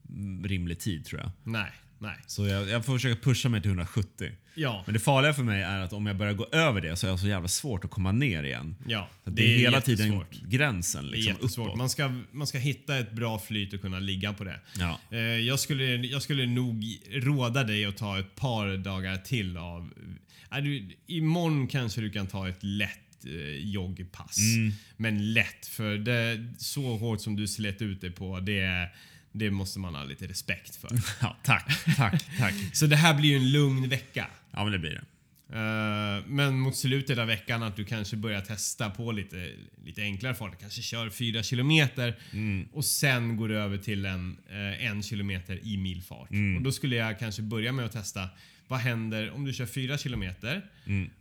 rimlig 0.45 0.79
tid 0.79 1.05
tror 1.05 1.21
jag. 1.21 1.31
Nej, 1.43 1.71
nej. 2.05 2.17
Så 2.27 2.47
jag, 2.47 2.69
jag 2.69 2.85
får 2.85 2.93
försöka 2.93 3.21
pusha 3.21 3.49
mig 3.49 3.63
till 3.63 3.71
170. 3.71 4.33
Ja, 4.55 4.83
Men 4.87 4.95
det 4.95 5.01
farliga 5.01 5.35
för 5.35 5.43
mig 5.43 5.63
är 5.63 5.81
att 5.81 5.93
om 5.93 6.07
jag 6.07 6.17
börjar 6.17 6.33
gå 6.33 6.47
över 6.53 6.81
det 6.81 6.97
så 6.97 7.07
är 7.07 7.11
jag 7.11 7.21
så 7.21 7.27
jävla 7.27 7.49
svårt 7.49 7.85
att 7.85 7.91
komma 7.91 8.13
ner 8.13 8.43
igen. 8.43 8.77
ja. 8.87 9.09
Så 9.25 9.31
det, 9.31 9.55
är 9.55 9.59
hela 9.59 9.81
tiden 9.81 10.25
gränsen 10.49 11.11
Det 11.11 11.17
är 11.19 11.37
liksom, 11.37 11.65
uppåt. 11.65 11.79
Man 11.79 11.91
ska, 11.91 12.13
man 12.31 12.47
ska 12.47 12.59
hitta 12.59 12.99
ett 12.99 13.13
bra 13.13 13.39
flyt 13.39 13.73
och 13.73 13.81
kunna 13.81 13.99
ligga 13.99 14.33
på 14.33 14.45
det. 14.45 14.61
Ja. 14.79 15.01
Eh, 15.11 15.19
jag, 15.19 15.61
skulle, 15.61 15.85
jag 15.85 16.23
skulle 16.23 16.47
nog 16.47 16.85
råda 17.11 17.65
dig 17.65 17.85
att 17.85 17.97
ta 17.97 18.19
ett 18.19 18.35
par 18.35 18.77
dagar 18.77 19.17
till 19.17 19.57
av... 19.57 19.91
Är 20.51 20.61
du, 20.61 20.89
imorgon 21.07 21.69
kanske 21.69 22.01
du 22.01 22.11
kan 22.11 22.27
ta 22.27 22.49
ett 22.49 22.63
lätt 22.63 23.25
eh, 23.27 23.71
joggpass. 23.71 24.39
Mm. 24.39 24.73
Men 24.97 25.33
lätt, 25.33 25.67
för 25.67 25.99
det, 25.99 26.47
så 26.59 26.97
hårt 26.97 27.21
som 27.21 27.37
du 27.37 27.49
slet 27.49 27.83
ut 27.83 28.01
dig 28.01 28.11
på, 28.11 28.41
det, 28.41 28.91
det 29.35 29.51
måste 29.51 29.79
man 29.79 29.95
ha 29.95 30.05
lite 30.05 30.27
respekt 30.27 30.77
för. 30.77 30.91
ja, 31.21 31.37
tack, 31.43 31.85
tack, 31.97 32.25
tack. 32.39 32.55
Så 32.73 32.87
det 32.87 32.97
här 32.97 33.15
blir 33.15 33.31
ju 33.31 33.37
en 33.37 33.53
lugn 33.53 33.89
vecka. 33.89 34.27
Ja 34.51 34.65
men 34.65 34.73
det 34.73 34.79
blir 34.79 34.91
det. 34.91 35.05
Eh, 35.49 36.27
men 36.27 36.59
mot 36.59 36.77
slutet 36.77 37.19
av 37.19 37.27
veckan 37.27 37.63
att 37.63 37.77
du 37.77 37.85
kanske 37.85 38.17
börjar 38.17 38.41
testa 38.41 38.91
på 38.91 39.13
lite, 39.13 39.51
lite 39.85 40.03
enklare 40.03 40.35
farter. 40.35 40.57
Kanske 40.61 40.83
kör 40.83 41.11
4 41.11 41.43
kilometer 41.43 42.19
och 42.73 42.85
sen 42.85 43.37
går 43.37 43.49
du 43.49 43.59
över 43.59 43.79
till 43.79 44.05
en, 44.05 44.37
uh, 44.51 44.85
en 44.85 45.03
kilometer 45.03 45.61
i 45.63 45.77
milfart. 45.77 46.29
Och 46.57 46.63
då 46.63 46.73
skulle 46.73 46.97
jag 46.97 47.19
kanske 47.19 47.43
börja 47.43 47.73
med 47.73 47.85
att 47.85 47.93
testa 47.93 48.29
vad 48.69 48.79
händer 48.79 49.31
om 49.31 49.45
du 49.45 49.53
kör 49.53 49.67
4 49.67 49.99
kilometer 49.99 50.63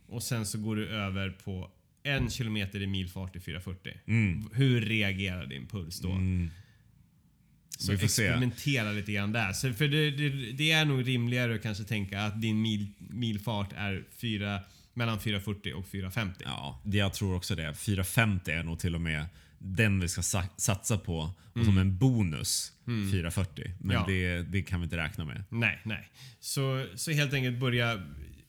och 0.06 0.22
sen 0.22 0.46
så 0.46 0.58
går 0.58 0.76
du 0.76 0.88
över 0.88 1.30
på 1.30 1.70
en 2.02 2.30
kilometer 2.30 2.82
i 2.82 2.86
milfart 2.86 3.36
i 3.36 3.40
440. 3.40 3.92
Hur 4.52 4.80
reagerar 4.80 5.46
din 5.46 5.66
puls 5.66 6.00
då? 6.00 6.08
Så 7.86 7.92
Vi 7.92 7.98
får 7.98 8.06
se. 8.06 8.22
experimentera 8.26 8.92
lite 8.92 9.12
grann 9.12 9.32
där. 9.32 9.52
Så 9.52 9.72
för 9.72 9.88
det, 9.88 10.10
det, 10.10 10.28
det 10.52 10.72
är 10.72 10.84
nog 10.84 11.08
rimligare 11.08 11.54
att 11.54 11.62
kanske 11.62 11.84
tänka 11.84 12.22
att 12.22 12.40
din 12.40 12.62
mil, 12.62 12.86
milfart 12.98 13.72
är 13.76 14.04
fyra, 14.16 14.60
mellan 14.94 15.20
440 15.20 15.72
och 15.74 15.86
450. 15.86 16.42
Ja, 16.46 16.80
det 16.84 16.96
jag 16.96 17.12
tror 17.14 17.36
också 17.36 17.54
det. 17.54 17.74
450 17.74 18.50
är 18.50 18.62
nog 18.62 18.78
till 18.78 18.94
och 18.94 19.00
med 19.00 19.26
den 19.58 20.00
vi 20.00 20.08
ska 20.08 20.22
sa 20.22 20.44
satsa 20.56 20.98
på 20.98 21.30
och 21.52 21.64
som 21.64 21.78
en 21.78 21.98
bonus 21.98 22.72
440. 23.12 23.72
Men 23.80 23.96
Ja. 23.96 24.04
det, 24.08 24.42
det 24.42 24.62
kan 24.62 24.80
vi 24.80 24.84
inte 24.84 24.96
räkna 24.96 25.24
med. 25.24 25.44
Nej, 25.48 25.80
nej. 25.84 26.08
Så, 26.40 26.86
så 26.94 27.10
helt 27.12 27.32
enkelt 27.32 27.58
börja 27.58 28.02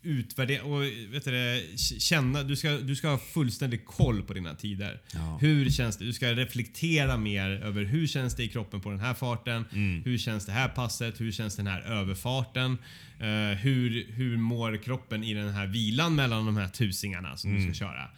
utvärdera 0.06 0.64
och 0.64 0.82
vet 1.10 1.26
du, 1.26 1.64
känna. 2.00 2.44
Du 2.44 2.56
ska, 2.56 2.72
du 2.72 2.96
ska 2.96 3.10
ha 3.10 3.18
fullständig 3.18 3.86
koll 3.86 4.24
på 4.24 4.34
dina 4.34 4.56
tider. 4.56 5.02
Ja. 5.14 5.38
Hur 5.42 5.70
känns 5.70 5.98
det? 5.98 6.06
Du 6.06 6.14
ska 6.14 6.32
reflektera 6.34 7.18
mer 7.18 7.50
över 7.50 7.84
hur 7.84 8.08
känns 8.08 8.36
det 8.36 8.44
i 8.44 8.48
kroppen 8.48 8.82
på 8.82 8.90
den 8.90 9.00
här 9.00 9.14
farten? 9.14 9.66
Hur 10.06 10.18
känns 10.18 10.46
det 10.46 10.52
här 10.52 10.68
passet? 10.68 11.22
Hur 11.22 11.32
känns 11.32 11.56
den 11.56 11.68
här 11.68 11.82
överfarten? 11.82 12.78
Eh, 13.20 13.58
hur, 13.58 14.12
hur 14.12 14.38
mår 14.38 14.84
kroppen 14.84 15.24
i 15.24 15.34
den 15.34 15.50
här 15.50 15.68
vilan 15.68 16.16
mellan 16.16 16.46
de 16.46 16.58
här 16.58 16.68
tusingarna 16.68 17.38
som 17.38 17.56
du 17.56 17.62
ska 17.62 17.74
köra? 17.74 18.10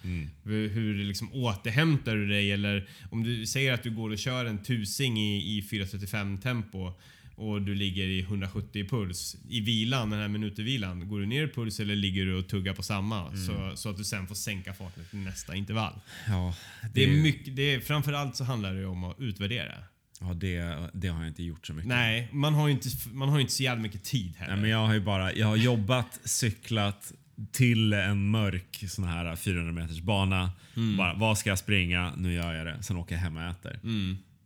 Hur, 0.44 0.70
hur 0.70 1.04
liksom 1.04 1.34
återhämtar 1.34 2.16
du 2.16 2.28
dig? 2.28 2.52
Eller 2.52 2.90
om 3.12 3.24
du 3.24 3.46
säger 3.46 3.74
att 3.74 3.84
du 3.84 3.92
går 3.92 4.10
och 4.10 4.18
kör 4.18 4.46
en 4.46 4.64
tusing 4.64 5.20
i, 5.20 5.58
i 5.58 5.62
435 5.62 6.38
tempo 6.38 6.94
och 7.38 7.62
du 7.62 7.76
ligger 7.76 8.04
i 8.08 8.20
170 8.22 8.82
i 8.82 8.88
puls. 8.88 9.36
I 9.50 9.60
vilan, 9.62 10.10
den 10.10 10.20
här 10.20 10.28
minutervilan, 10.28 11.08
går 11.08 11.20
du 11.20 11.26
ner 11.26 11.44
i 11.44 11.48
puls 11.48 11.80
eller 11.80 11.96
ligger 11.96 12.26
du 12.26 12.34
och 12.36 12.48
tuggar 12.48 12.74
på 12.74 12.84
samma? 12.84 13.32
Så, 13.36 13.72
så 13.78 13.90
att 13.90 13.98
du 13.98 14.04
sen 14.04 14.28
får 14.28 14.36
sänka 14.36 14.74
farten 14.74 15.04
till 15.10 15.20
nästa 15.20 15.56
intervall. 15.56 15.94
Ja, 16.28 16.56
Det 16.94 17.04
är 17.04 17.22
mycket, 17.22 17.56
det 17.56 17.74
är, 17.74 17.80
framförallt 17.80 18.36
så 18.36 18.44
handlar 18.44 18.74
det 18.74 18.86
om 18.86 19.04
att 19.04 19.20
utvärdera. 19.20 19.74
ja 20.20 20.34
det, 20.34 20.90
det 20.94 21.08
har 21.08 21.20
jag 21.20 21.28
inte 21.28 21.44
gjort 21.44 21.68
så 21.68 21.74
mycket. 21.74 21.88
Nej, 21.90 22.30
man 22.32 22.54
har 22.54 22.68
ju 22.68 22.74
inte, 22.74 22.90
man 23.14 23.30
har 23.30 23.40
inte 23.40 23.54
så 23.54 23.64
jävla 23.64 23.82
mycket 23.82 24.04
tid 24.04 24.34
heller. 24.38 24.54
Nej, 24.54 24.62
men 24.62 24.70
jag 24.72 24.86
har 24.88 24.94
ju 24.94 25.00
bara 25.02 25.34
jag 25.34 25.48
har 25.48 25.56
jobbat, 25.56 26.20
cyklat 26.24 27.14
till 27.52 27.94
en 27.94 28.30
mörk 28.30 28.84
sån 28.88 29.06
här 29.06 29.36
400 29.36 29.72
meters 29.74 30.02
bana. 30.02 30.52
Bara, 30.98 31.14
vad 31.14 31.38
ska 31.38 31.50
jag 31.50 31.60
springa? 31.60 32.14
Nu 32.18 32.34
gör 32.34 32.54
jag 32.54 32.66
det. 32.66 32.84
Sen 32.84 32.98
åker 32.98 33.16
jag 33.16 33.22
hem 33.22 33.38
och 33.38 33.44
äter. 33.44 33.80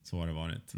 Så 0.03 0.19
har 0.19 0.27
det 0.27 0.33
varit. 0.33 0.73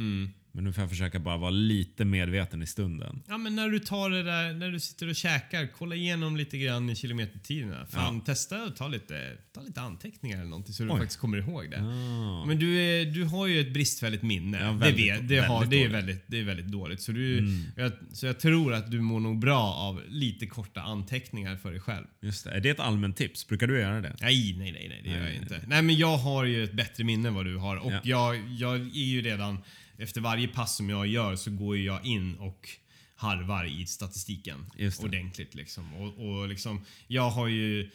Men 0.55 0.63
nu 0.63 0.73
får 0.73 0.81
jag 0.81 0.89
försöka 0.89 1.19
bara 1.19 1.37
vara 1.37 1.49
lite 1.51 2.05
medveten 2.05 2.61
i 2.63 2.65
stunden. 2.67 3.23
Ja 3.27 3.37
men 3.37 3.55
när 3.55 3.69
du 3.69 3.79
tar 3.79 4.09
det 4.09 4.23
där, 4.23 4.53
när 4.53 4.71
du 4.71 4.79
sitter 4.79 5.09
och 5.09 5.15
käkar, 5.15 5.67
kolla 5.77 5.95
igenom 5.95 6.37
lite 6.37 6.57
grann 6.57 6.89
i 6.89 6.95
kilometertiderna. 6.95 7.85
Fan, 7.89 8.21
testa 8.21 8.63
att 8.63 8.75
ta 8.75 8.87
lite, 8.87 9.31
ta 9.53 9.61
lite 9.61 9.81
anteckningar 9.81 10.37
eller 10.37 10.49
någonting 10.49 10.73
så 10.73 10.83
du 10.83 10.89
Oj. 10.89 10.97
faktiskt 10.99 11.19
kommer 11.19 11.37
ihåg 11.37 11.69
det. 11.71 11.77
Ah. 11.81 12.45
Men 12.45 12.59
du, 12.59 12.75
är, 12.81 13.05
du 13.05 13.23
har 13.23 13.47
ju 13.47 13.59
ett 13.61 13.73
bristfälligt 13.73 14.23
minne. 14.23 14.57
Ja, 14.59 14.65
det, 14.71 14.77
väldigt- 14.77 15.13
vet, 15.13 15.27
det, 15.27 15.39
har, 15.39 15.65
det, 15.65 15.75
är. 15.75 15.79
Mm. 15.81 15.91
väldigt, 15.91 16.23
det 16.27 16.39
är 16.39 16.43
väldigt 16.43 16.67
dåligt. 16.67 17.01
Så, 17.01 17.11
du, 17.11 17.47
jag, 17.77 17.91
så 18.11 18.25
jag 18.25 18.39
tror 18.39 18.73
att 18.73 18.91
du 18.91 19.01
mår 19.01 19.19
nog 19.19 19.39
bra 19.39 19.73
av 19.73 20.01
lite 20.09 20.45
korta 20.47 20.81
anteckningar 20.81 21.55
för 21.57 21.71
dig 21.71 21.79
själv. 21.79 22.05
Just 22.21 22.43
det. 22.43 22.51
Är 22.51 22.59
det 22.59 22.69
ett 22.69 22.79
allmänt 22.79 23.17
tips? 23.17 23.47
Brukar 23.47 23.67
du 23.67 23.79
göra 23.79 24.01
det? 24.01 24.15
Nej, 24.21 24.55
nej, 24.57 24.71
nej, 24.71 24.85
nej 24.89 25.01
det 25.03 25.09
gör 25.09 25.17
jag 25.17 25.25
Nej. 25.25 25.39
inte. 25.41 25.61
Nej, 25.67 25.81
men 25.81 25.95
jag 25.97 26.17
har 26.17 26.45
ju 26.45 26.63
ett 26.63 26.73
bättre 26.73 27.03
minne 27.03 27.27
än 27.27 27.33
vad 27.33 27.45
du 27.45 27.57
har. 27.57 27.77
Och 27.77 27.91
Ja. 27.91 27.99
jag, 28.03 28.41
jag 28.57 28.75
är 28.75 29.03
ju 29.05 29.21
redan, 29.21 29.57
efter 30.03 30.21
varje 30.21 30.47
pass 30.47 30.75
som 30.75 30.89
jag 30.89 31.07
gör 31.07 31.35
så 31.35 31.51
går 31.51 31.77
jag 31.77 32.05
in 32.05 32.35
och 32.35 32.69
harvar 33.15 33.65
i 33.65 33.85
statistiken 33.85 34.65
ordentligt. 34.99 35.55
Liksom. 35.55 35.93
Och, 35.93 36.27
och 36.27 36.47
liksom, 36.47 36.85
jag 37.07 37.29
har 37.29 37.47
ju 37.47 37.89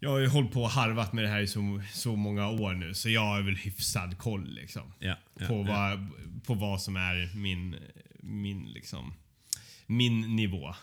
jag 0.00 0.10
har 0.10 0.18
ju 0.18 0.26
hållit 0.26 0.52
på 0.52 0.62
och 0.62 0.70
harvat 0.70 1.12
med 1.12 1.24
det 1.24 1.30
här 1.30 1.40
i 1.40 1.46
så, 1.46 1.82
så 1.92 2.16
många 2.16 2.48
år 2.48 2.74
nu 2.74 2.94
så 2.94 3.08
jag 3.08 3.20
har 3.20 3.42
väl 3.42 3.56
hyfsad 3.56 4.18
koll 4.18 4.54
liksom. 4.54 4.92
Ja. 4.98 5.16
ja, 5.38 5.46
på, 5.46 5.54
ja. 5.54 5.62
vad, 5.62 6.06
på 6.44 6.54
vad 6.54 6.82
som 6.82 6.96
är 6.96 7.30
min, 7.34 7.76
min, 8.20 8.64
liksom, 8.72 9.14
min 9.86 10.36
nivå. 10.36 10.74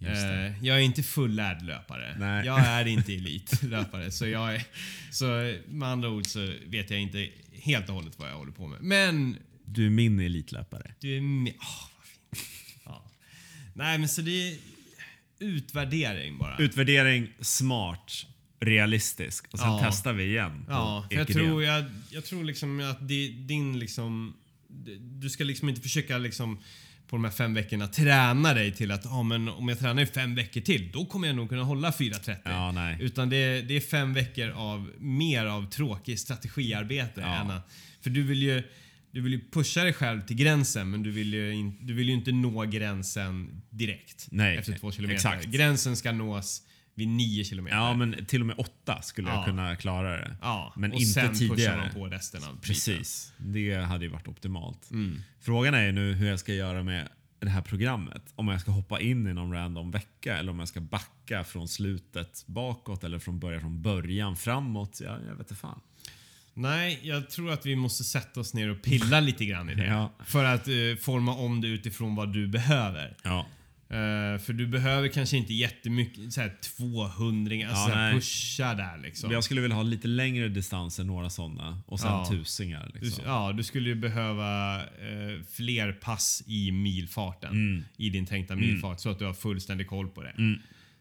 Eh, 0.00 0.64
jag 0.66 0.76
är 0.76 0.80
inte 0.80 1.02
fullärd 1.02 1.62
löpare. 1.62 2.16
Nej. 2.18 2.46
Jag 2.46 2.60
är 2.60 2.86
inte 2.86 3.12
elitlöpare. 3.16 4.10
så, 4.10 4.26
jag 4.26 4.54
är, 4.54 4.64
så 5.10 5.54
med 5.68 5.88
andra 5.88 6.08
ord 6.08 6.26
så 6.26 6.52
vet 6.66 6.90
jag 6.90 7.00
inte 7.00 7.28
helt 7.52 7.88
och 7.88 7.94
hållet 7.94 8.18
vad 8.18 8.30
jag 8.30 8.36
håller 8.36 8.52
på 8.52 8.66
med. 8.66 8.82
Men 8.82 9.36
Du 9.72 9.86
är 9.86 9.90
min 9.90 10.20
elitlöpare. 10.20 10.94
du 11.00 11.16
är 11.16 11.20
med. 11.20 11.54
Åh, 11.60 11.88
vad 11.96 12.06
fint. 12.38 12.80
Ja. 12.84 13.04
Nej, 13.74 13.98
men 13.98 14.08
så 14.08 14.22
det 14.22 14.48
är 14.50 14.56
utvärdering 15.38 16.38
bara. 16.38 16.56
Utvärdering, 16.58 17.28
smart, 17.40 18.26
realistisk. 18.60 19.46
Och 19.52 19.58
sen 19.58 19.68
Ja. 19.68 19.80
testar 19.84 20.12
vi 20.12 20.24
igen. 20.24 20.64
Ja, 20.68 21.06
för 21.10 21.16
jag 21.18 21.28
tror, 21.28 21.62
jag, 21.64 21.84
jag 22.10 22.24
tror 22.24 22.44
liksom 22.44 22.80
att 22.80 23.08
det, 23.08 23.28
din 23.28 23.78
liksom... 23.78 24.34
Du 25.00 25.30
ska 25.30 25.44
liksom 25.44 25.68
inte 25.68 25.80
försöka 25.80 26.18
liksom 26.18 26.58
på 27.06 27.16
de 27.16 27.24
här 27.24 27.32
fem 27.32 27.54
veckorna 27.54 27.86
träna 27.88 28.54
dig 28.54 28.72
till 28.72 28.90
att 28.90 29.06
ah, 29.06 29.22
men 29.22 29.48
om 29.48 29.68
jag 29.68 29.78
tränar 29.78 30.02
i 30.02 30.06
fem 30.06 30.34
veckor 30.34 30.60
till, 30.60 30.90
då 30.92 31.06
kommer 31.06 31.26
jag 31.26 31.36
nog 31.36 31.48
kunna 31.48 31.62
hålla 31.62 31.90
4.30. 31.90 32.36
Ja, 32.44 32.72
nej. 32.72 32.96
Utan 33.00 33.30
det, 33.30 33.62
det 33.62 33.76
är 33.76 33.80
fem 33.80 34.14
veckor 34.14 34.50
av 34.50 34.90
mer 34.98 35.46
av 35.46 35.70
tråkigt 35.70 36.20
strategiarbete. 36.20 37.20
Ja. 37.20 37.34
Än 37.34 37.60
för 38.00 38.10
du 38.10 38.22
vill 38.22 38.42
ju 38.42 38.62
du 39.12 39.20
vill 39.20 39.32
ju 39.32 39.40
pusha 39.50 39.82
dig 39.84 39.92
själv 39.92 40.20
till 40.20 40.36
gränsen 40.36 40.90
men 40.90 41.02
du 41.02 41.10
vill 41.10 41.34
ju, 41.34 41.52
in, 41.54 41.76
du 41.86 41.94
vill 41.94 42.08
ju 42.08 42.14
inte 42.14 42.32
nå 42.32 42.64
gränsen 42.64 43.62
direkt 43.70 44.28
Nej, 44.30 44.56
efter 44.56 44.78
två 44.78 44.90
kilometer. 44.92 45.14
exakt. 45.14 45.44
Gränsen 45.44 45.96
ska 45.96 46.12
nås 46.12 46.62
vid 46.94 47.08
nio 47.08 47.44
kilometer. 47.44 47.76
Ja, 47.76 47.94
men 47.94 48.26
till 48.26 48.40
och 48.40 48.46
med 48.46 48.56
åtta 48.58 49.02
skulle 49.02 49.28
Ja. 49.28 49.34
jag 49.34 49.44
kunna 49.44 49.76
klara 49.76 50.10
det. 50.16 50.36
Ja, 50.40 50.72
men 50.76 50.92
och 50.92 51.00
inte 51.00 51.12
sen 51.12 51.48
pushar 51.48 51.76
man 51.76 51.90
på 51.90 52.06
resten 52.06 52.44
av 52.44 52.48
biten. 52.54 52.60
Precis. 52.62 53.32
Det 53.38 53.74
hade 53.74 54.04
ju 54.04 54.10
varit 54.10 54.28
optimalt. 54.28 54.90
Mm. 54.90 55.20
Frågan 55.40 55.74
är 55.74 55.86
ju 55.86 55.92
nu 55.92 56.12
hur 56.12 56.26
jag 56.28 56.40
ska 56.40 56.54
göra 56.54 56.82
med 56.82 57.08
det 57.38 57.48
här 57.48 57.62
programmet. 57.62 58.22
Om 58.34 58.48
jag 58.48 58.60
ska 58.60 58.70
hoppa 58.70 59.00
in 59.00 59.26
i 59.26 59.34
någon 59.34 59.52
random 59.52 59.90
vecka 59.90 60.36
eller 60.38 60.52
om 60.52 60.58
jag 60.58 60.68
ska 60.68 60.80
backa 60.80 61.44
från 61.44 61.68
slutet 61.68 62.44
bakåt 62.46 63.04
eller 63.04 63.18
från 63.18 63.38
början 63.38 63.60
från 63.60 63.82
början 63.82 64.36
framåt. 64.36 65.00
Ja, 65.04 65.18
jag 65.26 65.30
vet 65.32 65.38
inte 65.40 65.54
fan. 65.54 65.80
Nej, 66.60 66.98
jag 67.02 67.30
tror 67.30 67.50
att 67.50 67.66
vi 67.66 67.76
måste 67.76 68.04
sätta 68.04 68.40
oss 68.40 68.54
ner 68.54 68.68
och 68.70 68.82
pilla 68.82 69.20
lite 69.30 69.44
grann 69.44 69.70
i 69.70 69.74
det. 69.74 69.86
Ja. 69.86 70.12
För 70.26 70.44
att 70.44 70.68
eh, 70.68 70.74
forma 71.00 71.34
om 71.34 71.60
det 71.60 71.68
utifrån 71.68 72.14
vad 72.14 72.32
du 72.32 72.46
behöver. 72.48 73.16
Ja. 73.24 73.46
Eh, 73.90 74.38
för 74.38 74.52
du 74.52 74.66
behöver 74.66 75.08
kanske 75.08 75.36
inte 75.36 75.54
jättemycket 75.54 76.32
såhär 76.32 76.52
200 76.78 77.54
alltså 77.68 77.80
Ja, 77.80 77.86
så 77.86 77.92
här 77.94 78.04
nej. 78.12 78.14
pusha 78.14 78.74
där 78.74 78.98
liksom. 79.02 79.30
Jag 79.32 79.44
skulle 79.44 79.60
vilja 79.60 79.76
ha 79.76 79.82
lite 79.82 80.08
längre 80.08 80.48
distanser, 80.48 81.04
några 81.04 81.30
sådana. 81.30 81.82
Och 81.86 82.00
sen 82.00 82.10
Ja. 82.10 82.26
tusingar. 82.30 82.90
Du, 82.94 83.00
Liksom. 83.00 83.24
ja, 83.26 83.52
du 83.52 83.62
skulle 83.62 83.88
ju 83.88 83.94
behöva 83.94 84.76
eh, 84.80 85.42
fler 85.52 85.92
pass 85.92 86.42
i 86.46 86.72
milfarten. 86.72 87.50
Mm. 87.50 87.84
I 87.96 88.10
din 88.10 88.26
tänkta 88.26 88.56
milfart 88.56 89.00
så 89.00 89.10
att 89.10 89.18
du 89.18 89.24
har 89.24 89.34
fullständig 89.34 89.86
koll 89.88 90.08
på 90.08 90.22
det. 90.22 90.34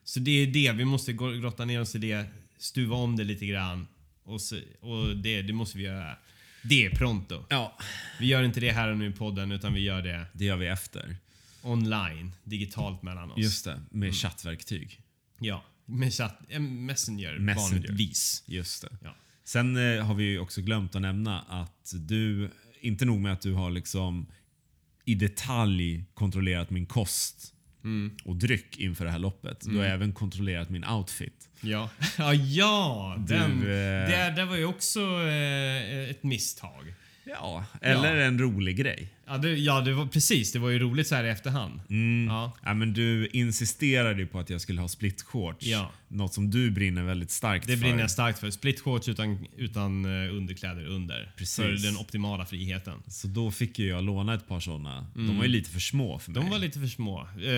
Så 0.03 0.19
det 0.19 0.31
är 0.31 0.47
det, 0.47 0.71
vi 0.71 0.85
måste 0.85 1.13
grotta 1.13 1.65
ner 1.65 1.81
oss 1.81 1.95
i 1.95 1.97
det, 1.99 2.25
stuva 2.57 2.95
om 2.95 3.15
det 3.15 3.23
lite 3.23 3.45
grann. 3.45 3.87
Och, 4.29 4.41
så, 4.41 4.59
och 4.79 5.17
det, 5.17 5.41
det 5.41 5.53
måste 5.53 5.77
vi 5.77 5.83
göra. 5.83 6.17
Det 6.63 6.85
är 6.85 6.89
pronto. 6.89 7.45
Ja, 7.49 7.77
Vi 8.19 8.25
gör 8.27 8.43
inte 8.43 8.59
det 8.59 8.71
här 8.71 8.91
och 8.91 8.97
nu 8.97 9.07
i 9.09 9.11
podden 9.11 9.51
utan 9.51 9.73
vi 9.73 9.79
gör 9.81 10.01
det 10.01 10.25
det 10.33 10.45
gör 10.45 10.57
vi 10.57 10.67
efter. 10.67 11.17
online, 11.61 12.31
digitalt 12.43 13.01
mellan 13.03 13.31
oss. 13.31 13.37
Just 13.39 13.65
det, 13.65 13.81
med 13.91 14.15
chattverktyg. 14.15 15.01
Ja, 15.39 15.63
med 15.85 16.13
chatt, 16.13 16.39
eh, 16.49 16.59
Messenger, 16.59 17.39
Messenger. 17.39 17.69
vanligtvis. 17.71 18.43
Just 18.45 18.81
det. 18.81 18.97
Ja. 19.03 19.15
Sen 19.43 19.77
eh, 19.97 20.05
har 20.05 20.13
vi 20.15 20.23
ju 20.23 20.39
också 20.39 20.61
glömt 20.61 20.95
att 20.95 21.01
nämna 21.01 21.41
att 21.41 21.93
du 21.93 22.49
inte 22.81 23.05
nog 23.05 23.19
med 23.19 23.33
att 23.33 23.41
du 23.41 23.53
har 23.53 23.71
liksom 23.71 24.25
i 25.05 25.15
detalj 25.15 26.03
kontrollerat 26.13 26.69
min 26.69 26.85
kost 26.85 27.53
Mm. 27.83 28.11
och 28.25 28.35
dryck 28.35 28.77
inför 28.77 29.05
det 29.05 29.11
här 29.11 29.19
loppet. 29.19 29.61
Du 29.61 29.77
har 29.77 29.85
även 29.85 30.13
kontrollerat 30.13 30.69
min 30.69 30.85
outfit. 30.85 31.49
Ja, 31.61 31.89
ja, 32.17 32.33
ja 32.33 33.15
den, 33.27 33.59
Du, 33.61 33.65
eh, 33.73 34.09
det, 34.09 34.33
det 34.35 34.45
var 34.45 34.55
ju 34.55 34.65
också 34.65 34.99
eh, 35.01 36.09
ett 36.09 36.23
misstag. 36.23 36.93
Ja, 37.23 37.65
eller 37.81 38.15
Ja. 38.15 38.23
en 38.25 38.39
rolig 38.39 38.77
grej. 38.77 39.07
Ja, 39.29 39.37
det, 39.37 39.49
ja 39.53 39.81
det 39.81 39.93
var, 39.93 40.05
precis. 40.05 40.51
Det 40.51 40.59
var 40.59 40.69
ju 40.69 40.79
roligt 40.79 41.07
så 41.07 41.15
här 41.15 41.23
i 41.23 41.29
efterhand. 41.29 41.79
Mm. 41.89 42.27
Ja. 42.27 42.51
Ja, 42.63 42.73
men 42.73 42.93
du 42.93 43.27
insisterade 43.27 44.19
ju 44.19 44.27
på 44.27 44.39
att 44.39 44.49
jag 44.49 44.61
skulle 44.61 44.81
ha 44.81 44.87
split 44.87 45.21
shorts. 45.21 45.65
Ja. 45.65 45.91
Något 46.07 46.33
som 46.33 46.51
du 46.51 46.71
brinner 46.71 47.03
väldigt 47.03 47.31
starkt 47.31 47.67
Det 47.67 47.73
för. 47.73 47.79
brinner 47.81 47.99
jag 47.99 48.11
starkt 48.11 48.39
för. 48.39 48.51
Split 48.51 48.79
shorts 48.79 49.07
utan, 49.09 49.45
utan 49.57 50.05
eh, 50.05 50.33
underkläder 50.35 50.85
under. 50.85 51.31
Precis. 51.37 51.55
För 51.55 51.87
den 51.87 51.97
optimala 51.97 52.45
friheten. 52.45 52.93
Så 53.07 53.27
då 53.27 53.51
fick 53.51 53.79
ju 53.79 53.87
jag 53.87 54.03
låna 54.03 54.33
ett 54.33 54.47
par 54.47 54.59
såna. 54.59 55.07
De 55.15 55.37
var 55.37 55.43
ju 55.43 55.49
lite 55.51 55.69
för 55.69 55.79
små 55.79 56.19
för 56.19 56.31
mig. 56.31 56.37
Mm. 56.39 56.49
De 56.51 56.55
var 56.59 56.65
lite 56.65 56.79
för 56.79 56.87
små. 56.87 57.27
Eh, 57.41 57.51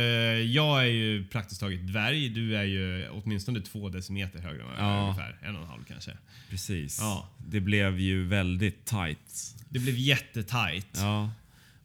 jag 0.51 0.81
är 0.81 0.85
ju 0.91 1.25
praktiskt 1.27 1.59
taget 1.61 1.87
dvärg. 1.87 2.29
Du 2.29 2.55
är 2.57 2.63
ju 2.63 3.07
åtminstone 3.09 3.61
två 3.61 3.89
decimeter 3.89 4.39
högre 4.39 4.61
än 4.63 4.69
Ja. 4.77 5.01
ungefär. 5.03 5.37
En 5.43 5.55
och 5.55 5.61
en 5.61 5.67
halv 5.67 5.83
kanske. 5.87 6.11
Precis. 6.49 6.97
Ja. 7.01 7.29
Det 7.47 7.59
blev 7.59 7.99
ju 7.99 8.23
väldigt 8.27 8.85
tight. 8.85 9.55
Det 9.69 9.79
blev 9.79 9.95
jättetajt. 9.97 10.87
Ja. 10.93 11.29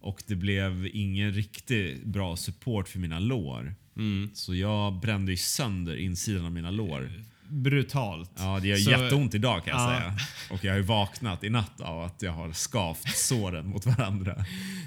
Och 0.07 0.23
det 0.27 0.35
blev 0.37 0.89
ingen 0.93 1.33
riktigt 1.33 2.05
bra 2.05 2.37
support 2.37 2.89
för 2.89 2.99
mina 2.99 3.19
lår. 3.19 3.75
Mm. 3.97 4.31
Så 4.35 4.55
jag 4.55 5.01
brände 5.01 5.33
ju 5.33 5.37
sönder 5.37 5.97
insidan 5.97 6.45
av 6.45 6.53
mina 6.53 6.71
lår. 6.71 7.13
Brutalt. 7.49 8.31
Ja, 8.39 8.59
det 8.63 8.69
gör 8.69 8.77
Så- 8.77 8.91
jätteont 8.91 9.35
idag 9.35 9.65
kan 9.65 9.81
jag 9.81 9.93
Ja. 9.93 9.99
säga. 9.99 10.15
Och 10.51 10.65
jag 10.65 10.73
har 10.73 10.77
ju 10.77 10.83
vaknat 10.85 11.45
i 11.45 11.51
natt 11.51 11.81
av 11.81 12.03
att 12.03 12.23
jag 12.23 12.33
har 12.33 12.53
skavt 12.53 13.17
såren 13.17 13.67
mot 13.67 13.87
varandra. 13.87 14.45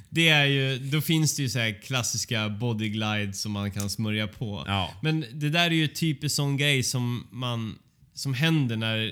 Det 0.10 0.30
är 0.30 0.46
ju, 0.46 0.78
då 0.78 1.02
finns 1.02 1.36
det 1.36 1.42
ju 1.42 1.50
så 1.50 1.60
här 1.60 1.82
klassiska 1.82 2.50
bodyglides 2.50 3.42
som 3.42 3.52
man 3.52 3.72
kan 3.72 3.90
smörja 3.90 4.28
på. 4.28 4.64
Ja. 4.68 4.92
Men 5.02 5.26
det 5.34 5.50
där 5.50 5.66
är 5.66 5.72
ju 5.76 5.88
typiskt 5.88 6.36
sån 6.36 6.58
grej 6.58 6.84
som 6.84 7.28
man 7.32 7.76
som 8.14 8.34
händer 8.34 8.78
när... 8.78 9.08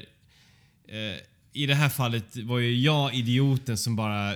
Eh, 0.89 1.17
I 1.53 1.65
det 1.65 1.75
här 1.75 1.89
fallet 1.89 2.35
var 2.37 2.59
ju 2.59 2.75
jag 2.79 3.13
idioten 3.15 3.77
som 3.77 3.95
bara... 3.95 4.35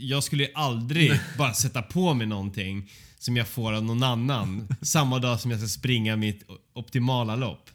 Jag 0.00 0.24
skulle 0.24 0.42
ju 0.42 0.50
aldrig 0.54 1.12
bara 1.38 1.54
sätta 1.54 1.82
på 1.82 2.14
mig 2.14 2.26
någonting 2.26 2.90
som 3.18 3.36
jag 3.36 3.48
får 3.48 3.72
av 3.72 3.84
någon 3.84 4.02
annan 4.02 4.68
samma 4.82 5.18
dag 5.18 5.40
som 5.40 5.50
jag 5.50 5.60
ska 5.60 5.68
springa 5.68 6.16
mitt 6.16 6.42
optimala 6.74 7.36
lopp. 7.36 7.70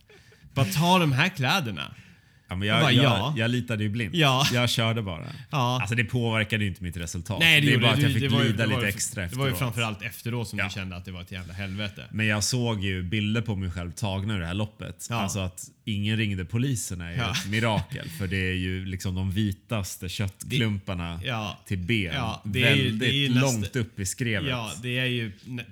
Bara 0.54 0.66
ta 0.66 1.00
de 1.00 1.12
här 1.12 1.30
kläderna. 1.30 1.96
Ja, 2.48 2.56
men 2.56 2.68
Jag 2.68 2.76
jag, 2.78 2.84
bara, 2.84 2.92
jag, 2.92 3.04
ja. 3.04 3.34
jag 3.38 3.52
litade 3.52 3.84
ju 3.84 3.90
blint. 3.90 4.16
Ja. 4.16 4.46
Jag 4.54 4.70
körde 4.70 5.02
bara. 5.02 5.26
Ja. 5.52 5.78
Alltså 5.82 5.96
det 5.96 6.04
påverkade 6.04 6.64
ju 6.64 6.70
inte 6.70 6.84
mitt 6.84 6.98
resultat. 6.98 7.40
Nej, 7.40 7.62
det, 7.62 7.68
det 7.68 7.74
är 7.74 7.80
bara 7.80 7.92
att 7.92 8.02
jag 8.02 8.10
det, 8.10 8.14
fick 8.14 8.24
det 8.30 8.36
var 8.36 8.44
ju- 8.44 8.52
det 8.54 8.58
var 8.66 8.68
lite 8.68 8.82
ju- 8.82 8.88
extra 8.88 9.28
Det 9.28 9.36
var 9.36 9.46
ju 9.46 9.52
efteråt. 9.52 9.60
framförallt 9.60 10.02
efteråt 10.02 10.48
som 10.50 10.60
Ja. 10.60 10.66
du 10.66 10.72
kände 10.72 10.96
att 10.96 11.06
det 11.06 11.12
var 11.12 11.22
ett 11.22 11.32
jävla 11.32 11.54
helvete. 11.54 12.04
Men 12.12 12.26
jag 12.26 12.44
såg 12.44 12.84
ju 12.84 13.04
bilder 13.04 13.42
på 13.42 13.56
mig 13.56 13.72
själv 13.72 13.92
tagna 13.92 14.34
ur 14.36 14.40
det 14.40 14.46
här 14.46 14.54
loppet. 14.54 15.08
Ja. 15.10 15.16
Alltså 15.16 15.40
att 15.40 15.64
ingen 15.86 16.18
ringde 16.18 16.46
polisen 16.46 17.02
är 17.02 17.12
ju 17.12 17.18
Ja. 17.18 17.32
ett 17.32 17.48
mirakel. 17.50 18.10
För 18.10 18.28
det 18.28 18.50
är 18.50 18.54
ju 18.56 18.86
liksom 18.86 19.16
de 19.16 19.32
vitaste 19.32 20.10
köttklumparna 20.10 21.20
till 21.68 21.78
ben. 21.78 22.14
Det 22.44 22.60
ju- 22.60 22.66
Väldigt 22.66 23.00
det 23.00 23.06
ju 23.08 23.30
nästa- 23.30 23.42
långt 23.42 23.76
upp 23.76 24.00
i 24.00 24.06
skrevet. 24.06 24.50
Ja, 24.50 24.72
det 24.82 25.00
är 25.00 25.06
ju 25.06 25.32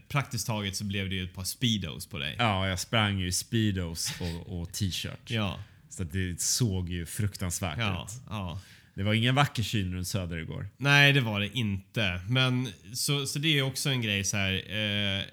praktiskt 0.09 0.47
taget 0.47 0.75
så 0.75 0.83
blev 0.83 1.09
det 1.09 1.15
ju 1.15 1.23
ett 1.23 1.35
par 1.35 1.43
speedos 1.43 2.05
på 2.07 2.17
dig. 2.17 2.35
Ja, 2.39 2.67
jag 2.67 2.79
sprang 2.79 3.19
ju 3.19 3.31
speedos 3.31 4.13
och, 4.21 4.61
och 4.61 4.71
t-shirt. 4.71 5.31
Ja, 5.31 5.59
Så 5.97 6.03
det 6.03 6.41
såg 6.41 6.89
ju 6.89 7.05
fruktansvärt 7.05 7.77
ja, 7.79 8.07
ut. 8.09 8.21
ja. 8.29 8.59
Det 8.95 9.03
var 9.03 9.13
ingen 9.13 9.35
vacker 9.35 9.63
syn 9.63 9.93
runt 9.93 10.07
Söder 10.07 10.37
igår. 10.37 10.67
Nej, 10.77 11.13
det 11.13 11.21
var 11.21 11.39
det 11.39 11.57
inte. 11.57 12.21
Men 12.29 12.67
så, 12.93 13.25
så 13.25 13.39
det 13.39 13.57
är 13.59 13.61
också 13.63 13.89
en 13.89 14.01
grej 14.01 14.23
så 14.23 14.37
här. 14.37 14.53
Eh, 14.69 15.19
eh, 15.19 15.23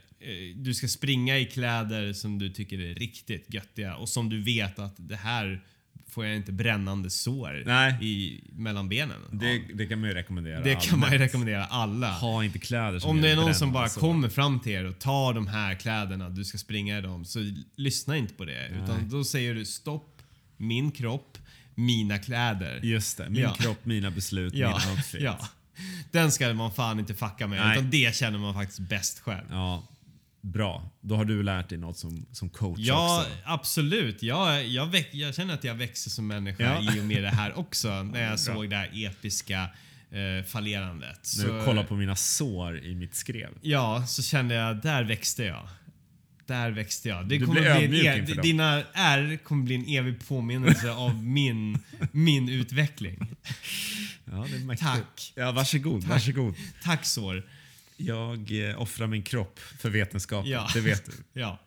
du 0.57 0.75
ska 0.75 0.89
springa 0.89 1.39
i 1.39 1.45
kläder 1.45 2.13
som 2.13 2.39
du 2.39 2.51
tycker 2.51 2.81
är 2.81 2.95
riktigt 2.95 3.55
göttiga 3.55 3.97
och 3.97 4.09
som 4.09 4.29
du 4.29 4.43
vet 4.43 4.79
att 4.79 4.95
det 4.97 5.17
här 5.17 5.61
får 6.09 6.27
jag 6.27 6.37
inte 6.37 6.53
brännande 6.53 7.11
sår 7.11 7.63
Nej. 7.67 7.95
i 8.01 8.45
mellan 8.53 8.89
benen. 8.89 9.17
Det, 9.33 9.53
Ja. 9.53 9.61
det 9.75 9.87
kan 9.87 10.01
man 10.01 10.09
ju 10.09 10.15
rekommendera. 10.15 10.61
det 10.61 10.75
kan 10.75 10.99
man 10.99 11.13
ju 11.13 11.19
rekommendera 11.19 11.65
alla. 11.65 12.11
Ha 12.13 12.45
inte 12.45 12.59
kläder 12.59 12.99
som 12.99 13.11
Om 13.11 13.21
det 13.21 13.31
är 13.31 13.37
någon 13.37 13.55
som 13.55 13.73
bara 13.73 13.89
sår. 13.89 14.01
kommer 14.01 14.29
fram 14.29 14.61
till 14.61 14.73
er 14.73 14.85
och 14.85 14.99
tar 14.99 15.35
de 15.35 15.47
här 15.47 15.75
kläderna, 15.75 16.29
du 16.29 16.45
ska 16.45 16.59
springa 16.59 16.99
i 16.99 17.01
dem, 17.01 17.25
så 17.25 17.39
lyssna 17.77 18.17
inte 18.17 18.35
på 18.35 18.45
det. 18.45 18.69
Utan 18.69 19.09
då 19.09 19.25
säger 19.25 19.55
du 19.55 19.65
stopp, 19.65 20.20
min 20.61 20.91
kropp, 20.93 21.39
mina 21.75 22.19
kläder. 22.19 22.81
Just 22.83 23.17
det. 23.19 23.29
Min 23.31 23.43
Ja. 23.43 23.55
kropp, 23.55 23.85
mina 23.85 24.11
beslut, 24.11 24.55
Ja, 24.55 24.81
min 24.87 24.97
outfit. 24.97 25.21
ja. 25.23 25.39
Den 26.11 26.33
ska 26.33 26.55
man 26.55 26.73
fan 26.73 26.99
inte 26.99 27.15
fucka 27.15 27.47
med, 27.47 27.59
Nej. 27.61 27.79
utan 27.79 27.91
det 27.91 28.15
känner 28.17 28.39
man 28.39 28.55
faktiskt 28.55 28.81
bäst 28.81 29.21
själv. 29.21 29.45
Ja, 29.51 29.87
Bra. 30.43 30.91
Då 31.01 31.17
har 31.17 31.25
du 31.25 31.43
lärt 31.43 31.69
dig 31.69 31.79
något 31.79 31.97
som, 31.99 32.27
som 32.33 32.49
coach 32.49 32.79
Ja, 32.81 33.19
också. 33.21 33.31
absolut. 33.45 34.23
Jag, 34.23 34.67
jag, 34.67 34.87
väx, 34.87 35.09
jag 35.15 35.35
känner 35.35 35.55
att 35.55 35.65
jag 35.65 35.75
växer 35.75 36.11
som 36.11 36.27
människa 36.27 36.63
Ja. 36.83 36.97
i 36.97 37.01
och 37.01 37.05
med 37.05 37.23
det 37.23 37.29
här 37.29 37.59
också. 37.59 38.03
När 38.03 38.23
jag 38.31 38.41
såg 38.41 38.71
det 38.71 38.77
här 38.77 38.91
episka 39.07 39.63
eh, 40.11 40.45
fallerandet. 40.47 41.29
När 41.39 41.59
du 41.59 41.65
kollar 41.65 41.85
på 41.85 41.95
mina 41.97 42.17
sår 42.17 42.79
i 42.85 42.95
mitt 42.95 43.15
skrev. 43.15 43.49
Ja, 43.61 44.07
så 44.07 44.23
kände 44.23 44.55
jag, 44.55 44.77
där 44.83 45.05
växte 45.05 45.45
jag. 45.45 45.69
Där 46.51 46.71
växte 46.71 47.09
jag. 47.09 47.29
Det 47.29 47.39
Du 47.39 47.47
kommer 47.47 47.89
bli 47.89 48.07
en, 48.07 48.29
e- 48.29 48.35
dina 48.43 48.83
R 48.93 49.39
kommer 49.43 49.65
bli 49.65 49.75
en 49.75 49.89
evig 49.89 50.27
påminnelse 50.29 50.91
av 50.91 51.25
min, 51.25 51.79
min 52.13 52.49
utveckling. 52.49 53.19
Ja, 54.25 54.47
det 54.51 54.57
är 54.57 54.65
mäktigt. 54.65 54.91
Tack. 54.93 55.33
Ja, 55.35 55.53
varsågod. 55.53 56.05
varsågod. 56.05 56.55
Tack 56.83 57.05
Sår. 57.07 57.43
Jag 57.97 58.69
eh, 58.71 58.81
offrar 58.81 59.07
min 59.07 59.23
kropp 59.23 59.61
för 59.79 59.91
vetenskapen. 59.91 60.51
Ja. 60.51 60.69
Det 60.75 60.81
vet 60.81 61.07
du. 61.07 61.13
Ja. 61.41 61.59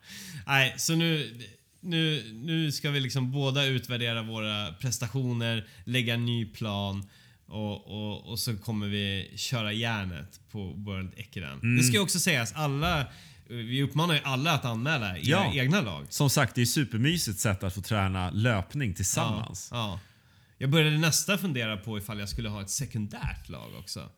Nej, 0.47 0.73
så 0.77 0.95
nu, 0.95 1.39
nu, 1.79 2.23
nu 2.33 2.71
ska 2.71 2.91
vi 2.91 2.99
liksom 2.99 3.31
båda 3.31 3.65
utvärdera 3.65 4.21
våra 4.21 4.73
prestationer, 4.73 5.67
lägga 5.83 6.13
en 6.13 6.25
ny 6.25 6.45
plan 6.45 7.09
och, 7.45 7.87
och, 7.87 8.31
och 8.31 8.39
så 8.39 8.57
kommer 8.57 8.87
vi 8.87 9.31
köra 9.35 9.73
järnet 9.73 10.39
på 10.51 10.73
World 10.73 11.11
Ekeran. 11.17 11.59
Mm. 11.59 11.77
Det 11.77 11.83
ska 11.83 11.93
ju 11.93 12.03
också 12.03 12.19
sägas, 12.19 12.53
alla, 12.53 13.05
vi 13.47 13.83
uppmanar 13.83 14.13
ju 14.13 14.19
alla 14.23 14.51
att 14.51 14.65
anmäla 14.65 15.17
era 15.17 15.19
Ja. 15.21 15.53
egna 15.53 15.81
lag. 15.81 16.05
Som 16.09 16.29
sagt, 16.29 16.55
det 16.55 16.61
är 16.61 16.65
supermysigt 16.65 17.39
sätt 17.39 17.63
att 17.63 17.73
få 17.75 17.81
träna 17.81 18.29
löpning 18.29 18.93
tillsammans. 18.93 19.67
Ja, 19.71 19.77
ja. 19.77 19.99
Jag 20.57 20.69
började 20.69 20.97
nästa 20.97 21.37
fundera 21.37 21.77
på 21.77 21.97
ifall 21.97 22.19
jag 22.19 22.29
skulle 22.29 22.49
ha 22.49 22.61
ett 22.61 22.69
sekundärt 22.69 23.49
lag 23.49 23.69
också. 23.79 24.09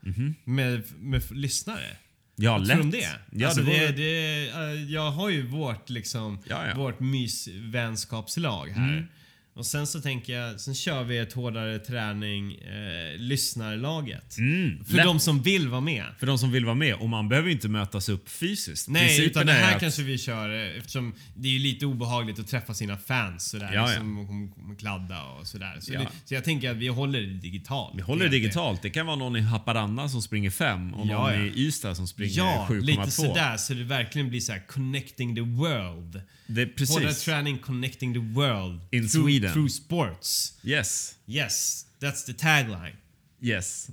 Med, 0.43 0.84
med 0.99 1.17
f- 1.17 1.32
lyssnare. 1.32 1.97
Ja, 2.36 2.51
Vad 2.51 2.61
lätt. 2.67 2.69
tror 2.69 2.78
du 2.78 2.84
om 2.84 2.91
det? 2.91 3.09
Ja, 3.32 3.47
alltså 3.47 3.61
det 3.63 3.71
det, 3.71 3.88
vore- 3.88 3.91
det, 3.97 4.49
eh, 4.49 4.91
jag 4.93 5.11
har 5.11 5.30
ju 5.30 5.47
vårt, 5.47 5.89
liksom, 5.89 6.39
Ja, 6.49 6.67
ja. 6.67 6.76
vårt 6.76 6.99
mysvänskapslag 6.99 8.67
här. 8.69 8.89
Mm. 8.93 9.07
Och 9.56 9.66
sen 9.66 9.88
så 9.88 10.01
tänker 10.01 10.34
jag, 10.39 10.60
sen 10.60 10.76
kör 10.76 11.03
vi 11.03 11.18
ett 11.18 11.34
hårdare 11.34 11.80
träning, 11.80 12.56
eh, 12.56 13.18
lyssnarlaget. 13.18 14.38
Mm, 14.38 14.86
För 14.86 14.93
lätt. 14.95 15.06
de 15.06 15.20
som 15.20 15.41
vill 15.41 15.68
vara 15.68 15.82
med. 15.82 16.06
För 16.20 16.28
de 16.28 16.38
som 16.38 16.51
vill 16.51 16.66
vara 16.66 16.76
med. 16.76 16.95
Och 16.95 17.10
man 17.10 17.30
behöver 17.30 17.49
inte 17.49 17.68
mötas 17.68 18.10
upp 18.10 18.30
fysiskt. 18.30 18.88
Nej, 18.89 19.01
Principen 19.08 19.30
utan 19.30 19.45
det 19.45 19.51
är 19.53 19.62
här 19.66 19.76
att- 19.76 19.82
kanske 19.82 20.03
vi 20.03 20.18
kör 20.18 20.49
eh, 20.49 20.78
eftersom 20.78 21.14
det 21.36 21.56
är 21.56 21.60
lite 21.60 21.86
obehagligt 21.86 22.39
att 22.39 22.47
träffa 22.47 22.74
sina 22.74 22.97
fans 22.97 23.49
sådär. 23.49 23.70
Ja, 23.74 23.80
ja. 23.82 23.88
Liksom, 23.88 24.18
och 24.20 24.28
kom- 24.28 24.51
kom- 24.51 24.76
kladda 24.76 25.24
och 25.24 25.47
sådär. 25.47 25.78
Så, 25.80 25.93
Ja. 25.93 25.99
det, 25.99 26.08
så 26.26 26.34
jag 26.34 26.43
tänker 26.43 26.72
att 26.72 26.78
vi 26.78 26.88
håller 26.88 27.22
det 27.22 27.28
digitalt. 27.34 27.97
Vi 27.97 28.01
håller 28.01 28.26
det 28.26 28.32
digitalt. 28.32 28.82
Det 28.82 28.89
kan 28.89 29.06
vara 29.06 29.16
någon 29.16 29.36
i 29.36 29.41
Haparanda 29.41 30.10
som 30.10 30.22
springer 30.22 30.49
5 30.49 30.93
och 30.93 31.08
Ja, 31.08 31.14
någon 31.14 31.34
ja. 31.34 31.45
i 31.45 31.53
Ystad 31.68 31.95
som 31.95 32.08
springer 32.08 32.34
Ja, 32.38 32.66
7,2. 32.70 32.82
lite 32.82 33.12
sådär 33.12 33.58
så 33.58 33.74
det 33.74 33.84
verkligen 33.84 34.30
blir 34.30 34.39
så 34.39 34.51
här 34.51 34.68
connecting 34.68 35.36
the 35.36 35.41
world. 35.41 36.22
Det 36.47 36.62
är 36.62 36.66
Hårdare 36.66 37.06
precis. 37.08 37.24
träning 37.26 37.58
connecting 37.58 38.14
the 38.14 38.20
world. 38.20 38.82
In 38.91 39.10
through, 39.10 39.26
Sweden. 39.47 39.53
Through 39.53 39.69
sports. 39.69 40.59
Yes. 40.63 41.15
Yes, 41.27 41.85
that's 42.01 42.25
the 42.25 42.33
tagline. 42.33 42.95
Yes. 43.41 43.89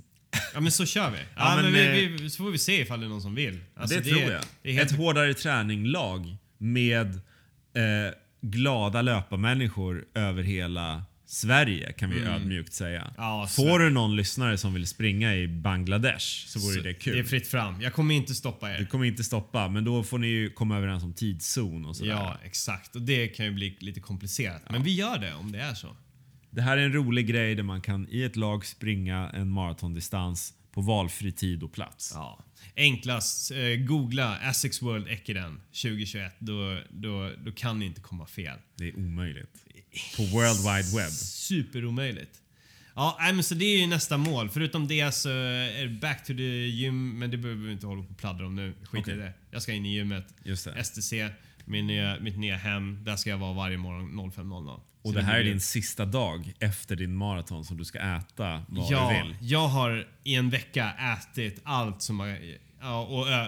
Ja 0.53 0.59
men 0.59 0.71
så 0.71 0.85
kör 0.85 1.09
vi. 1.11 1.17
Ja, 1.35 1.49
Ja, 1.49 1.55
men 1.61 1.71
men, 1.71 1.91
vi, 1.91 2.07
vi, 2.07 2.29
så 2.29 2.43
får 2.43 2.51
vi 2.51 2.57
se 2.57 2.81
ifall 2.81 2.99
det 2.99 3.05
är 3.05 3.09
någon 3.09 3.21
som 3.21 3.35
vill. 3.35 3.59
Alltså, 3.75 3.97
det, 3.99 4.03
tror 4.03 4.21
är- 4.21 4.31
jag. 4.31 4.41
Det 4.61 4.71
helt, 4.71 4.91
Ett 4.91 4.97
hårdare 4.97 5.33
träninglag 5.33 6.37
med 6.57 7.07
eh, 7.15 8.13
glada 8.41 9.01
löparmänniskor 9.01 10.05
över 10.13 10.43
hela 10.43 11.03
Sverige 11.33 11.91
kan 11.91 12.09
vi 12.09 12.19
ödmjukt 12.19 12.73
säga. 12.73 13.01
Mm. 13.01 13.13
Ja, 13.17 13.47
Får 13.47 13.79
du 13.79 13.89
någon 13.89 14.15
lyssnare 14.15 14.57
som 14.57 14.73
vill 14.73 14.87
springa 14.87 15.35
i 15.35 15.47
Bangladesh 15.47 16.47
så 16.47 16.59
vore 16.59 16.73
så- 16.75 16.81
det 16.81 16.93
kul. 16.93 17.13
Det 17.13 17.19
är 17.19 17.23
fritt 17.23 17.47
fram. 17.47 17.81
Jag 17.81 17.93
kommer 17.93 18.15
inte 18.15 18.35
stoppa 18.35 18.67
Du 18.69 18.73
er. 18.73 18.85
kommer 18.85 19.05
inte 19.05 19.23
stoppa, 19.23 19.67
men 19.69 19.83
då 19.83 20.03
får 20.03 20.17
ni 20.17 20.27
ju 20.27 20.49
komma 20.49 20.77
överens 20.77 21.03
om 21.03 21.13
tidszon 21.13 21.85
och 21.85 21.95
sådär. 21.95 22.11
Ja, 22.11 22.37
exakt. 22.43 22.95
Och 22.95 23.01
det 23.01 23.27
kan 23.27 23.45
ju 23.45 23.51
bli 23.51 23.77
lite 23.79 23.99
komplicerat. 23.99 24.61
Men 24.69 24.83
vi 24.83 24.93
gör 24.95 25.17
det 25.17 25.33
om 25.33 25.51
det 25.51 25.59
är 25.59 25.73
så. 25.73 25.95
Det 26.49 26.61
här 26.61 26.77
är 26.77 26.81
en 26.85 26.93
rolig 26.93 27.27
grej 27.27 27.55
där 27.55 27.63
man 27.63 27.81
kan 27.81 28.07
i 28.09 28.23
ett 28.23 28.35
lag 28.35 28.65
springa 28.65 29.29
en 29.29 29.49
maratondistans 29.49 30.53
på 30.71 30.81
valfri 30.81 31.31
tid 31.31 31.63
och 31.63 31.73
plats. 31.73 32.11
Ja. 32.15 32.45
Enklast, 32.75 33.51
eh, 33.51 33.57
googla 33.85 34.39
Essex 34.49 34.81
World 34.81 35.07
Ekiden 35.07 35.61
2021. 35.71 36.35
Då, 36.39 36.79
då, 36.89 37.31
då 37.45 37.51
kan 37.51 37.79
ni 37.79 37.85
inte 37.85 38.01
komma 38.01 38.25
fel. 38.25 38.57
Det 38.75 38.87
är 38.89 38.97
omöjligt. 38.97 39.62
På 40.17 40.23
World 40.23 40.57
Wide 40.57 40.97
Web. 41.03 41.11
Superomöjligt. 41.11 42.39
Ja, 42.95 43.17
nej, 43.19 43.33
men 43.33 43.43
så 43.43 43.55
det 43.55 43.65
är 43.65 43.79
ju 43.79 43.87
nästa 43.87 44.17
mål. 44.17 44.49
Förutom 44.49 44.87
det 44.87 45.11
så 45.11 45.29
är 45.29 45.83
det 45.83 45.89
back 45.89 46.25
to 46.25 46.33
the 46.33 46.67
gym, 46.67 47.19
men 47.19 47.31
det 47.31 47.37
behöver 47.37 47.65
vi 47.65 47.71
inte 47.71 47.87
hålla 47.87 48.03
på 48.03 48.09
och 48.09 48.17
pladdra 48.17 48.45
om 48.45 48.55
nu. 48.55 48.73
Skit 48.83 49.01
Okej. 49.01 49.13
i 49.13 49.17
det. 49.17 49.33
Jag 49.51 49.61
ska 49.61 49.71
in 49.73 49.85
i 49.85 49.93
gymmet. 49.93 50.25
Just 50.43 50.65
det. 50.65 50.83
STC, 50.83 51.13
min 51.65 51.87
nya, 51.87 52.19
mitt 52.19 52.37
nya 52.37 52.57
hem. 52.57 53.03
Där 53.03 53.15
ska 53.15 53.29
jag 53.29 53.37
vara 53.37 53.53
varje 53.53 53.77
morgon 53.77 54.31
05.00. 54.31 54.65
Så 54.65 54.81
Och 55.01 55.13
det 55.13 55.21
här 55.21 55.39
är 55.39 55.43
din 55.43 55.61
sista 55.61 56.05
dag 56.05 56.53
efter 56.59 56.95
din 56.95 57.15
maraton 57.15 57.65
som 57.65 57.77
du 57.77 57.85
ska 57.85 57.99
äta 57.99 58.63
vad 58.67 58.91
ja, 58.91 59.09
du 59.09 59.27
vill. 59.27 59.37
jag 59.41 59.67
har 59.67 60.07
i 60.23 60.35
en 60.35 60.49
vecka 60.49 60.93
ätit 61.19 61.61
allt 61.63 62.01
som 62.01 62.37
ja, 62.83 63.01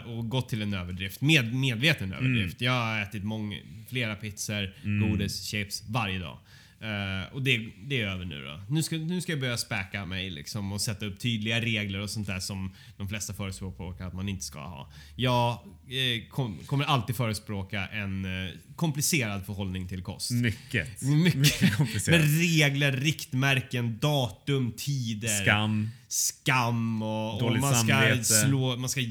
och, 0.06 0.18
och 0.18 0.30
gått 0.30 0.50
till 0.50 0.62
en 0.62 0.74
överdrift. 0.74 1.22
Med, 1.22 1.54
medveten 1.56 2.14
Mm. 2.14 2.26
överdrift. 2.26 2.62
Jag 2.62 2.72
har 2.72 3.02
ätit 3.02 3.24
många, 3.24 3.58
flera 3.90 4.16
pizzor, 4.16 4.74
godis, 5.10 5.44
chips 5.44 5.84
varje 5.90 6.20
dag. 6.20 6.38
Eh, 6.82 7.34
och 7.34 7.42
det, 7.42 7.70
det 7.84 8.02
är 8.02 8.08
över 8.08 8.26
nu 8.26 8.44
då. 8.46 8.62
Nu 8.70 8.84
ska, 8.84 8.96
nu 8.96 9.22
ska 9.22 9.32
jag 9.32 9.40
börja 9.42 9.58
späka 9.58 10.06
mig 10.06 10.30
liksom 10.30 10.72
och 10.72 10.82
sätta 10.82 11.06
upp 11.06 11.20
tydliga 11.20 11.62
regler 11.62 12.00
och 12.00 12.10
sånt 12.10 12.28
där 12.28 12.40
som 12.40 12.72
de 12.98 13.10
flesta 13.10 13.34
förespråkar 13.34 14.08
att 14.08 14.14
man 14.14 14.30
inte 14.30 14.44
ska 14.44 14.60
ha. 14.60 14.92
Jag 15.16 15.52
eh, 15.52 16.28
kom, 16.30 16.58
kommer 16.66 16.86
alltid 16.86 17.16
förespråka 17.16 17.88
en 17.88 18.26
eh, 18.26 18.52
komplicerad 18.76 19.46
förhållning 19.46 19.88
till 19.88 20.04
kost. 20.04 20.32
Mycket. 20.32 21.02
Mycket, 21.02 21.40
Mycket 21.40 21.76
komplicerat. 21.78 22.20
Med 22.22 22.40
regler, 22.40 22.92
riktmärken, 22.92 23.98
datum, 24.00 24.72
tider. 24.78 25.42
Skam. 25.44 25.90
Skam 26.08 27.02
och, 27.02 27.34
och 27.34 27.42
Dåligt 27.42 27.62
man 27.62 27.76
ska 27.76 27.88
samvete. 27.88 28.24
slå, 28.24 28.76
man 28.78 28.90
ska 28.90 29.02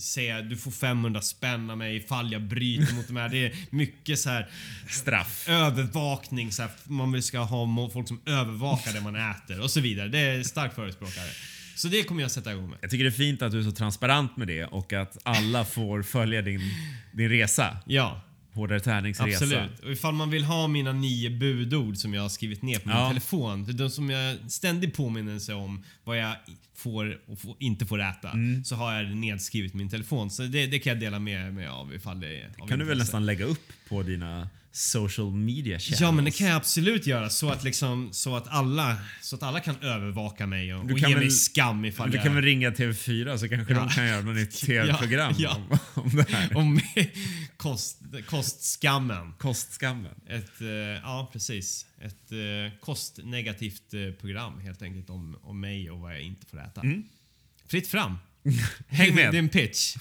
säga 0.00 0.42
du 0.42 0.56
får 0.56 0.70
500 0.70 1.20
spänn 1.22 1.70
av 1.70 1.78
mig 1.78 1.96
ifall 1.96 2.32
jag 2.32 2.42
bryter 2.42 2.94
mot 2.94 3.06
de 3.06 3.16
här. 3.16 3.28
Det 3.28 3.46
är 3.46 3.52
mycket 3.70 4.18
så 4.18 4.30
här 4.30 4.50
Straff. 4.88 5.48
övervakning. 5.48 6.52
Så 6.52 6.62
här, 6.62 6.70
man 6.84 7.12
vill 7.12 7.22
ska 7.22 7.38
ha 7.38 7.90
folk 7.92 8.08
som 8.08 8.20
övervakar 8.26 8.92
det 8.92 9.00
man 9.00 9.16
äter 9.16 9.60
och 9.60 9.70
så 9.70 9.80
vidare. 9.80 10.08
Det 10.08 10.18
är 10.18 10.42
stark 10.42 10.74
förespråkare. 10.74 11.28
Så 11.76 11.88
det 11.88 12.02
kommer 12.02 12.22
jag 12.22 12.30
sätta 12.30 12.52
igång 12.52 12.70
med. 12.70 12.78
Jag 12.82 12.90
tycker 12.90 13.04
det 13.04 13.10
är 13.10 13.10
fint 13.10 13.42
att 13.42 13.52
du 13.52 13.58
är 13.58 13.62
så 13.64 13.72
transparent 13.72 14.36
med 14.36 14.48
det 14.48 14.64
och 14.64 14.92
att 14.92 15.18
alla 15.22 15.64
får 15.64 16.02
följa 16.02 16.42
din, 16.42 16.60
din 17.12 17.28
resa. 17.28 17.76
Ja, 17.86 18.20
Hårdare 18.52 18.80
träningsresa. 18.80 19.44
absolut. 19.44 19.80
Och 19.80 19.92
ifall 19.92 20.14
man 20.14 20.30
vill 20.30 20.44
ha 20.44 20.68
mina 20.68 20.92
nio 20.92 21.30
budord 21.30 21.96
som 21.96 22.14
jag 22.14 22.22
har 22.22 22.28
skrivit 22.28 22.62
ner 22.62 22.78
på 22.78 22.88
min 22.88 22.96
Ja. 22.98 23.08
telefon. 23.08 23.76
De 23.76 23.90
som 23.90 24.10
jag 24.10 24.36
ständigt 24.50 24.94
påminnelse 24.96 25.54
om 25.54 25.84
vad 26.04 26.18
jag 26.18 26.34
får 26.74 27.18
och 27.26 27.38
får, 27.38 27.56
inte 27.58 27.86
får 27.86 28.00
äta. 28.02 28.30
Mm. 28.30 28.64
Så 28.64 28.74
har 28.76 28.94
jag 28.94 29.06
det 29.06 29.14
nedskrivet 29.14 29.70
på 29.72 29.78
min 29.78 29.90
telefon. 29.90 30.30
Så 30.30 30.42
det, 30.42 30.66
det 30.66 30.78
kan 30.78 30.90
jag 30.90 31.00
dela 31.00 31.18
med 31.18 31.54
mig 31.54 31.66
av 31.66 31.94
ifall 31.94 32.20
det 32.20 32.36
är 32.40 32.46
av 32.58 32.66
kan 32.68 32.78
du 32.78 32.84
väl 32.84 32.92
intresse. 32.92 32.98
nästan 32.98 33.26
lägga 33.26 33.44
upp 33.44 33.72
på 33.88 34.02
dina 34.02 34.48
social 34.72 35.32
media 35.32 35.78
channels? 35.78 36.00
Ja, 36.00 36.12
men 36.12 36.24
det 36.24 36.30
kan 36.30 36.46
jag 36.46 36.56
absolut 36.56 37.06
göra 37.06 37.30
så 37.30 37.50
att, 37.50 37.64
liksom, 37.64 38.08
så 38.12 38.36
att, 38.36 38.48
alla, 38.48 38.96
så 39.20 39.36
att 39.36 39.42
alla 39.42 39.60
kan 39.60 39.76
övervaka 39.82 40.46
mig 40.46 40.74
och, 40.74 40.84
och 40.90 40.98
ge 40.98 41.08
mig 41.08 41.14
väl- 41.14 41.30
skam 41.30 41.84
ifall 41.84 42.10
Du 42.10 42.16
jag... 42.16 42.24
kan 42.24 42.34
väl 42.34 42.44
ringa 42.44 42.70
TV4 42.70 43.36
så 43.36 43.48
kanske 43.48 43.74
Ja. 43.74 43.80
de 43.80 43.88
kan 43.88 44.06
göra 44.06 44.20
något 44.20 44.50
TV-program 44.50 45.34
Ja, 45.38 45.60
om, 45.70 45.78
om 46.02 46.10
det 46.16 46.30
här. 46.30 46.56
Om 46.56 46.80
kost, 47.56 47.98
kostskammen. 48.26 49.32
Kostskammen. 49.38 50.14
Ett, 50.28 50.60
eh, 50.60 50.66
ja, 51.02 51.30
precis. 51.32 51.86
Ett 52.00 52.32
eh, 52.32 52.78
kostnegativt 52.80 53.94
eh, 53.94 54.12
program 54.20 54.60
helt 54.60 54.82
enkelt 54.82 55.10
om, 55.10 55.36
om 55.42 55.60
mig 55.60 55.90
och 55.90 55.98
vad 56.00 56.12
jag 56.14 56.20
inte 56.20 56.46
får 56.46 56.60
äta. 56.60 56.82
Fritt 57.68 57.88
fram. 57.88 58.18
Mm. 58.44 58.58
Häng 58.88 59.14
med. 59.14 59.34
En 59.34 59.48
pitch. 59.48 59.96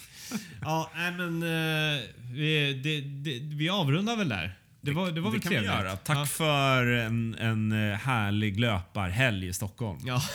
ja, 0.61 0.91
nej, 0.95 1.11
men 1.11 1.43
eh, 1.43 2.01
vi, 2.31 2.73
det, 2.83 3.01
det, 3.01 3.55
vi 3.55 3.69
avrundar 3.69 4.15
väl 4.17 4.29
där. 4.29 4.57
Det 4.81 4.91
var, 4.91 5.11
det 5.11 5.21
var 5.21 5.29
det 5.31 5.35
väl 5.35 5.41
kan 5.41 5.49
trevligt. 5.49 5.71
vi 5.71 5.75
göra. 5.75 5.95
Tack 5.97 6.17
Ja. 6.17 6.25
för 6.25 6.85
en, 6.85 7.35
en 7.35 7.71
eh, 7.91 7.97
härlig 7.97 8.59
löparhelg 8.59 9.47
i 9.47 9.53
Stockholm. 9.53 9.99
Ja, 10.05 10.21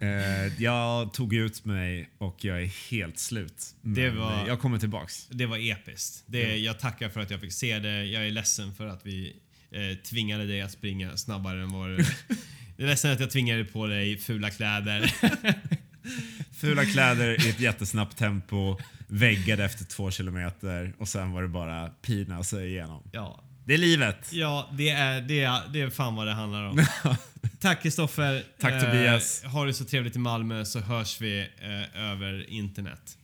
Eh, 0.00 0.62
jag 0.62 1.12
tog 1.14 1.34
ut 1.34 1.64
mig 1.64 2.10
och 2.18 2.44
jag 2.44 2.62
är 2.62 2.90
helt 2.90 3.18
slut. 3.18 3.74
Men 3.80 3.94
Det 3.94 4.10
var- 4.10 4.32
eh, 4.42 4.48
jag 4.48 4.60
kommer 4.60 4.78
tillbaks. 4.78 5.26
det 5.30 5.46
var 5.46 5.70
episkt. 5.70 6.24
Det, 6.26 6.56
jag 6.56 6.78
tackar 6.80 7.08
för 7.08 7.20
att 7.20 7.30
jag 7.30 7.40
fick 7.40 7.52
se 7.52 7.78
det. 7.78 8.04
Jag 8.04 8.26
är 8.26 8.30
ledsen 8.30 8.74
för 8.74 8.86
att 8.86 9.06
vi 9.06 9.36
eh, 9.70 9.98
tvingade 9.98 10.46
dig 10.46 10.60
att 10.62 10.70
springa 10.72 11.16
snabbare 11.16 11.62
än 11.62 11.72
vad 11.72 11.88
du... 11.88 11.96
Jag 12.76 12.84
är 12.84 12.86
ledsen 12.86 13.12
att 13.12 13.20
jag 13.20 13.30
tvingade 13.30 13.64
på 13.64 13.86
dig 13.86 14.18
fula 14.18 14.50
kläder. 14.50 15.14
Fula 16.52 16.84
kläder 16.84 17.46
i 17.46 17.50
ett 17.50 17.60
jättesnabbt 17.60 18.16
tempo, 18.16 18.78
väggade 19.06 19.64
efter 19.64 19.84
två 19.84 20.10
kilometer 20.10 20.94
och 20.98 21.08
sen 21.08 21.32
var 21.32 21.42
det 21.42 21.48
bara 21.48 21.88
pina 21.88 22.44
sig 22.44 22.68
igenom. 22.70 23.02
ja, 23.12 23.42
Det 23.64 23.74
är 23.74 23.78
livet. 23.78 24.32
Ja, 24.32 24.70
det 24.72 24.88
är, 24.88 25.20
det, 25.20 25.40
är, 25.42 25.60
det 25.72 25.80
är 25.80 25.90
fan 25.90 26.16
vad 26.16 26.26
det 26.26 26.32
handlar 26.32 26.62
om. 26.62 26.86
Tack 27.60 27.82
Kristoffer. 27.82 28.44
Tack, 28.60 28.84
Tobias. 28.84 29.44
Ha 29.44 29.64
det 29.64 29.74
så 29.74 29.84
trevligt 29.84 30.16
i 30.16 30.18
Malmö 30.18 30.64
så 30.64 30.80
hörs 30.80 31.20
vi 31.20 31.40
eh, 31.40 32.10
över 32.10 32.50
internet. 32.50 33.18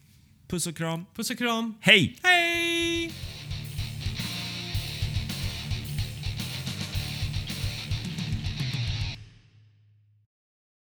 Puss 0.49 0.67
och 0.67 0.77
kram. 0.77 1.07
Puss 1.15 1.31
och 1.31 1.39
kram. 1.39 1.75
Hej! 1.81 2.19
Hej! 2.23 3.13